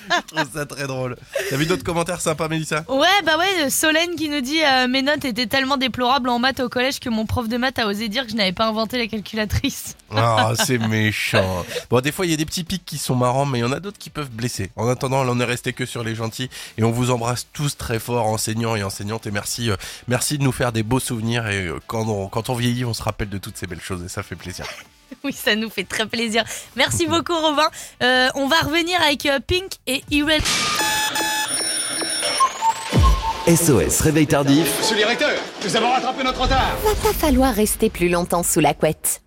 Je 0.31 0.35
trouve 0.35 0.53
ça 0.53 0.65
très 0.65 0.87
drôle. 0.87 1.15
T'as 1.49 1.57
vu 1.57 1.65
d'autres 1.65 1.83
commentaires 1.83 2.21
sympas, 2.21 2.47
Mélissa? 2.47 2.83
Ouais, 2.87 3.07
bah 3.25 3.37
ouais, 3.37 3.69
Solène 3.69 4.15
qui 4.15 4.29
nous 4.29 4.41
dit 4.41 4.61
euh, 4.63 4.87
mes 4.87 5.01
notes 5.01 5.25
étaient 5.25 5.47
tellement 5.47 5.77
déplorables 5.77 6.29
en 6.29 6.39
maths 6.39 6.59
au 6.59 6.69
collège 6.69 6.99
que 6.99 7.09
mon 7.09 7.25
prof 7.25 7.47
de 7.47 7.57
maths 7.57 7.79
a 7.79 7.87
osé 7.87 8.09
dire 8.09 8.25
que 8.25 8.31
je 8.31 8.35
n'avais 8.35 8.51
pas 8.51 8.67
inventé 8.67 8.97
la 8.97 9.07
calculatrice. 9.07 9.95
Ah, 10.11 10.53
c'est 10.65 10.79
méchant. 10.79 11.63
Bon, 11.91 12.01
des 12.01 12.11
fois, 12.11 12.25
il 12.25 12.31
y 12.31 12.33
a 12.33 12.37
des 12.37 12.45
petits 12.45 12.63
pics 12.63 12.83
qui 12.83 12.97
sont 12.97 13.15
marrants, 13.15 13.45
mais 13.45 13.59
il 13.59 13.61
y 13.61 13.63
en 13.65 13.71
a 13.71 13.79
d'autres 13.79 13.99
qui 13.99 14.09
peuvent 14.09 14.31
blesser. 14.31 14.71
En 14.75 14.87
attendant, 14.87 15.23
là, 15.23 15.31
on 15.33 15.39
est 15.39 15.45
resté 15.45 15.71
que 15.71 15.85
sur 15.85 16.03
les 16.03 16.15
gentils 16.15 16.49
et 16.79 16.83
on 16.83 16.89
vous 16.89 17.11
embrasse 17.11 17.47
tous 17.53 17.77
très 17.77 17.99
fort, 17.99 18.25
enseignants 18.25 18.75
et 18.75 18.83
enseignantes. 18.83 19.27
Et 19.27 19.31
merci, 19.31 19.69
euh, 19.69 19.75
merci 20.07 20.39
de 20.39 20.43
nous 20.43 20.51
faire 20.51 20.71
des 20.71 20.81
beaux 20.81 20.99
souvenirs. 20.99 21.47
Et 21.47 21.67
euh, 21.67 21.79
quand 21.85 22.07
on, 22.07 22.27
quand 22.27 22.49
on 22.49 22.55
vieillit, 22.55 22.85
on 22.85 22.93
se 22.95 23.03
rappelle 23.03 23.29
de 23.29 23.37
toutes 23.37 23.57
ces 23.57 23.67
belles 23.67 23.81
choses 23.81 24.03
et 24.03 24.09
ça 24.09 24.23
fait 24.23 24.35
plaisir. 24.35 24.65
Oui, 25.23 25.33
ça 25.33 25.55
nous 25.55 25.69
fait 25.69 25.83
très 25.83 26.05
plaisir. 26.05 26.43
Merci 26.75 27.07
beaucoup, 27.07 27.35
Robin. 27.35 27.67
Euh, 28.03 28.29
on 28.35 28.47
va 28.47 28.59
revenir 28.59 29.01
avec 29.01 29.25
euh, 29.25 29.39
Pink 29.45 29.73
et 29.87 30.03
Irel. 30.11 30.41
SOS 33.47 34.01
Réveil 34.01 34.27
Tardif. 34.27 34.79
Monsieur 34.79 34.95
le 34.95 35.01
directeur, 35.01 35.31
nous 35.63 35.75
avons 35.75 35.91
rattrapé 35.91 36.23
notre 36.23 36.41
retard. 36.41 36.77
Va 36.83 36.95
pas 37.01 37.13
falloir 37.13 37.53
rester 37.53 37.89
plus 37.89 38.09
longtemps 38.09 38.43
sous 38.43 38.59
la 38.59 38.73
couette. 38.73 39.21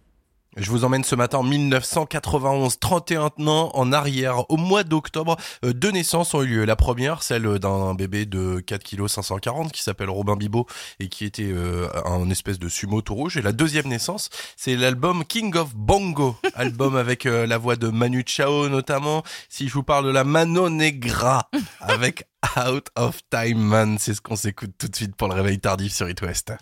Je 0.57 0.71
vous 0.71 0.85
emmène 0.85 1.03
ce 1.03 1.15
matin 1.15 1.39
en 1.39 1.43
1991, 1.43 2.79
31 2.79 3.31
ans 3.47 3.71
en 3.73 3.93
arrière. 3.93 4.51
Au 4.51 4.59
mois 4.59 4.85
d'octobre, 4.85 5.37
euh, 5.65 5.73
deux 5.73 5.91
naissances 5.91 6.35
ont 6.35 6.43
eu 6.43 6.47
lieu. 6.47 6.65
La 6.67 6.77
première, 6.77 7.23
celle 7.23 7.59
d'un 7.59 7.95
bébé 7.95 8.27
de 8.27 8.61
4 8.61 8.85
kg 8.85 9.09
540 9.09 9.73
qui 9.73 9.83
s'appelle 9.83 10.11
Robin 10.11 10.37
Bibot 10.37 10.67
et 11.01 11.09
qui 11.09 11.25
était 11.25 11.51
euh, 11.51 11.89
un 12.05 12.29
espèce 12.29 12.59
de 12.59 12.69
sumo 12.69 13.01
tout 13.01 13.15
rouge. 13.15 13.39
Et 13.39 13.43
la 13.43 13.53
deuxième 13.53 13.87
naissance, 13.89 14.29
c'est 14.57 14.77
l'album 14.77 15.25
King 15.25 15.57
of 15.57 15.75
Bongo, 15.75 16.37
album 16.55 16.97
avec 16.97 17.25
euh, 17.25 17.47
la 17.47 17.57
voix 17.57 17.77
de 17.77 17.89
Manu 17.89 18.23
Chao 18.27 18.69
notamment. 18.69 19.23
Si 19.49 19.69
je 19.69 19.73
vous 19.73 19.83
parle 19.83 20.05
de 20.05 20.11
la 20.11 20.25
Mano 20.25 20.69
Negra 20.69 21.49
avec 21.81 22.29
Out 22.59 22.89
of 22.97 23.21
Time 23.31 23.59
Man, 23.59 23.97
c'est 23.99 24.13
ce 24.13 24.21
qu'on 24.21 24.37
s'écoute 24.37 24.73
tout 24.77 24.89
de 24.89 24.97
suite 24.97 25.17
pour 25.17 25.29
le 25.29 25.35
réveil 25.35 25.59
tardif 25.59 25.95
sur 25.95 26.11
It 26.11 26.21
West. 26.21 26.53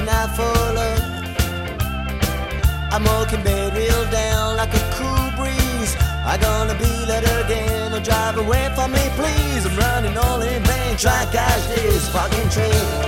Out 0.00 0.34
for 0.34 0.42
love. 0.42 1.02
I'm 2.90 3.04
walking 3.04 3.42
bed 3.42 3.74
real 3.74 4.10
down 4.10 4.56
like 4.56 4.72
a 4.72 4.90
cool 4.96 5.30
breeze. 5.36 5.94
I'm 6.24 6.40
gonna 6.40 6.74
be 6.74 7.04
let 7.06 7.24
again. 7.44 7.90
Don't 7.90 8.02
drive 8.02 8.38
away 8.38 8.72
from 8.74 8.92
me, 8.92 9.10
please. 9.16 9.66
I'm 9.66 9.76
running 9.76 10.16
all 10.16 10.40
in 10.40 10.62
vain. 10.62 10.96
Try 10.96 11.26
catch 11.30 11.66
this 11.68 12.08
fucking 12.08 12.48
train. 12.48 13.01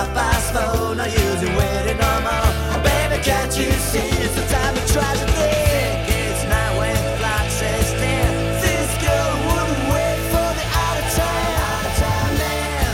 Half 0.00 0.14
past 0.14 0.54
in 1.42 1.52
waiting 1.56 1.98
no 1.98 2.12
more. 2.26 2.52
Baby, 2.82 3.18
can't 3.22 3.52
you 3.58 3.70
see 3.90 4.08
it's 4.24 4.34
time 4.52 4.74
of 4.76 4.86
tragedy? 4.92 5.32
When. 6.78 6.96
This 8.64 8.90
girl 9.04 9.32
wouldn't 9.46 9.84
wait 9.92 10.20
for 10.32 10.50
the 10.58 10.64
out 10.84 10.96
of 11.02 11.06
time, 11.20 11.54
out 11.68 11.84
of 11.88 11.94
time 12.04 12.34
man. 12.40 12.92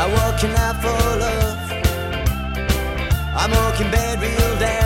I'm 0.00 0.10
walking. 0.18 0.54
I'm 3.36 3.50
walking 3.50 3.90
bed 3.90 4.16
real 4.20 4.58
down 4.58 4.83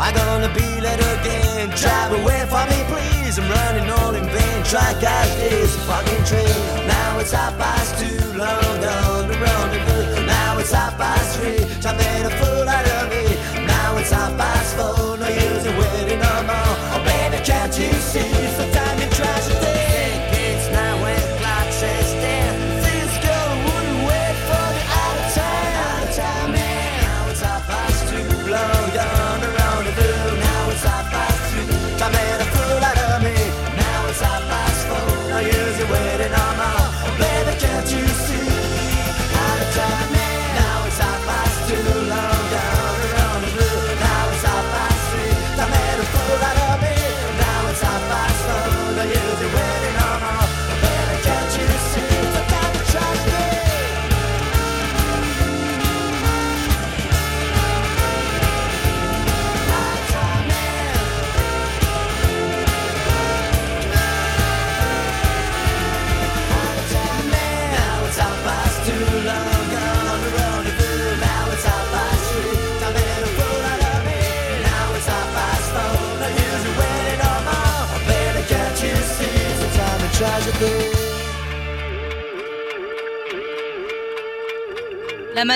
I'm 0.00 0.14
gonna 0.14 0.54
be 0.54 0.80
let 0.80 1.00
again. 1.00 1.70
Drive 1.70 2.12
away 2.12 2.46
from 2.48 2.68
me, 2.70 2.84
please. 2.86 3.36
I'm 3.38 3.50
running 3.50 3.90
all 3.90 4.14
in 4.14 4.24
vain. 4.24 4.62
To 4.68 4.76
catch 5.00 5.34
this 5.36 5.74
fucking 5.86 6.24
train. 6.24 6.86
Now 6.86 7.18
it's 7.18 7.32
half 7.32 7.56
past 7.56 7.98
two, 7.98 8.18
long 8.36 8.80
gone 8.82 9.28
to 9.28 9.38
rendezvous. 9.38 10.26
Now 10.26 10.58
it's 10.58 10.72
half 10.72 10.96
past 10.98 11.40
three. 11.40 11.64
I 11.88 11.96
made 11.96 12.26
a 12.26 12.30
fool 12.38 12.68
out 12.68 12.86
of 12.86 13.10
me. 13.10 13.66
Now 13.66 13.96
it's 13.96 14.10
half 14.10 14.36
past 14.36 14.76
four. 14.76 15.07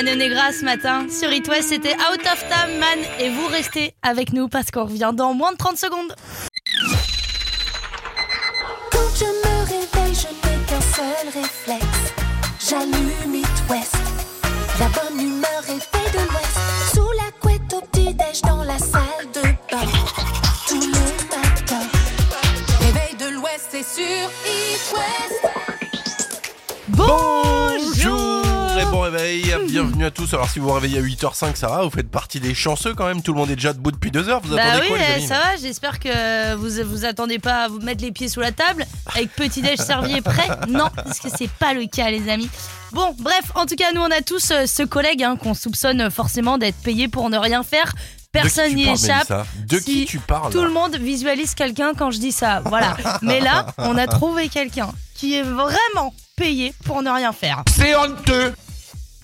Mano 0.02 0.16
Negra 0.16 0.50
ce 0.52 0.64
matin 0.64 1.06
sur 1.08 1.32
It 1.32 1.46
West, 1.46 1.68
c'était 1.68 1.94
Out 1.94 2.26
of 2.26 2.44
Time 2.48 2.78
Man 2.80 2.98
et 3.20 3.28
vous 3.28 3.46
restez 3.46 3.94
avec 4.02 4.32
nous 4.32 4.48
parce 4.48 4.72
qu'on 4.72 4.82
revient 4.84 5.12
dans 5.14 5.32
moins 5.32 5.52
de 5.52 5.56
30 5.56 5.76
secondes. 5.76 6.16
Quand 8.90 8.98
je 9.14 9.24
me 9.24 9.64
réveille, 9.64 10.14
je 10.14 10.26
n'ai 10.26 10.64
qu'un 10.66 10.80
seul 10.80 11.42
réflexe. 11.42 11.91
Bienvenue 30.02 30.06
à 30.06 30.26
tous. 30.26 30.34
Alors 30.34 30.48
si 30.48 30.58
vous 30.58 30.66
vous 30.66 30.74
réveillez 30.74 30.98
à 30.98 31.02
8h05, 31.02 31.54
ça 31.54 31.68
va, 31.68 31.82
vous 31.82 31.90
faites 31.90 32.10
partie 32.10 32.40
des 32.40 32.54
chanceux 32.54 32.92
quand 32.94 33.06
même, 33.06 33.22
tout 33.22 33.32
le 33.32 33.38
monde 33.38 33.50
est 33.50 33.56
déjà 33.56 33.72
debout 33.72 33.92
depuis 33.92 34.10
2 34.10 34.28
heures, 34.28 34.40
vous 34.42 34.54
Bah 34.54 34.62
attendez 34.62 34.82
oui, 34.82 34.88
quoi 34.88 34.98
les 34.98 35.04
euh, 35.04 35.14
amis 35.16 35.26
ça 35.26 35.34
va, 35.34 35.56
j'espère 35.60 36.00
que 36.00 36.54
vous 36.56 36.88
vous 36.88 37.04
attendez 37.04 37.38
pas 37.38 37.64
à 37.64 37.68
vous 37.68 37.78
mettre 37.78 38.02
les 38.02 38.10
pieds 38.10 38.28
sous 38.28 38.40
la 38.40 38.50
table 38.50 38.84
avec 39.14 39.30
petit 39.36 39.62
déj 39.62 39.78
servi 39.78 40.16
et 40.16 40.20
prêt. 40.20 40.48
Non, 40.68 40.88
parce 40.94 41.20
que 41.20 41.28
c'est 41.36 41.50
pas 41.50 41.72
le 41.72 41.86
cas 41.86 42.10
les 42.10 42.28
amis. 42.28 42.50
Bon, 42.90 43.14
bref, 43.18 43.52
en 43.54 43.64
tout 43.64 43.76
cas, 43.76 43.92
nous 43.94 44.00
on 44.00 44.10
a 44.10 44.22
tous 44.22 44.50
euh, 44.50 44.66
ce 44.66 44.82
collègue 44.82 45.22
hein, 45.22 45.36
qu'on 45.36 45.54
soupçonne 45.54 46.10
forcément 46.10 46.58
d'être 46.58 46.78
payé 46.82 47.06
pour 47.06 47.30
ne 47.30 47.38
rien 47.38 47.62
faire. 47.62 47.92
Personne 48.32 48.74
n'y 48.74 48.86
parles, 48.86 48.96
échappe. 48.96 49.46
De 49.68 49.78
qui 49.78 50.06
tu 50.06 50.18
parles 50.18 50.52
Tout 50.52 50.64
le 50.64 50.70
monde 50.72 50.96
visualise 50.96 51.54
quelqu'un 51.54 51.92
quand 51.96 52.10
je 52.10 52.18
dis 52.18 52.32
ça. 52.32 52.60
Voilà. 52.64 52.96
Mais 53.22 53.40
là, 53.40 53.66
on 53.78 53.96
a 53.96 54.06
trouvé 54.06 54.48
quelqu'un 54.48 54.90
qui 55.14 55.34
est 55.34 55.42
vraiment 55.42 56.12
payé 56.34 56.74
pour 56.86 57.02
ne 57.02 57.10
rien 57.10 57.32
faire. 57.32 57.62
C'est 57.70 57.94
honteux 57.94 58.52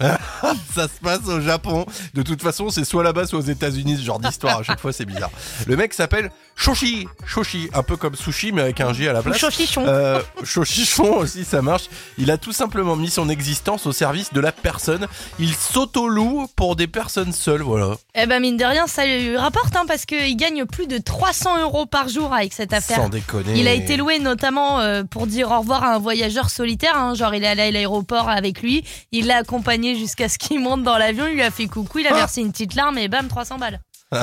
ça 0.75 0.85
se 0.85 1.01
passe 1.03 1.27
au 1.27 1.41
Japon. 1.41 1.87
De 2.15 2.23
toute 2.23 2.43
façon, 2.43 2.71
c'est 2.71 2.85
soit 2.85 3.03
là-bas, 3.03 3.27
soit 3.27 3.39
aux 3.39 3.43
États-Unis, 3.43 3.97
ce 3.99 4.03
genre 4.05 4.19
d'histoire. 4.19 4.61
À 4.61 4.63
chaque 4.63 4.81
fois, 4.81 4.93
c'est 4.93 5.05
bizarre. 5.05 5.31
Le 5.67 5.77
mec 5.77 5.93
s'appelle 5.95 6.31
Shoshi. 6.55 7.07
Shoshi, 7.27 7.69
un 7.75 7.83
peu 7.83 7.97
comme 7.97 8.15
sushi, 8.15 8.53
mais 8.53 8.63
avec 8.63 8.81
un 8.81 8.93
G 8.93 9.09
à 9.09 9.13
la 9.13 9.23
place. 9.23 9.39
Shochichon. 9.39 9.85
Euh, 9.87 10.21
Shochichon 10.45 11.17
aussi, 11.19 11.45
ça 11.45 11.63
marche. 11.63 11.85
Il 12.19 12.31
a 12.31 12.39
tout 12.39 12.53
simplement 12.53 12.97
mis 12.97 13.11
son 13.11 13.29
existence 13.29 13.87
au 13.87 13.93
service 13.93 14.33
de 14.33 14.41
la 14.41 14.53
personne. 14.53 15.07
Il 15.39 15.55
s'auto-loue 15.55 16.49
pour 16.57 16.77
des 16.77 16.87
personnes 16.87 17.33
seules, 17.33 17.63
voilà. 17.63 17.95
Eh 18.15 18.27
ben 18.27 18.41
mine 18.41 18.57
de 18.57 18.65
rien, 18.65 18.87
ça 18.87 19.07
lui 19.07 19.37
rapporte 19.37 19.75
hein, 19.77 19.85
parce 19.87 20.05
qu'il 20.05 20.37
gagne 20.37 20.65
plus 20.65 20.87
de 20.87 20.99
300 20.99 21.61
euros 21.63 21.87
par 21.87 22.09
jour 22.09 22.33
avec 22.35 22.53
cette 22.53 22.73
affaire. 22.73 22.97
Sans 22.97 23.09
déconner. 23.09 23.53
Il 23.57 23.69
a 23.69 23.73
été 23.73 23.97
loué 23.97 24.19
notamment 24.19 24.81
euh, 24.81 25.03
pour 25.05 25.27
dire 25.27 25.51
au 25.51 25.59
revoir 25.61 25.85
à 25.85 25.95
un 25.95 25.99
voyageur 25.99 26.51
solitaire. 26.51 26.97
hein, 26.97 27.15
genre 27.15 27.35
il 27.35 27.45
est 27.45 27.49
allé 27.49 27.63
à 27.63 27.71
l'aéroport 27.71 28.29
avec 28.29 28.63
lui, 28.63 28.85
il 29.13 29.27
l'a 29.27 29.37
accompagné 29.39 29.88
jusqu'à 29.97 30.28
ce 30.28 30.39
qu'il 30.39 30.61
monte 30.61 30.82
dans 30.82 30.99
l'avion, 30.99 31.26
il 31.26 31.34
lui 31.34 31.43
a 31.43 31.51
fait 31.51 31.66
coucou, 31.66 31.99
il 32.01 32.07
a 32.07 32.14
versé 32.14 32.41
une 32.41 32.51
petite 32.53 32.74
larme 32.74 32.99
et 32.99 33.09
bam 33.09 33.28
300 33.28 33.59
balles. 33.59 33.80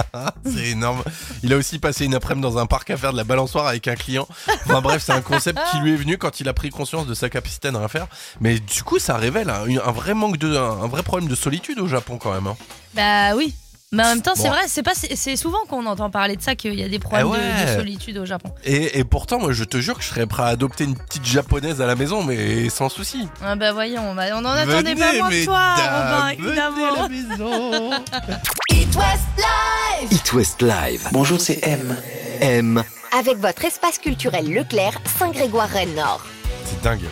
c'est 0.45 0.69
énorme. 0.69 1.03
Il 1.43 1.53
a 1.53 1.57
aussi 1.57 1.77
passé 1.77 2.05
une 2.05 2.15
après-midi 2.15 2.41
dans 2.41 2.57
un 2.57 2.65
parc 2.65 2.89
à 2.89 2.97
faire 2.97 3.11
de 3.11 3.17
la 3.17 3.23
balançoire 3.23 3.67
avec 3.67 3.87
un 3.87 3.93
client. 3.95 4.27
Enfin 4.65 4.81
bref, 4.81 5.03
c'est 5.05 5.11
un 5.11 5.21
concept 5.21 5.59
qui 5.71 5.77
lui 5.77 5.93
est 5.93 5.95
venu 5.95 6.17
quand 6.17 6.39
il 6.39 6.49
a 6.49 6.53
pris 6.53 6.71
conscience 6.71 7.05
de 7.05 7.13
sa 7.13 7.29
capacité 7.29 7.67
à 7.67 7.71
ne 7.71 7.77
rien 7.77 7.87
faire. 7.87 8.07
Mais 8.41 8.57
du 8.59 8.81
coup, 8.83 8.97
ça 8.97 9.15
révèle 9.17 9.49
un, 9.51 9.63
un 9.63 9.91
vrai 9.91 10.15
manque 10.15 10.37
de, 10.37 10.57
un 10.57 10.87
vrai 10.87 11.03
problème 11.03 11.29
de 11.29 11.35
solitude 11.35 11.79
au 11.79 11.87
Japon 11.87 12.17
quand 12.17 12.33
même. 12.33 12.47
hein. 12.47 12.57
Bah 12.95 13.35
oui. 13.35 13.53
Mais 13.91 14.03
en 14.03 14.07
même 14.07 14.21
temps, 14.21 14.33
c'est 14.35 14.49
vrai, 14.49 14.63
c'est 14.67 14.81
pas, 14.83 14.93
c'est 14.95 15.35
souvent 15.35 15.59
qu'on 15.69 15.85
entend 15.85 16.09
parler 16.09 16.35
de 16.35 16.41
ça 16.41 16.55
qu'il 16.55 16.73
y 16.73 16.83
a 16.83 16.89
des 16.89 16.99
problèmes 16.99 17.27
Eh 17.33 17.65
de- 17.65 17.71
de, 17.71 17.77
solitude 17.79 18.17
au 18.17 18.25
Japon. 18.25 18.49
Et, 18.65 18.99
et 18.99 19.03
pourtant, 19.03 19.39
moi, 19.39 19.53
je 19.53 19.63
te 19.63 19.77
jure 19.77 19.95
que 19.97 20.03
je 20.03 20.09
serais 20.09 20.25
prêt 20.25 20.43
à 20.43 20.47
adopter 20.47 20.83
une 20.85 20.95
petite 20.97 21.23
japonaise 21.25 21.81
à 21.81 21.85
la 21.85 21.95
maison, 21.95 22.23
mais 22.23 22.69
sans 22.69 22.89
souci. 22.89 23.27
Ah 23.43 23.55
bah 23.55 23.71
voyons, 23.73 24.13
bah, 24.15 24.23
on 24.33 24.43
en 24.43 24.49
attendait 24.49 24.95
pas 24.95 25.13
moins 25.13 25.29
de 25.29 25.45
toi, 25.45 25.75
Robin, 25.75 26.29
évidemment. 26.29 26.95
la 26.95 27.07
maison. 27.09 27.91
It 28.73 28.95
West 28.95 29.23
Live 29.37 30.11
It 30.11 30.33
West 30.33 30.61
Live. 30.61 31.07
Bonjour, 31.11 31.39
c'est 31.39 31.59
M. 31.63 31.95
M. 32.41 32.83
Avec 33.17 33.37
votre 33.37 33.63
espace 33.63 33.97
culturel 33.99 34.51
Leclerc, 34.51 34.99
Saint-Grégoire-Rennes-Nord. 35.19 36.25
C'est 36.65 36.81
dingue. 36.81 37.05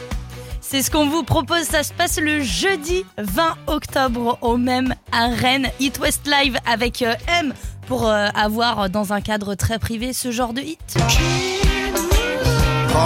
C'est 0.73 0.81
ce 0.81 0.89
qu'on 0.89 1.05
vous 1.05 1.21
propose, 1.21 1.65
ça 1.65 1.83
se 1.83 1.93
passe 1.93 2.19
le 2.19 2.41
jeudi 2.41 3.05
20 3.19 3.57
octobre 3.67 4.39
au 4.41 4.57
même 4.57 4.95
à 5.11 5.27
Rennes, 5.27 5.69
It 5.79 5.99
West 5.99 6.21
Live 6.25 6.57
avec 6.65 7.03
euh, 7.03 7.13
M 7.27 7.53
pour 7.85 8.07
euh, 8.07 8.29
avoir 8.33 8.89
dans 8.89 9.13
un 9.13 9.21
cadre 9.21 9.53
très 9.53 9.77
privé 9.77 10.13
ce 10.13 10.31
genre 10.31 10.51
de 10.51 10.61
hit. 10.61 10.97
Oh. 12.95 12.99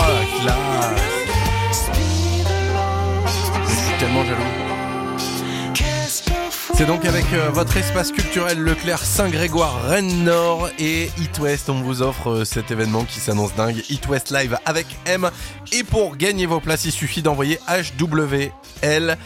C'est 6.78 6.86
donc 6.86 7.06
avec 7.06 7.26
euh, 7.34 7.50
votre 7.50 7.76
espace 7.78 8.12
culturel 8.12 8.60
Leclerc 8.60 9.00
Saint-Grégoire 9.04 9.82
Rennes 9.88 10.24
Nord 10.24 10.70
et 10.78 11.06
It 11.18 11.40
West. 11.40 11.70
On 11.72 11.82
vous 11.82 12.04
offre 12.04 12.30
euh, 12.30 12.46
cet 12.46 12.70
événement 12.70 13.04
qui 13.04 13.20
s'annonce 13.20 13.56
dingue. 13.56 13.84
It 13.90 14.08
West 14.08 14.32
Live 14.32 14.58
avec 14.64 14.86
M. 15.06 15.32
Et 15.74 15.84
pour 15.84 16.18
gagner 16.18 16.46
vos 16.46 16.60
places, 16.60 16.86
il 16.86 16.92
suffit 16.92 17.24
d'envoyer 17.24 17.60
HWL 17.68 19.18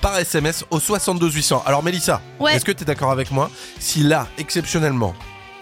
par 0.00 0.16
SMS 0.18 0.64
au 0.70 0.80
62 0.80 1.30
800. 1.30 1.62
Alors 1.66 1.82
Mélissa, 1.82 2.22
Ouais. 2.40 2.54
est-ce 2.56 2.64
que 2.64 2.72
tu 2.72 2.82
es 2.82 2.86
d'accord 2.86 3.10
avec 3.10 3.30
moi? 3.30 3.50
Si 3.78 4.02
là, 4.02 4.26
exceptionnellement, 4.38 5.14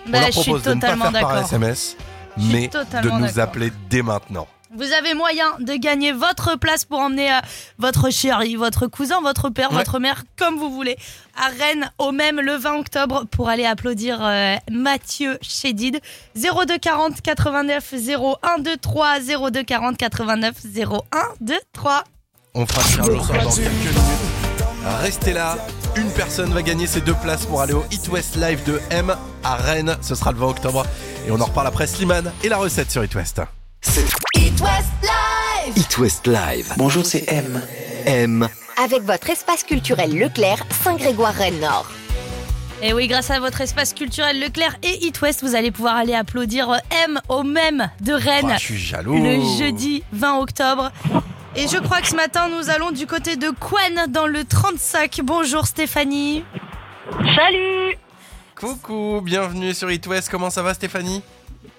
on 0.06 0.10
Bah, 0.10 0.20
leur 0.20 0.30
propose 0.30 0.62
de 0.62 0.74
ne 0.74 0.80
pas 0.80 0.92
totalement 0.92 1.10
faire 1.10 1.28
par. 1.28 1.38
SMS, 1.38 1.96
mais 2.36 2.68
de 2.68 3.10
nous 3.10 3.40
appeler 3.40 3.72
dès 3.90 4.02
maintenant. 4.02 4.46
Vous 4.76 4.92
avez 4.92 5.14
moyen 5.14 5.46
de 5.60 5.74
gagner 5.74 6.10
votre 6.12 6.56
place 6.58 6.84
pour 6.84 6.98
emmener 6.98 7.30
euh, 7.32 7.36
votre 7.78 8.10
chéri, 8.10 8.56
votre 8.56 8.86
cousin, 8.88 9.20
votre 9.20 9.48
père, 9.48 9.70
Ouais. 9.70 9.78
votre 9.78 9.98
mère, 10.00 10.24
comme 10.36 10.56
vous 10.56 10.70
voulez, 10.70 10.96
à 11.36 11.48
Rennes 11.48 11.90
au 11.98 12.10
même 12.12 12.40
le 12.40 12.56
20 12.56 12.78
octobre 12.80 13.24
pour 13.30 13.48
aller 13.48 13.64
applaudir 13.66 14.18
euh, 14.22 14.56
Mathieu 14.70 15.38
Chédid. 15.42 16.00
02 16.34 16.78
40 16.78 17.20
89 17.22 17.94
01 17.94 18.62
23 18.62 19.20
02 19.50 19.62
40 19.62 19.96
89 19.96 20.54
01 20.76 21.00
23. 21.40 22.04
On 22.54 22.66
fera 22.66 22.82
le 22.82 22.88
tirage 22.88 23.08
au 23.08 23.22
sort 23.24 23.36
dans 23.42 23.50
quelques 23.50 23.70
minutes. 23.70 24.24
Restez 25.02 25.32
là. 25.32 25.56
Une 25.96 26.10
personne 26.10 26.52
va 26.52 26.62
gagner 26.62 26.86
ses 26.88 27.00
deux 27.00 27.14
places 27.14 27.46
pour 27.46 27.60
aller 27.62 27.72
au 27.74 27.84
It 27.92 28.08
West 28.08 28.34
Live 28.36 28.64
de 28.64 28.80
M 28.90 29.14
à 29.44 29.54
Rennes. 29.54 29.96
Ce 30.02 30.14
sera 30.16 30.32
le 30.32 30.38
20 30.38 30.46
octobre. 30.48 30.84
Et 31.26 31.30
on 31.30 31.40
en 31.40 31.44
reparle 31.44 31.68
après 31.68 31.86
Slimane 31.86 32.32
et 32.42 32.48
la 32.48 32.56
recette 32.56 32.90
sur 32.90 33.04
It 33.04 33.14
West. 33.14 33.40
It 33.86 34.60
West 34.60 34.92
Live 35.02 35.76
It 35.76 35.98
West 35.98 36.26
Live. 36.26 36.72
Bonjour, 36.78 37.04
c'est 37.04 37.30
M. 37.30 37.60
M. 38.06 38.48
Avec 38.82 39.02
votre 39.02 39.28
espace 39.28 39.62
culturel 39.62 40.18
Leclerc, 40.18 40.64
Saint-Grégoire-Rennes-Nord. 40.82 41.86
Et 42.82 42.94
oui, 42.94 43.06
grâce 43.08 43.30
à 43.30 43.38
votre 43.40 43.60
espace 43.60 43.92
culturel 43.92 44.40
Leclerc 44.40 44.76
et 44.82 45.04
It 45.06 45.20
West, 45.20 45.42
vous 45.42 45.54
allez 45.54 45.70
pouvoir 45.70 45.96
aller 45.96 46.14
applaudir 46.14 46.74
M 47.04 47.20
au 47.28 47.42
même 47.42 47.90
de 48.00 48.14
Rennes. 48.14 48.50
Ah, 48.52 48.56
je 48.56 48.64
suis 48.64 48.78
jaloux. 48.78 49.22
le 49.22 49.38
jeudi 49.58 50.02
20 50.12 50.38
octobre. 50.38 50.90
Et 51.54 51.68
je 51.68 51.76
crois 51.76 52.00
que 52.00 52.08
ce 52.08 52.16
matin, 52.16 52.48
nous 52.48 52.70
allons 52.70 52.90
du 52.90 53.06
côté 53.06 53.36
de 53.36 53.50
Quen 53.50 54.06
dans 54.10 54.26
le 54.26 54.44
35. 54.44 55.20
Bonjour 55.22 55.66
Stéphanie. 55.66 56.42
Salut 57.36 57.96
Coucou, 58.56 59.20
bienvenue 59.22 59.74
sur 59.74 59.90
It 59.90 60.06
West. 60.06 60.30
Comment 60.30 60.50
ça 60.50 60.62
va 60.62 60.72
Stéphanie? 60.72 61.22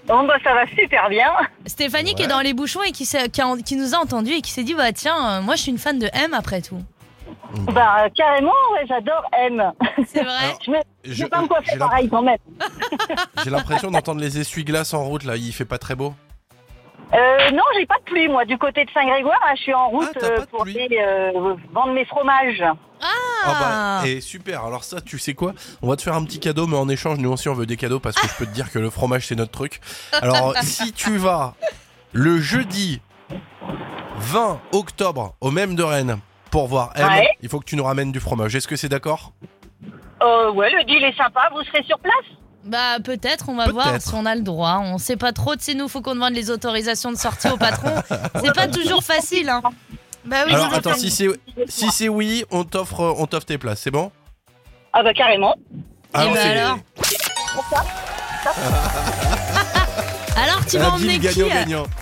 Bon 0.07 0.23
bah 0.25 0.35
ça 0.43 0.53
va 0.53 0.67
super 0.67 1.09
bien. 1.09 1.31
Stéphanie 1.65 2.13
qui 2.15 2.23
est 2.23 2.27
dans 2.27 2.41
les 2.41 2.53
bouchons 2.53 2.83
et 2.83 2.91
qui, 2.91 3.05
s'est- 3.05 3.29
qui, 3.29 3.41
a- 3.41 3.57
qui 3.65 3.75
nous 3.75 3.95
a 3.95 3.97
entendu 3.97 4.31
et 4.31 4.41
qui 4.41 4.51
s'est 4.51 4.63
dit 4.63 4.75
bah 4.75 4.91
tiens, 4.93 5.39
euh, 5.39 5.41
moi 5.41 5.55
je 5.55 5.61
suis 5.63 5.71
une 5.71 5.79
fan 5.79 5.97
de 5.97 6.07
M 6.13 6.33
après 6.33 6.61
tout. 6.61 6.79
Bah 7.71 8.07
carrément, 8.15 8.51
ouais, 8.73 8.85
j'adore 8.87 9.23
M. 9.33 9.71
C'est 10.07 10.23
vrai 10.23 10.55
Je 10.65 10.71
vais, 10.71 10.81
je 11.03 11.13
je- 11.13 11.23
vais 11.23 11.29
pas 11.29 11.41
me 11.41 11.47
coiffer 11.47 11.71
j'ai 11.73 11.77
pareil 11.79 12.09
quand 12.09 12.21
même. 12.21 12.37
J'ai 13.43 13.49
l'impression 13.49 13.89
d'entendre 13.91 14.21
les 14.21 14.37
essuie-glaces 14.39 14.93
en 14.93 15.03
route 15.05 15.23
là. 15.23 15.35
Il 15.37 15.51
fait 15.53 15.65
pas 15.65 15.77
très 15.77 15.95
beau. 15.95 16.13
Euh, 17.13 17.51
non, 17.51 17.61
j'ai 17.77 17.85
pas 17.85 17.97
de 17.99 18.03
pluie 18.03 18.27
moi 18.27 18.45
du 18.45 18.57
côté 18.57 18.83
de 18.83 18.89
Saint-Grégoire. 18.91 19.39
Là, 19.45 19.53
je 19.55 19.61
suis 19.61 19.73
en 19.73 19.89
route 19.89 20.07
Ah, 20.15 20.19
t'as 20.19 20.27
euh, 20.27 20.35
pas 20.37 20.41
de 20.41 20.49
pour 20.49 20.63
pluie. 20.63 20.79
aller 20.81 20.97
euh, 20.99 21.55
vendre 21.71 21.93
mes 21.93 22.03
fromages. 22.05 22.63
Ah 23.01 23.07
bah, 23.53 24.01
et 24.07 24.21
super. 24.21 24.63
Alors 24.65 24.83
ça, 24.83 25.01
tu 25.01 25.19
sais 25.19 25.33
quoi? 25.33 25.53
On 25.81 25.89
va 25.89 25.95
te 25.95 26.01
faire 26.01 26.15
un 26.15 26.23
petit 26.23 26.39
cadeau, 26.39 26.67
mais 26.67 26.77
en 26.77 26.89
échange, 26.89 27.17
nous 27.19 27.31
aussi, 27.31 27.49
on 27.49 27.53
veut 27.53 27.65
des 27.65 27.77
cadeaux 27.77 27.99
parce 27.99 28.15
que 28.15 28.27
je 28.27 28.33
peux 28.35 28.45
te 28.45 28.51
dire 28.53 28.71
que 28.71 28.79
le 28.79 28.89
fromage, 28.89 29.27
c'est 29.27 29.35
notre 29.35 29.51
truc. 29.51 29.79
Alors, 30.13 30.53
si 30.61 30.91
tu 30.93 31.17
vas 31.17 31.55
le 32.13 32.39
jeudi 32.39 33.01
20 34.17 34.59
octobre 34.71 35.35
au 35.41 35.51
même 35.51 35.75
de 35.75 35.83
Rennes 35.83 36.17
pour 36.51 36.67
voir 36.67 36.91
M, 36.95 37.07
Ouais. 37.07 37.27
il 37.41 37.49
faut 37.49 37.59
que 37.59 37.65
tu 37.65 37.75
nous 37.75 37.83
ramènes 37.83 38.11
du 38.11 38.19
fromage. 38.19 38.55
Est-ce 38.55 38.67
que 38.67 38.75
c'est 38.75 38.89
d'accord? 38.89 39.33
Euh, 40.23 40.51
ouais, 40.51 40.71
le 40.71 40.83
deal 40.85 41.03
est 41.03 41.17
sympa. 41.17 41.49
Vous 41.53 41.61
serez 41.63 41.83
sur 41.83 41.99
place? 41.99 42.13
Bah 42.63 42.97
peut-être, 43.03 43.49
on 43.49 43.55
va 43.55 43.67
voir 43.71 44.01
si 44.01 44.11
on 44.15 44.25
a 44.25 44.33
le 44.33 44.41
droit. 44.41 44.79
On 44.81 44.97
sait 44.97 45.17
pas 45.17 45.33
trop, 45.33 45.55
de 45.55 45.61
sais 45.61 45.75
nous, 45.75 45.87
faut 45.87 46.01
qu'on 46.01 46.15
demande 46.15 46.33
les 46.33 46.49
autorisations 46.49 47.11
de 47.11 47.17
sortie 47.17 47.47
au 47.49 47.57
patron. 47.57 47.93
C'est 48.43 48.55
pas 48.55 48.67
toujours 48.67 49.03
facile, 49.03 49.49
hein. 49.49 49.61
Bah 50.25 50.37
oui, 50.45 50.53
Alors 50.53 50.73
attends, 50.73 50.93
si 50.95 51.11
c'est 51.11 51.27
si 51.67 51.89
c'est 51.91 52.09
oui, 52.09 52.43
on 52.51 52.63
t'offre 52.63 53.15
on 53.17 53.25
t'offre 53.27 53.45
tes 53.45 53.57
places, 53.57 53.81
c'est 53.81 53.91
bon? 53.91 54.11
Ah 54.93 55.03
bah 55.03 55.13
carrément. 55.13 55.53
Alors, 56.13 56.33
bah 56.33 56.39
c'est- 56.41 56.57
alors 56.57 56.77
Alors 60.37 60.65
tu 60.65 60.77
vas 60.77 60.91
emmener 60.91 61.17
deal 61.19 61.31
qui 61.31 61.41
euh 61.41 61.47
gagnant-gagnant. 61.47 61.83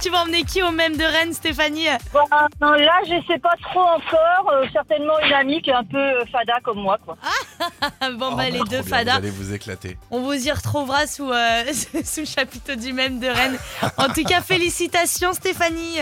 Tu 0.00 0.10
vas 0.10 0.22
emmener 0.22 0.42
qui 0.42 0.62
au 0.62 0.70
même 0.72 0.96
de 0.96 1.04
Rennes, 1.04 1.32
Stéphanie? 1.32 1.86
Bah, 2.12 2.20
non, 2.60 2.72
là, 2.72 2.92
je 3.04 3.14
sais 3.28 3.38
pas 3.38 3.54
trop 3.62 3.80
encore. 3.80 4.50
Euh, 4.52 4.64
certainement 4.72 5.14
une 5.24 5.32
amie 5.32 5.62
qui 5.62 5.70
est 5.70 5.74
un 5.74 5.84
peu 5.84 5.96
euh, 5.98 6.24
fada 6.32 6.54
comme 6.64 6.80
moi, 6.80 6.98
quoi. 7.04 7.16
Bon 8.18 8.32
bah 8.34 8.44
Oh, 8.48 8.52
les 8.52 8.58
trop 8.58 8.64
deux 8.68 8.82
fadas. 8.82 9.12
Vous 9.12 9.18
allez 9.18 9.30
vous 9.30 9.52
éclater. 9.54 9.96
On 10.10 10.22
vous 10.22 10.32
y 10.34 10.50
retrouvera 10.50 11.06
sous, 11.06 11.30
euh, 11.30 11.62
sous 12.04 12.20
le 12.20 12.26
chapiteau 12.26 12.74
du 12.74 12.92
même 12.92 13.20
de 13.20 13.28
Rennes. 13.28 13.58
En 13.96 14.08
tout 14.08 14.24
cas, 14.24 14.40
félicitations 14.40 15.32
Stéphanie. 15.34 15.98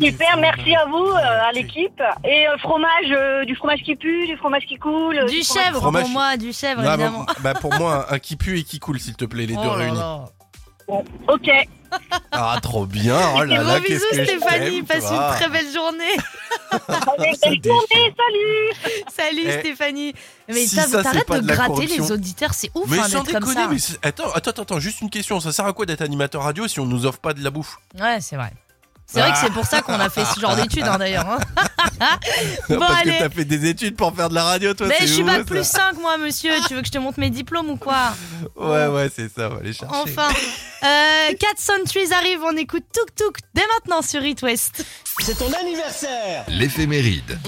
Super, 0.00 0.36
merci 0.38 0.74
à 0.74 0.86
vous, 0.86 1.04
euh, 1.06 1.48
à 1.48 1.52
l'équipe. 1.52 2.02
Et 2.24 2.46
euh, 2.48 2.58
fromage, 2.58 3.10
euh, 3.10 3.44
du 3.44 3.54
fromage 3.56 3.80
qui 3.84 3.96
pue, 3.96 4.26
du 4.26 4.36
fromage 4.36 4.64
qui 4.66 4.76
coule. 4.76 5.24
Du 5.26 5.42
chèvre 5.42 5.80
Fromage- 5.80 6.02
pour 6.02 6.10
moi, 6.10 6.36
du 6.36 6.52
chèvre 6.52 6.82
Non, 6.82 6.94
évidemment. 6.94 7.24
bah, 7.24 7.34
bah, 7.40 7.54
pour 7.54 7.74
moi, 7.74 8.06
un 8.12 8.18
qui 8.18 8.36
pue 8.36 8.58
et 8.58 8.64
qui 8.64 8.78
coule, 8.80 8.98
s'il 9.00 9.14
te 9.16 9.24
plaît, 9.24 9.46
les 9.46 9.54
deux 9.54 9.60
Oh 9.62 9.66
là 9.68 9.72
réunis. 9.74 9.96
là. 9.98 10.24
Ok. 11.28 11.48
Ah, 12.32 12.58
trop 12.60 12.86
bien. 12.86 13.16
Oh 13.36 13.44
là 13.44 13.58
Gros 13.58 13.68
là, 13.68 13.78
bisous 13.78 13.86
qu'est-ce 14.10 14.10
que 14.10 14.16
je 14.24 14.24
Stéphanie, 14.40 14.84
t'aime, 14.84 14.84
passe 14.84 15.08
toi. 15.08 15.28
une 15.30 15.36
très 15.36 15.48
belle 15.48 15.72
journée. 15.72 16.16
Allez, 16.72 16.80
belle 17.40 17.60
déchire. 17.60 17.72
journée, 17.72 18.14
salut 18.18 19.04
Salut 19.08 19.42
Eh, 19.46 19.60
Stéphanie. 19.60 20.14
Mais 20.48 20.54
si 20.66 20.74
t'as- 20.74 20.82
ça, 20.82 20.88
c'est 20.98 21.02
t'arrêtes 21.04 21.26
pas 21.26 21.36
de, 21.38 21.42
de 21.44 21.48
la 21.48 21.54
gratter 21.54 21.70
corruption. 21.72 22.02
les 22.02 22.10
auditeurs, 22.10 22.52
c'est 22.52 22.72
ouf 22.74 22.90
Mais 22.90 22.98
hein, 22.98 23.04
sans 23.04 23.22
d'être 23.22 23.32
comme 23.38 23.48
déconner, 23.48 23.54
ça. 23.62 23.68
mais 23.70 23.78
c'est- 23.78 24.04
attends, 24.04 24.32
attends, 24.34 24.62
attends, 24.62 24.80
juste 24.80 25.02
une 25.02 25.10
question. 25.10 25.38
Ça 25.38 25.52
sert 25.52 25.66
à 25.66 25.72
quoi 25.72 25.86
d'être 25.86 26.00
animateur 26.02 26.42
radio 26.42 26.66
si 26.66 26.80
on 26.80 26.84
nous 26.84 27.06
offre 27.06 27.20
pas 27.20 27.32
de 27.32 27.44
la 27.44 27.50
bouffe? 27.50 27.78
Ouais, 28.00 28.18
c'est 28.20 28.34
vrai. 28.34 28.52
C'est 29.06 29.20
vrai 29.20 29.30
que 29.32 29.38
c'est 29.38 29.52
pour 29.52 29.64
ça 29.66 29.80
qu'on 29.82 29.94
a 30.00 30.10
fait 30.10 30.24
ce 30.24 30.40
genre 30.40 30.56
d'études 30.56 30.82
hein, 30.84 30.98
d'ailleurs. 30.98 31.28
hein. 31.28 31.38
bon 32.68 32.78
Parce 32.80 33.00
allez. 33.02 33.12
que 33.12 33.18
t'as 33.20 33.30
fait 33.30 33.44
des 33.44 33.68
études 33.68 33.96
pour 33.96 34.14
faire 34.14 34.28
de 34.28 34.34
la 34.34 34.42
radio, 34.44 34.74
toi. 34.74 34.88
Mais 34.88 34.96
c'est 34.98 35.06
je 35.06 35.12
suis 35.12 35.22
ouf, 35.22 35.28
bac 35.28 35.38
ça. 35.38 35.44
plus 35.44 35.64
5 35.64 35.92
moi 36.00 36.16
monsieur, 36.18 36.50
tu 36.66 36.74
veux 36.74 36.80
que 36.80 36.86
je 36.88 36.92
te 36.92 36.98
montre 36.98 37.20
mes 37.20 37.30
diplômes 37.30 37.70
ou 37.70 37.76
quoi 37.76 38.12
Ouais, 38.56 38.86
ouais, 38.88 39.10
c'est 39.14 39.28
ça, 39.32 39.48
on 39.48 39.54
va 39.54 39.60
aller 39.60 39.72
chercher. 39.72 39.94
Enfin, 39.94 40.28
euh, 40.82 41.32
Cat 41.38 41.54
Centuries 41.58 42.12
arrive, 42.12 42.40
on 42.44 42.56
écoute 42.56 42.84
Tuk 42.92 43.14
Tuk 43.14 43.36
dès 43.54 43.62
maintenant 43.78 44.02
sur 44.02 44.24
It 44.24 44.42
West. 44.42 44.84
C'est 45.20 45.38
ton 45.38 45.52
anniversaire 45.52 46.44
L'éphéméride. 46.48 47.38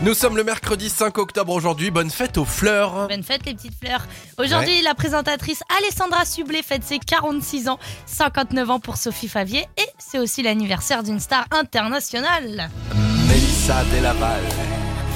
Nous 0.00 0.14
sommes 0.14 0.36
le 0.36 0.44
mercredi 0.44 0.88
5 0.88 1.18
octobre 1.18 1.52
aujourd'hui. 1.52 1.90
Bonne 1.90 2.10
fête 2.10 2.38
aux 2.38 2.44
fleurs. 2.44 3.08
Bonne 3.08 3.24
fête 3.24 3.44
les 3.46 3.54
petites 3.54 3.74
fleurs. 3.84 4.02
Aujourd'hui, 4.38 4.80
la 4.82 4.94
présentatrice 4.94 5.62
Alessandra 5.78 6.24
Sublet 6.24 6.62
fête 6.62 6.84
ses 6.84 7.00
46 7.00 7.68
ans, 7.68 7.78
59 8.06 8.70
ans 8.70 8.78
pour 8.80 8.96
Sophie 8.96 9.26
Favier 9.28 9.66
et 9.76 9.86
c'est 9.98 10.20
aussi 10.20 10.42
l'anniversaire 10.42 11.02
d'une 11.02 11.18
star 11.18 11.46
internationale. 11.50 12.70
Mélissa 13.28 13.82
Delaval. 13.92 14.40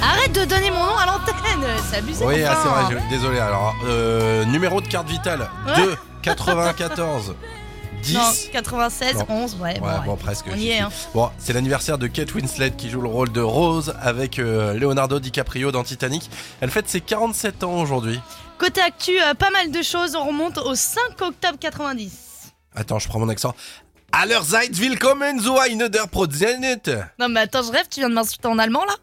Arrête 0.03 0.33
de 0.33 0.43
donner 0.43 0.69
mon 0.69 0.83
nom 0.85 0.97
à 0.97 1.05
l'antenne, 1.05 1.65
c'est 1.89 1.97
abusé. 1.99 2.25
Oui, 2.25 2.43
ah, 2.43 2.57
c'est 2.61 2.67
enfin. 2.69 2.83
vrai, 2.83 2.97
je- 3.09 3.15
désolé. 3.15 3.39
Alors, 3.39 3.73
euh, 3.85 4.43
numéro 4.43 4.81
de 4.81 4.87
carte 4.87 5.07
vitale 5.07 5.49
Ouais. 5.65 5.75
2 5.77 5.95
94 6.23 7.35
10. 8.03 8.13
Non, 8.15 8.31
96, 8.51 9.15
Non. 9.15 9.25
11, 9.29 9.55
ouais, 9.61 9.79
bon, 9.79 9.85
Ouais, 9.87 9.91
ouais. 9.93 9.99
bon, 10.05 10.15
presque. 10.15 10.45
On 10.51 10.55
y 10.55 10.69
est, 10.69 10.79
hein. 10.79 10.89
Bon, 11.13 11.29
c'est 11.37 11.53
l'anniversaire 11.53 11.97
de 11.97 12.07
Kate 12.07 12.33
Winslet 12.35 12.71
qui 12.71 12.89
joue 12.89 13.01
le 13.01 13.07
rôle 13.07 13.31
de 13.31 13.41
Rose 13.41 13.95
avec 14.01 14.39
euh, 14.39 14.73
Leonardo 14.73 15.19
DiCaprio 15.19 15.71
dans 15.71 15.83
Titanic. 15.83 16.29
Elle 16.61 16.69
fête 16.71 16.89
ses 16.89 17.01
47 17.01 17.63
ans 17.63 17.79
aujourd'hui. 17.81 18.19
Côté 18.57 18.81
actu, 18.81 19.11
euh, 19.21 19.33
pas 19.33 19.49
mal 19.51 19.71
de 19.71 19.81
choses, 19.81 20.15
on 20.15 20.25
remonte 20.25 20.57
au 20.57 20.75
5 20.75 21.01
octobre 21.21 21.57
90. 21.59 22.11
Attends, 22.75 22.99
je 22.99 23.07
prends 23.07 23.19
mon 23.19 23.29
accent. 23.29 23.53
Allerseits 24.11 24.77
willkommen 24.79 25.39
zu 25.39 25.57
einer 25.57 25.89
der 25.89 26.07
Prozent. 26.07 26.87
Non 27.19 27.29
mais 27.29 27.39
attends, 27.41 27.63
je 27.63 27.71
rêve, 27.71 27.87
tu 27.89 27.99
viens 27.99 28.09
de 28.09 28.13
m'insulter 28.13 28.47
en 28.47 28.59
allemand 28.59 28.85
là 28.85 28.93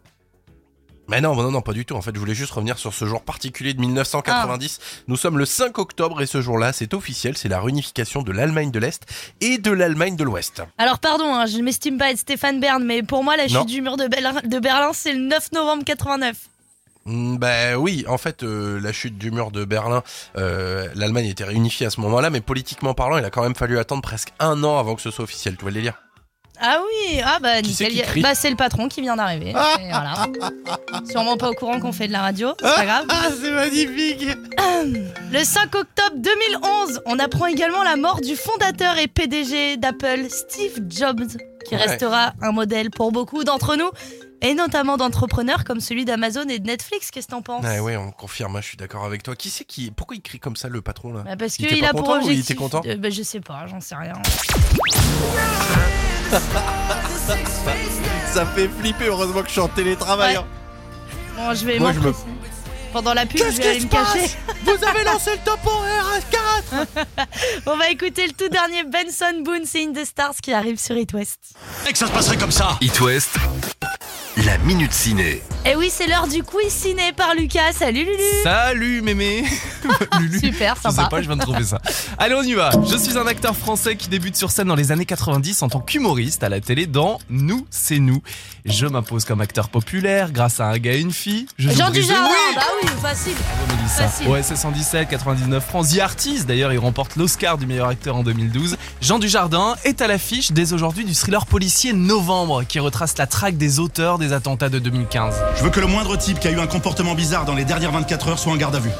Mais 1.11 1.21
non, 1.21 1.35
non, 1.35 1.51
non, 1.51 1.61
pas 1.61 1.73
du 1.73 1.85
tout. 1.85 1.95
En 1.97 2.03
fait, 2.03 2.13
je 2.15 2.21
voulais 2.21 2.35
juste 2.37 2.53
revenir 2.53 2.79
sur 2.79 2.95
ce 2.95 3.05
jour 3.05 3.23
particulier 3.23 3.75
de 3.75 3.81
1990. 3.81 4.79
Nous 5.09 5.17
sommes 5.17 5.39
le 5.39 5.45
5 5.45 5.77
octobre 5.79 6.23
et 6.23 6.27
ce 6.27 6.41
jour-là, 6.41 6.73
c'est 6.73 6.95
officiel, 6.95 7.37
c'est 7.37 7.49
la 7.49 7.61
réunification 7.61 8.23
de 8.23 8.31
l'Allemagne 8.31 8.71
de 8.71 8.79
l'Est 8.79 9.03
et 9.41 9.59
de 9.59 9.73
l'Allemagne 9.73 10.15
de 10.15 10.23
l'Ouest. 10.23 10.63
Alors 10.79 11.01
pardon, 11.01 11.35
hein, 11.35 11.47
je 11.47 11.57
ne 11.59 11.63
m'estime 11.63 11.99
pas 11.99 12.13
être 12.13 12.19
Stéphane 12.19 12.61
Bern, 12.61 12.85
mais 12.85 13.03
pour 13.03 13.25
moi 13.25 13.37
la 13.37 13.49
chute 13.49 13.57
Non. 13.57 13.65
du 13.65 13.83
mur 13.83 13.97
de, 13.97 14.07
Berlin- 14.07 14.41
de 14.45 14.59
Berlin 14.61 14.91
c'est 14.93 15.13
le 15.13 15.21
9 15.21 15.51
novembre 15.53 15.85
89. 15.85 16.37
Mm, 17.07 17.37
Bah 17.39 17.77
oui, 17.79 18.05
en 18.09 18.19
fait, 18.19 18.43
euh, 18.45 18.79
la 18.81 18.93
chute 18.93 19.19
du 19.19 19.31
mur 19.33 19.51
de 19.51 19.65
Berlin, 19.65 20.03
euh, 20.37 20.89
l'Allemagne 20.95 21.27
était 21.27 21.45
réunifiée 21.45 21.87
à 21.87 21.91
ce 21.91 22.01
moment-là, 22.03 22.31
mais 22.31 22.41
politiquement 22.41 22.95
parlant, 22.95 23.17
il 23.19 23.25
a 23.25 23.31
quand 23.31 23.43
même 23.43 23.57
fallu 23.57 23.79
attendre 23.79 24.03
presque 24.03 24.29
un 24.39 24.63
an 24.65 24.79
avant 24.79 24.95
que 24.95 25.03
ce 25.03 25.11
soit 25.11 25.25
officiel. 25.25 25.57
Tu 25.57 25.63
vois 25.63 25.71
le 25.71 25.75
délire? 25.77 25.95
Ah 26.63 26.79
oui, 26.85 27.21
ah 27.25 27.39
bah 27.41 27.63
Qui 27.63 27.73
c'est 27.73 27.85
nickel. 27.85 27.91
qui 27.93 27.99
y 27.99 28.03
a- 28.03 28.07
crie 28.07 28.21
Bah 28.23 28.35
c'est 28.35 28.51
le 28.51 28.57
patron 28.57 28.89
qui 28.89 29.01
vient 29.01 29.17
d'arriver. 29.17 29.51
Et 29.51 29.89
voilà. 29.89 30.27
Sûrement 31.11 31.37
pas 31.37 31.51
au 31.51 31.55
courant 31.55 31.81
qu'on 31.81 31.93
fait 31.93 32.07
de 32.07 32.13
la 32.13 32.21
radio, 32.21 32.53
c'est 32.61 32.75
pas 32.75 32.85
grave. 32.85 33.07
Ah, 33.09 33.29
c'est 33.41 33.51
magnifique 33.51 34.27
Le 35.33 35.45
5 35.45 35.75
octobre 35.75 36.17
2011, 36.17 37.01
on 37.07 37.19
apprend 37.19 37.47
également 37.47 37.83
la 37.83 37.97
mort 37.97 38.21
du 38.21 38.37
fondateur 38.37 38.99
et 38.99 39.07
PDG 39.09 39.77
d'Apple, 39.79 40.27
Steve 40.29 40.81
Jobs, 40.89 41.27
qui 41.67 41.75
Ouais. 41.77 41.83
restera 41.87 42.33
un 42.43 42.53
modèle 42.53 42.91
pour 42.91 43.13
beaucoup 43.13 43.45
d'entre 43.45 43.77
nous, 43.77 43.91
et 44.43 44.55
notamment 44.55 44.97
d'entrepreneurs 44.97 45.65
comme 45.65 45.81
celui 45.81 46.05
d'Amazon 46.05 46.49
et 46.49 46.59
de 46.59 46.67
Netflix. 46.67 47.11
Qu'est-ce 47.11 47.27
que 47.29 47.33
t'en 47.33 47.43
penses? 47.43 47.65
Ouais, 47.65 47.79
ouais, 47.79 47.97
on 47.97 48.11
confirme, 48.11 48.57
hein, 48.57 48.61
je 48.61 48.67
suis 48.69 48.77
d'accord 48.77 49.05
avec 49.05 49.23
toi. 49.23 49.37
Qui 49.37 49.51
c'est 49.51 49.65
qui. 49.65 49.91
Pourquoi 49.93 50.17
il 50.17 50.23
crie 50.23 50.41
comme 50.41 50.57
ça, 50.57 50.69
le 50.69 50.83
patron, 50.83 51.13
là? 51.13 51.23
Bah, 51.25 51.37
Parce 51.39 51.59
Il 51.59 51.65
était 51.67 51.75
qu'il 51.77 51.85
pas 51.85 51.91
a 51.91 51.93
pour 51.93 52.03
content 52.03 52.17
ou 52.19 52.23
il 52.23 52.31
objectif. 52.31 52.45
était 52.51 52.55
content? 52.55 52.83
Euh, 52.87 52.97
bah, 52.97 53.11
je 53.11 53.23
sais 53.23 53.41
pas, 53.41 53.67
j'en 53.67 53.81
sais 53.81 53.95
rien. 53.95 54.13
Ça 58.33 58.47
fait 58.47 58.69
flipper, 58.81 59.07
heureusement 59.07 59.41
que 59.43 59.47
je 59.49 59.53
suis 59.53 59.61
en 59.61 59.69
télétravail. 59.69 60.37
hein. 60.37 60.45
Bon, 61.37 61.55
je 61.55 61.65
vais 61.65 61.79
Moi, 61.79 61.93
je 61.93 61.99
me- 61.99 62.05
m'empresser. 62.07 62.27
Pendant 62.93 63.15
la 63.15 63.25
pub, 63.25 63.39
je 63.39 63.57
vais 63.57 63.69
aller 63.69 63.81
me 63.81 63.89
cacher. 63.89 64.31
Vous 64.65 64.85
avez 64.85 65.05
lancé 65.05 65.31
le 65.33 65.39
temporaire 65.45 66.07
à 66.07 66.21
4 66.81 66.87
On 67.67 67.77
va 67.77 67.89
écouter 67.91 68.27
le 68.27 68.33
tout 68.33 68.49
dernier 68.49 68.83
Benson 68.83 69.43
Boone, 69.45 69.65
c'est 69.65 69.85
In 69.85 69.93
the 69.93 70.05
Stars 70.05 70.35
qui 70.43 70.53
arrive 70.53 70.77
sur 70.79 70.97
It 70.97 71.13
West. 71.13 71.39
Et 71.89 71.93
que 71.93 71.99
ça 71.99 72.09
se 72.09 72.13
passerait 72.13 72.37
comme 72.37 72.51
ça 72.51 72.77
It 72.81 73.01
West, 73.01 73.37
la 74.37 74.57
minute 74.59 74.93
ciné. 74.93 75.43
Et 75.67 75.77
oui, 75.77 75.91
c'est 75.93 76.07
l'heure 76.07 76.27
du 76.29 76.43
quiz 76.43 76.73
ciné 76.73 77.13
par 77.13 77.35
Lucas. 77.35 77.73
Salut 77.73 78.05
Lulu 78.05 78.17
Salut 78.43 79.03
mémé 79.03 79.45
Lulu. 80.21 80.39
Super 80.39 80.77
Je 80.77 80.83
sympa. 80.83 81.03
sais 81.03 81.09
pas, 81.11 81.21
je 81.21 81.27
viens 81.27 81.37
de 81.37 81.43
trouver 81.43 81.65
ça. 81.65 81.79
Allez, 82.17 82.35
on 82.35 82.43
y 82.43 82.55
va. 82.55 82.71
Je 82.91 82.97
suis 82.97 83.19
un 83.19 83.27
acteur 83.27 83.57
français 83.57 83.97
qui 83.97 84.09
débute 84.09 84.37
sur 84.37 84.51
scène 84.51 84.69
dans 84.69 84.75
les 84.77 84.93
années 84.93 85.05
90 85.05 85.63
en 85.63 85.69
tant 85.69 85.81
qu'humoriste 85.81 86.43
à 86.43 86.49
la 86.49 86.61
télé 86.61 86.87
dans 86.87 87.19
Nous, 87.29 87.67
c'est 87.71 87.99
nous. 87.99 88.23
Je 88.65 88.87
m'impose 88.87 89.25
comme 89.25 89.41
acteur 89.41 89.69
populaire 89.69 90.33
grâce 90.33 90.61
à 90.61 90.67
un 90.67 90.79
gars 90.79 90.93
et 90.93 91.01
une 91.01 91.13
fille. 91.13 91.47
Je 91.59 91.71
Jean. 91.71 91.91
Dujardin, 91.91 92.29
Oui 92.29 92.55
bah 92.55 92.63
oui, 92.83 92.89
facile. 93.01 93.35
Facile. 93.89 94.29
OSS 94.29 94.55
117, 94.55 95.09
99 95.09 95.65
francs. 95.65 95.89
The 95.89 95.99
Artist, 95.99 96.47
d'ailleurs, 96.47 96.73
il 96.73 96.79
remporte 96.79 97.17
l'Oscar 97.17 97.59
du 97.59 97.67
meilleur 97.67 97.89
acteur 97.89 98.17
en 98.17 98.23
2012. 98.23 98.77
Jean 99.01 99.19
Dujardin 99.19 99.75
est 99.85 100.01
à 100.01 100.07
l'affiche 100.07 100.53
dès 100.53 100.73
aujourd'hui 100.73 101.05
du 101.05 101.15
thriller 101.15 101.47
policier 101.47 101.93
Novembre, 101.93 102.63
qui 102.65 102.79
retrace 102.79 103.17
la 103.19 103.27
traque 103.27 103.57
des 103.57 103.81
auteurs 103.81 104.19
des 104.19 104.33
attentats 104.33 104.69
de 104.69 104.79
2015. 104.79 105.35
Je 105.57 105.65
veux 105.65 105.71
que 105.71 105.81
le 105.81 105.87
moindre 105.87 106.17
type 106.17 106.39
qui 106.39 106.49
a 106.49 106.51
eu 106.53 106.61
un 106.61 106.67
comportement 106.67 107.15
bizarre 107.15 107.45
dans 107.45 107.55
les 107.55 107.65
dernières 107.65 107.93
24 107.93 108.29
heures 108.29 108.39
soit 108.39 108.53
en 108.53 108.57
garde 108.57 108.77
à 108.77 108.81
vue. 108.81 108.91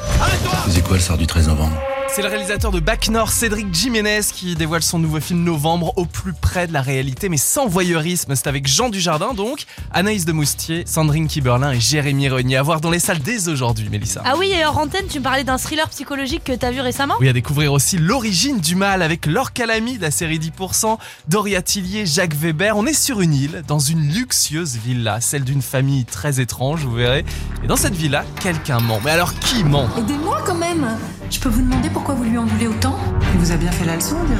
C'est 0.69 0.83
quoi 0.83 0.97
le 0.97 1.01
sort 1.01 1.17
du 1.17 1.27
13 1.27 1.47
novembre? 1.47 1.77
C'est 2.13 2.21
le 2.21 2.27
réalisateur 2.27 2.71
de 2.71 2.81
Bac 2.81 3.07
Nord, 3.07 3.31
Cédric 3.31 3.73
Jiménez, 3.73 4.19
qui 4.33 4.55
dévoile 4.55 4.83
son 4.83 4.99
nouveau 4.99 5.21
film 5.21 5.45
Novembre 5.45 5.93
au 5.95 6.05
plus 6.05 6.33
près 6.33 6.67
de 6.67 6.73
la 6.73 6.81
réalité, 6.81 7.29
mais 7.29 7.37
sans 7.37 7.67
voyeurisme. 7.67 8.35
C'est 8.35 8.47
avec 8.47 8.67
Jean 8.67 8.89
Dujardin, 8.89 9.33
donc, 9.33 9.63
Anaïs 9.93 10.25
de 10.25 10.33
Moustier, 10.33 10.83
Sandrine 10.85 11.27
Kiberlin 11.27 11.71
et 11.71 11.79
Jérémy 11.79 12.27
Renier. 12.27 12.57
À 12.57 12.63
voir 12.63 12.81
dans 12.81 12.91
les 12.91 12.99
salles 12.99 13.19
dès 13.19 13.47
aujourd'hui, 13.47 13.87
Mélissa. 13.87 14.21
Ah 14.25 14.33
oui, 14.37 14.51
et 14.51 14.65
hors 14.65 14.77
antenne, 14.77 15.07
tu 15.09 15.19
me 15.19 15.23
parlais 15.23 15.45
d'un 15.45 15.57
thriller 15.57 15.87
psychologique 15.87 16.43
que 16.43 16.51
t'as 16.51 16.71
vu 16.71 16.81
récemment? 16.81 17.15
Oui, 17.21 17.29
à 17.29 17.33
découvrir 17.33 17.71
aussi 17.71 17.97
l'origine 17.97 18.59
du 18.59 18.75
mal 18.75 19.03
avec 19.03 19.25
Laure 19.25 19.53
Calamy 19.53 19.97
de 19.97 20.01
la 20.01 20.11
série 20.11 20.37
10%, 20.37 20.97
Doria 21.29 21.61
Tillier, 21.61 22.05
Jacques 22.05 22.35
Weber. 22.35 22.75
On 22.75 22.85
est 22.85 22.93
sur 22.93 23.21
une 23.21 23.33
île, 23.33 23.63
dans 23.69 23.79
une 23.79 24.11
luxueuse 24.11 24.75
villa, 24.75 25.21
celle 25.21 25.45
d'une 25.45 25.61
famille 25.61 26.03
très 26.03 26.41
étrange, 26.41 26.83
vous 26.83 26.93
verrez. 26.93 27.23
Et 27.63 27.67
dans 27.67 27.77
cette 27.77 27.95
villa, 27.95 28.25
quelqu'un 28.41 28.81
ment. 28.81 28.99
Mais 29.05 29.11
alors 29.11 29.33
qui 29.39 29.63
ment? 29.63 29.87
Aidez-moi 29.97 30.41
quand 30.45 30.55
même 30.55 30.85
Je 31.29 31.39
peux 31.39 31.47
vous 31.47 31.61
demander 31.61 31.89
pourquoi 31.89 32.00
vous 32.09 32.23
lui 32.23 32.37
en 32.37 32.45
voulez 32.45 32.67
autant 32.67 32.97
Il 33.33 33.39
vous 33.39 33.51
a 33.51 33.57
bien 33.57 33.71
fait 33.71 33.85
la 33.85 33.95
leçon, 33.95 34.17
on 34.21 34.25
dirait. 34.25 34.39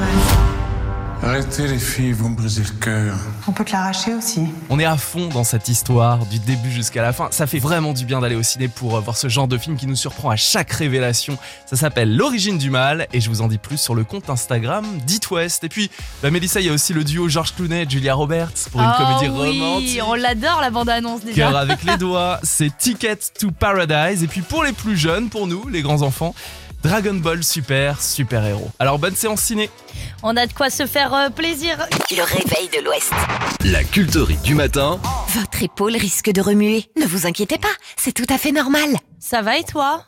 Arrêtez 1.24 1.68
les 1.68 1.78
filles, 1.78 2.14
vous 2.14 2.30
me 2.30 2.36
brisez 2.36 2.64
le 2.64 2.80
cœur. 2.80 3.16
On 3.47 3.51
peut 3.51 3.64
te 3.64 3.72
l'arracher 3.74 4.16
aussi. 4.16 4.41
On 4.72 4.80
est 4.80 4.86
à 4.86 4.97
fond 4.97 5.28
dans 5.28 5.43
cette 5.43 5.70
histoire, 5.70 6.26
du 6.26 6.39
début 6.39 6.72
jusqu'à 6.72 7.03
la 7.03 7.14
fin. 7.14 7.28
Ça 7.30 7.45
fait 7.45 7.59
vraiment 7.59 7.93
du 7.93 8.05
bien 8.05 8.22
d'aller 8.22 8.34
au 8.34 8.41
ciné 8.41 8.68
pour 8.68 8.95
euh, 8.95 9.01
voir 9.01 9.16
ce 9.16 9.30
genre 9.30 9.47
de 9.47 9.59
film 9.59 9.78
qui 9.78 9.86
nous 9.86 9.95
surprend 9.95 10.32
à 10.32 10.36
chaque 10.36 10.72
révélation. 10.72 11.38
Ça 11.68 11.76
s'appelle 11.76 12.18
L'origine 12.18 12.57
du 12.57 12.72
mal 12.72 13.05
et 13.14 13.22
je 13.22 13.30
vous 13.30 13.43
en 13.43 13.47
dis 13.49 13.59
plus 13.59 13.78
sur 13.78 13.93
le 13.93 14.03
compte 14.03 14.32
Instagram 14.32 14.84
d'It 15.05 15.30
West. 15.30 15.64
Et 15.64 15.70
puis, 15.70 15.91
bah 16.24 16.32
Mélissa, 16.32 16.59
il 16.59 16.66
y 16.66 16.70
a 16.72 16.74
aussi 16.74 16.91
le 16.91 17.03
duo 17.03 17.30
George 17.30 17.53
Clooney 17.53 17.84
et 17.84 17.88
Julia 17.88 18.16
Roberts 18.16 18.49
pour 18.72 18.82
une 18.82 18.89
Oh 18.91 18.97
comédie 19.03 19.30
oui, 19.32 19.59
romantique. 19.62 20.01
on 20.03 20.14
l'adore 20.16 20.59
la 20.59 20.72
bande-annonce 20.72 21.22
déjà. 21.24 21.36
Cœur 21.49 21.55
avec 21.55 21.84
les 21.84 21.97
doigts, 21.97 22.39
c'est 22.41 22.76
Ticket 22.76 23.18
to 23.39 23.51
Paradise. 23.51 24.24
Et 24.24 24.28
puis 24.28 24.41
pour 24.41 24.64
les 24.64 24.74
plus 24.74 24.97
jeunes, 24.97 25.30
pour 25.30 25.45
nous, 25.45 25.68
les 25.68 25.84
grands 25.84 26.01
enfants, 26.01 26.34
Dragon 26.84 27.13
Ball 27.13 27.43
Super, 27.43 28.01
super 28.01 28.43
héros. 28.45 28.69
Alors 28.79 28.97
bonne 28.97 29.15
séance 29.15 29.41
ciné. 29.41 29.69
On 30.23 30.36
a 30.36 30.47
de 30.47 30.53
quoi 30.53 30.69
se 30.69 30.88
faire 30.88 31.13
euh, 31.13 31.29
plaisir. 31.29 31.77
Le 32.09 32.23
réveil 32.23 32.69
de 32.69 32.84
l'Ouest. 32.84 33.13
La 33.65 33.84
culterie 33.84 34.38
du 34.38 34.55
matin 34.55 34.99
Votre 35.29 35.61
épaule 35.63 35.95
risque 35.95 36.32
de 36.32 36.41
remuer. 36.41 36.89
Ne 36.99 37.05
vous 37.05 37.27
inquiétez 37.27 37.59
pas, 37.59 37.71
c'est 37.97 38.11
tout 38.13 38.25
à 38.34 38.38
fait 38.38 38.51
normal. 38.51 38.95
Ça 39.19 39.41
va 39.41 39.57
et 39.57 39.63
toi 39.63 40.05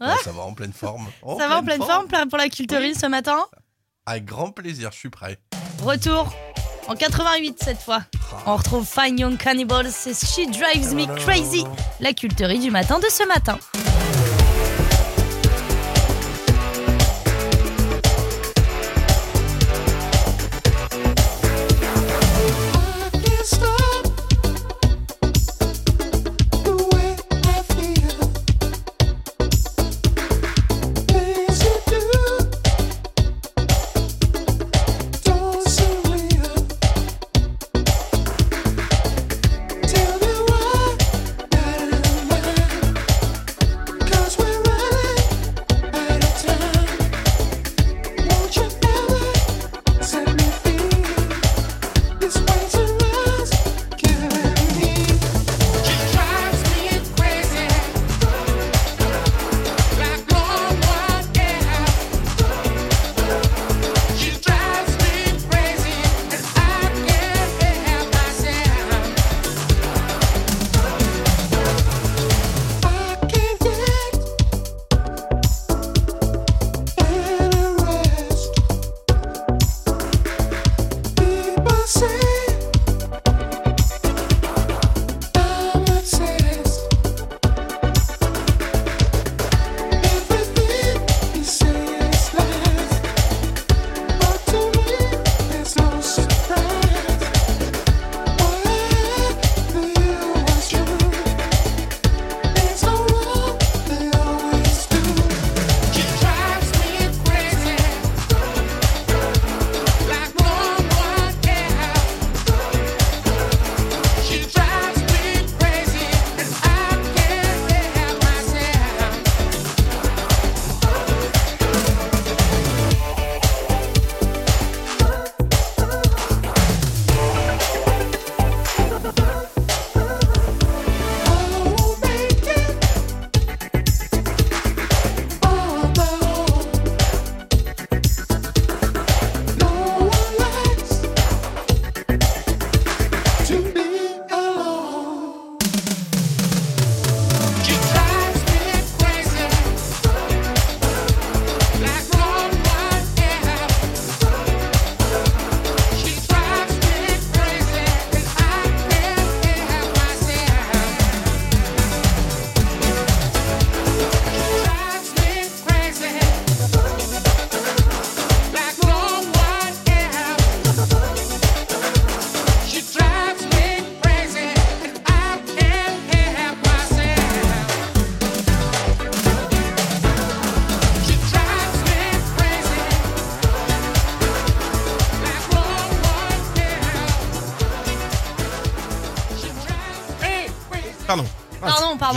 Ouais, 0.00 0.14
Ça 0.24 0.32
va 0.32 0.42
en 0.42 0.54
pleine 0.54 0.72
forme. 0.72 1.08
Ça 1.38 1.48
va 1.48 1.58
en 1.58 1.62
pleine 1.64 1.82
forme 1.82 2.06
plein 2.06 2.26
pour 2.26 2.38
la 2.38 2.48
culterie 2.48 2.94
ce 2.94 3.06
matin 3.06 3.38
Avec 4.06 4.24
grand 4.24 4.50
plaisir, 4.50 4.90
je 4.92 4.98
suis 4.98 5.10
prêt. 5.10 5.38
Retour 5.82 6.32
en 6.88 6.94
88 6.94 7.58
cette 7.62 7.80
fois. 7.82 8.02
On 8.46 8.56
retrouve 8.56 8.86
Fine 8.86 9.18
Young 9.18 9.36
Cannibals, 9.36 9.90
c'est 9.90 10.14
She 10.14 10.48
Drives 10.50 10.94
Me 10.94 11.06
Crazy, 11.20 11.64
la 12.00 12.12
culterie 12.12 12.60
du 12.60 12.70
matin 12.70 12.98
de 12.98 13.06
ce 13.10 13.26
matin. 13.26 13.58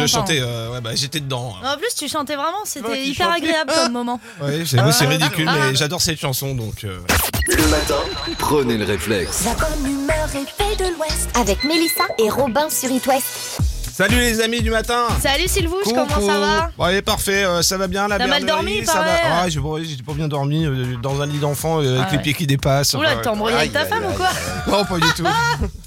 Je 0.07 0.11
chantais, 0.11 0.39
euh, 0.41 0.71
ouais, 0.71 0.81
bah, 0.81 0.91
j'étais 0.93 1.19
dedans. 1.19 1.53
En 1.63 1.77
plus, 1.77 1.93
tu 1.97 2.07
chantais 2.07 2.35
vraiment, 2.35 2.63
c'était 2.65 2.87
Ouais, 2.87 2.95
tu 3.03 3.09
hyper 3.09 3.27
chantais. 3.33 3.43
agréable 3.47 3.73
comme 3.75 3.91
moment. 3.93 4.19
Ouais, 4.41 4.63
j'avoue, 4.65 4.91
c'est 4.91 5.05
ridicule, 5.07 5.47
Ah. 5.49 5.55
mais 5.69 5.75
j'adore 5.75 6.01
cette 6.01 6.19
chanson, 6.19 6.53
donc. 6.55 6.83
euh, 6.83 6.99
Le 7.47 7.67
matin, 7.67 7.95
prenez 8.37 8.77
le 8.77 8.85
réflexe. 8.85 9.43
La 9.45 9.53
bonne 9.53 9.85
humeur 9.91 10.27
est 10.35 10.63
faite 10.63 10.79
de 10.79 10.93
l'Ouest. 10.95 11.29
Avec 11.39 11.63
Mélissa 11.63 12.03
et 12.17 12.29
Robin 12.29 12.69
sur 12.69 12.89
It 12.91 13.05
West. 13.07 13.59
Salut 13.93 14.17
les 14.17 14.41
amis 14.41 14.61
du 14.61 14.71
matin 14.71 15.03
Salut 15.23 15.47
Sylvouche, 15.47 15.85
comment 15.85 16.07
ça 16.09 16.37
va 16.39 16.69
Ouais, 16.77 17.01
parfait, 17.01 17.45
euh, 17.45 17.61
ça 17.61 17.77
va 17.77 17.87
bien 17.87 18.09
la 18.09 18.17
T'as 18.17 18.27
mal 18.27 18.43
bernerie, 18.43 18.73
dormi, 18.81 18.85
ça 18.85 18.93
paraît. 18.95 19.05
va. 19.23 19.41
Ah, 19.43 19.49
j'ai 19.49 19.59
ouais, 19.59 19.83
j'ai 19.85 20.03
pas 20.03 20.11
bien 20.11 20.27
dormi 20.27 20.65
euh, 20.65 20.97
dans 21.01 21.21
un 21.21 21.25
lit 21.25 21.37
d'enfant 21.39 21.79
euh, 21.81 21.95
avec 21.99 22.07
Ah 22.07 22.11
les 22.11 22.17
ouais. 22.17 22.23
pieds 22.23 22.33
qui 22.33 22.45
dépassent. 22.45 22.93
Oula, 22.93 23.13
Enfin, 23.13 23.21
t'es 23.21 23.27
embrouillé 23.29 23.55
avec 23.55 23.71
ta 23.71 23.81
aïe, 23.83 23.87
femme 23.89 24.03
aïe, 24.03 24.09
ou 24.13 24.17
quoi 24.17 24.27
aïe. 24.27 24.71
Non, 24.71 24.83
pas 24.85 24.97
du 24.97 25.13
tout. 25.13 25.23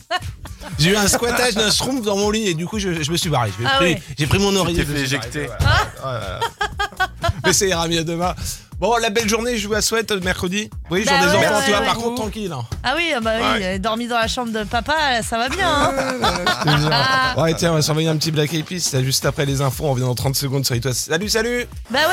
J'ai 0.79 0.91
eu 0.91 0.97
un 0.97 1.09
squattage 1.09 1.55
d'un 1.55 1.71
schtroumpf 1.71 2.05
dans 2.05 2.17
mon 2.17 2.31
lit 2.31 2.49
et 2.49 2.55
du 2.55 2.67
coup 2.67 2.79
je, 2.79 3.03
je 3.03 3.11
me 3.11 3.17
suis 3.17 3.31
barré. 3.31 3.51
J'ai 3.59 3.67
Ah 3.67 3.77
pris, 3.79 3.95
ouais. 4.19 4.27
pris 4.27 4.39
mon 4.39 4.55
oreiller. 4.57 4.81
t'es 4.81 4.87
je 4.87 4.93
me 4.93 4.97
fait 4.99 5.07
suis 5.07 5.17
éjecter. 5.17 5.47
barré, 5.49 5.59
voilà. 6.01 6.21
Ouais, 6.21 6.25
voilà. 6.27 7.11
Mais 7.45 7.53
ça 7.53 7.67
ira 7.67 7.89
mieux 7.89 8.05
demain. 8.05 8.35
Bon, 8.81 8.95
la 8.99 9.11
belle 9.11 9.29
journée, 9.29 9.59
je 9.59 9.67
vous 9.67 9.73
la 9.75 9.83
souhaite 9.83 10.13
euh, 10.13 10.21
mercredi. 10.21 10.71
Oui, 10.89 11.03
Bah 11.05 11.11
jour 11.21 11.21
des 11.33 11.37
enfants, 11.37 11.57
ouais, 11.57 11.65
tu 11.65 11.71
vois, 11.73 11.81
ouais. 11.81 11.87
par 11.87 11.97
contre 11.97 12.15
tranquille. 12.15 12.53
hein. 12.53 12.65
Ah 12.85 12.95
oui, 12.97 13.11
ah 13.13 13.19
bah 13.19 13.33
oui, 13.41 13.61
euh, 13.65 13.79
dormi 13.79 14.07
dans 14.07 14.15
la 14.17 14.29
chambre 14.29 14.53
de 14.53 14.63
papa, 14.63 15.21
ça 15.29 15.37
va 15.37 15.49
bien. 15.49 15.69
Hein 15.69 16.79
jure. 16.79 17.43
Ouais, 17.43 17.55
tiens, 17.55 17.73
on 17.73 17.75
va 17.75 17.83
s'envoyer 17.83 18.07
un 18.09 18.17
petit 18.17 18.31
Black 18.31 18.55
Eyed 18.55 18.65
Peas, 18.65 18.95
juste 19.03 19.27
après 19.27 19.47
les 19.47 19.61
infos, 19.63 19.85
on 19.87 19.91
revient 19.95 20.03
dans 20.05 20.15
30 20.15 20.37
secondes 20.37 20.65
sur 20.65 20.77
West. 20.85 21.09
Salut, 21.11 21.29
salut 21.29 21.67
bah 21.91 21.99
ouais. 21.99 22.05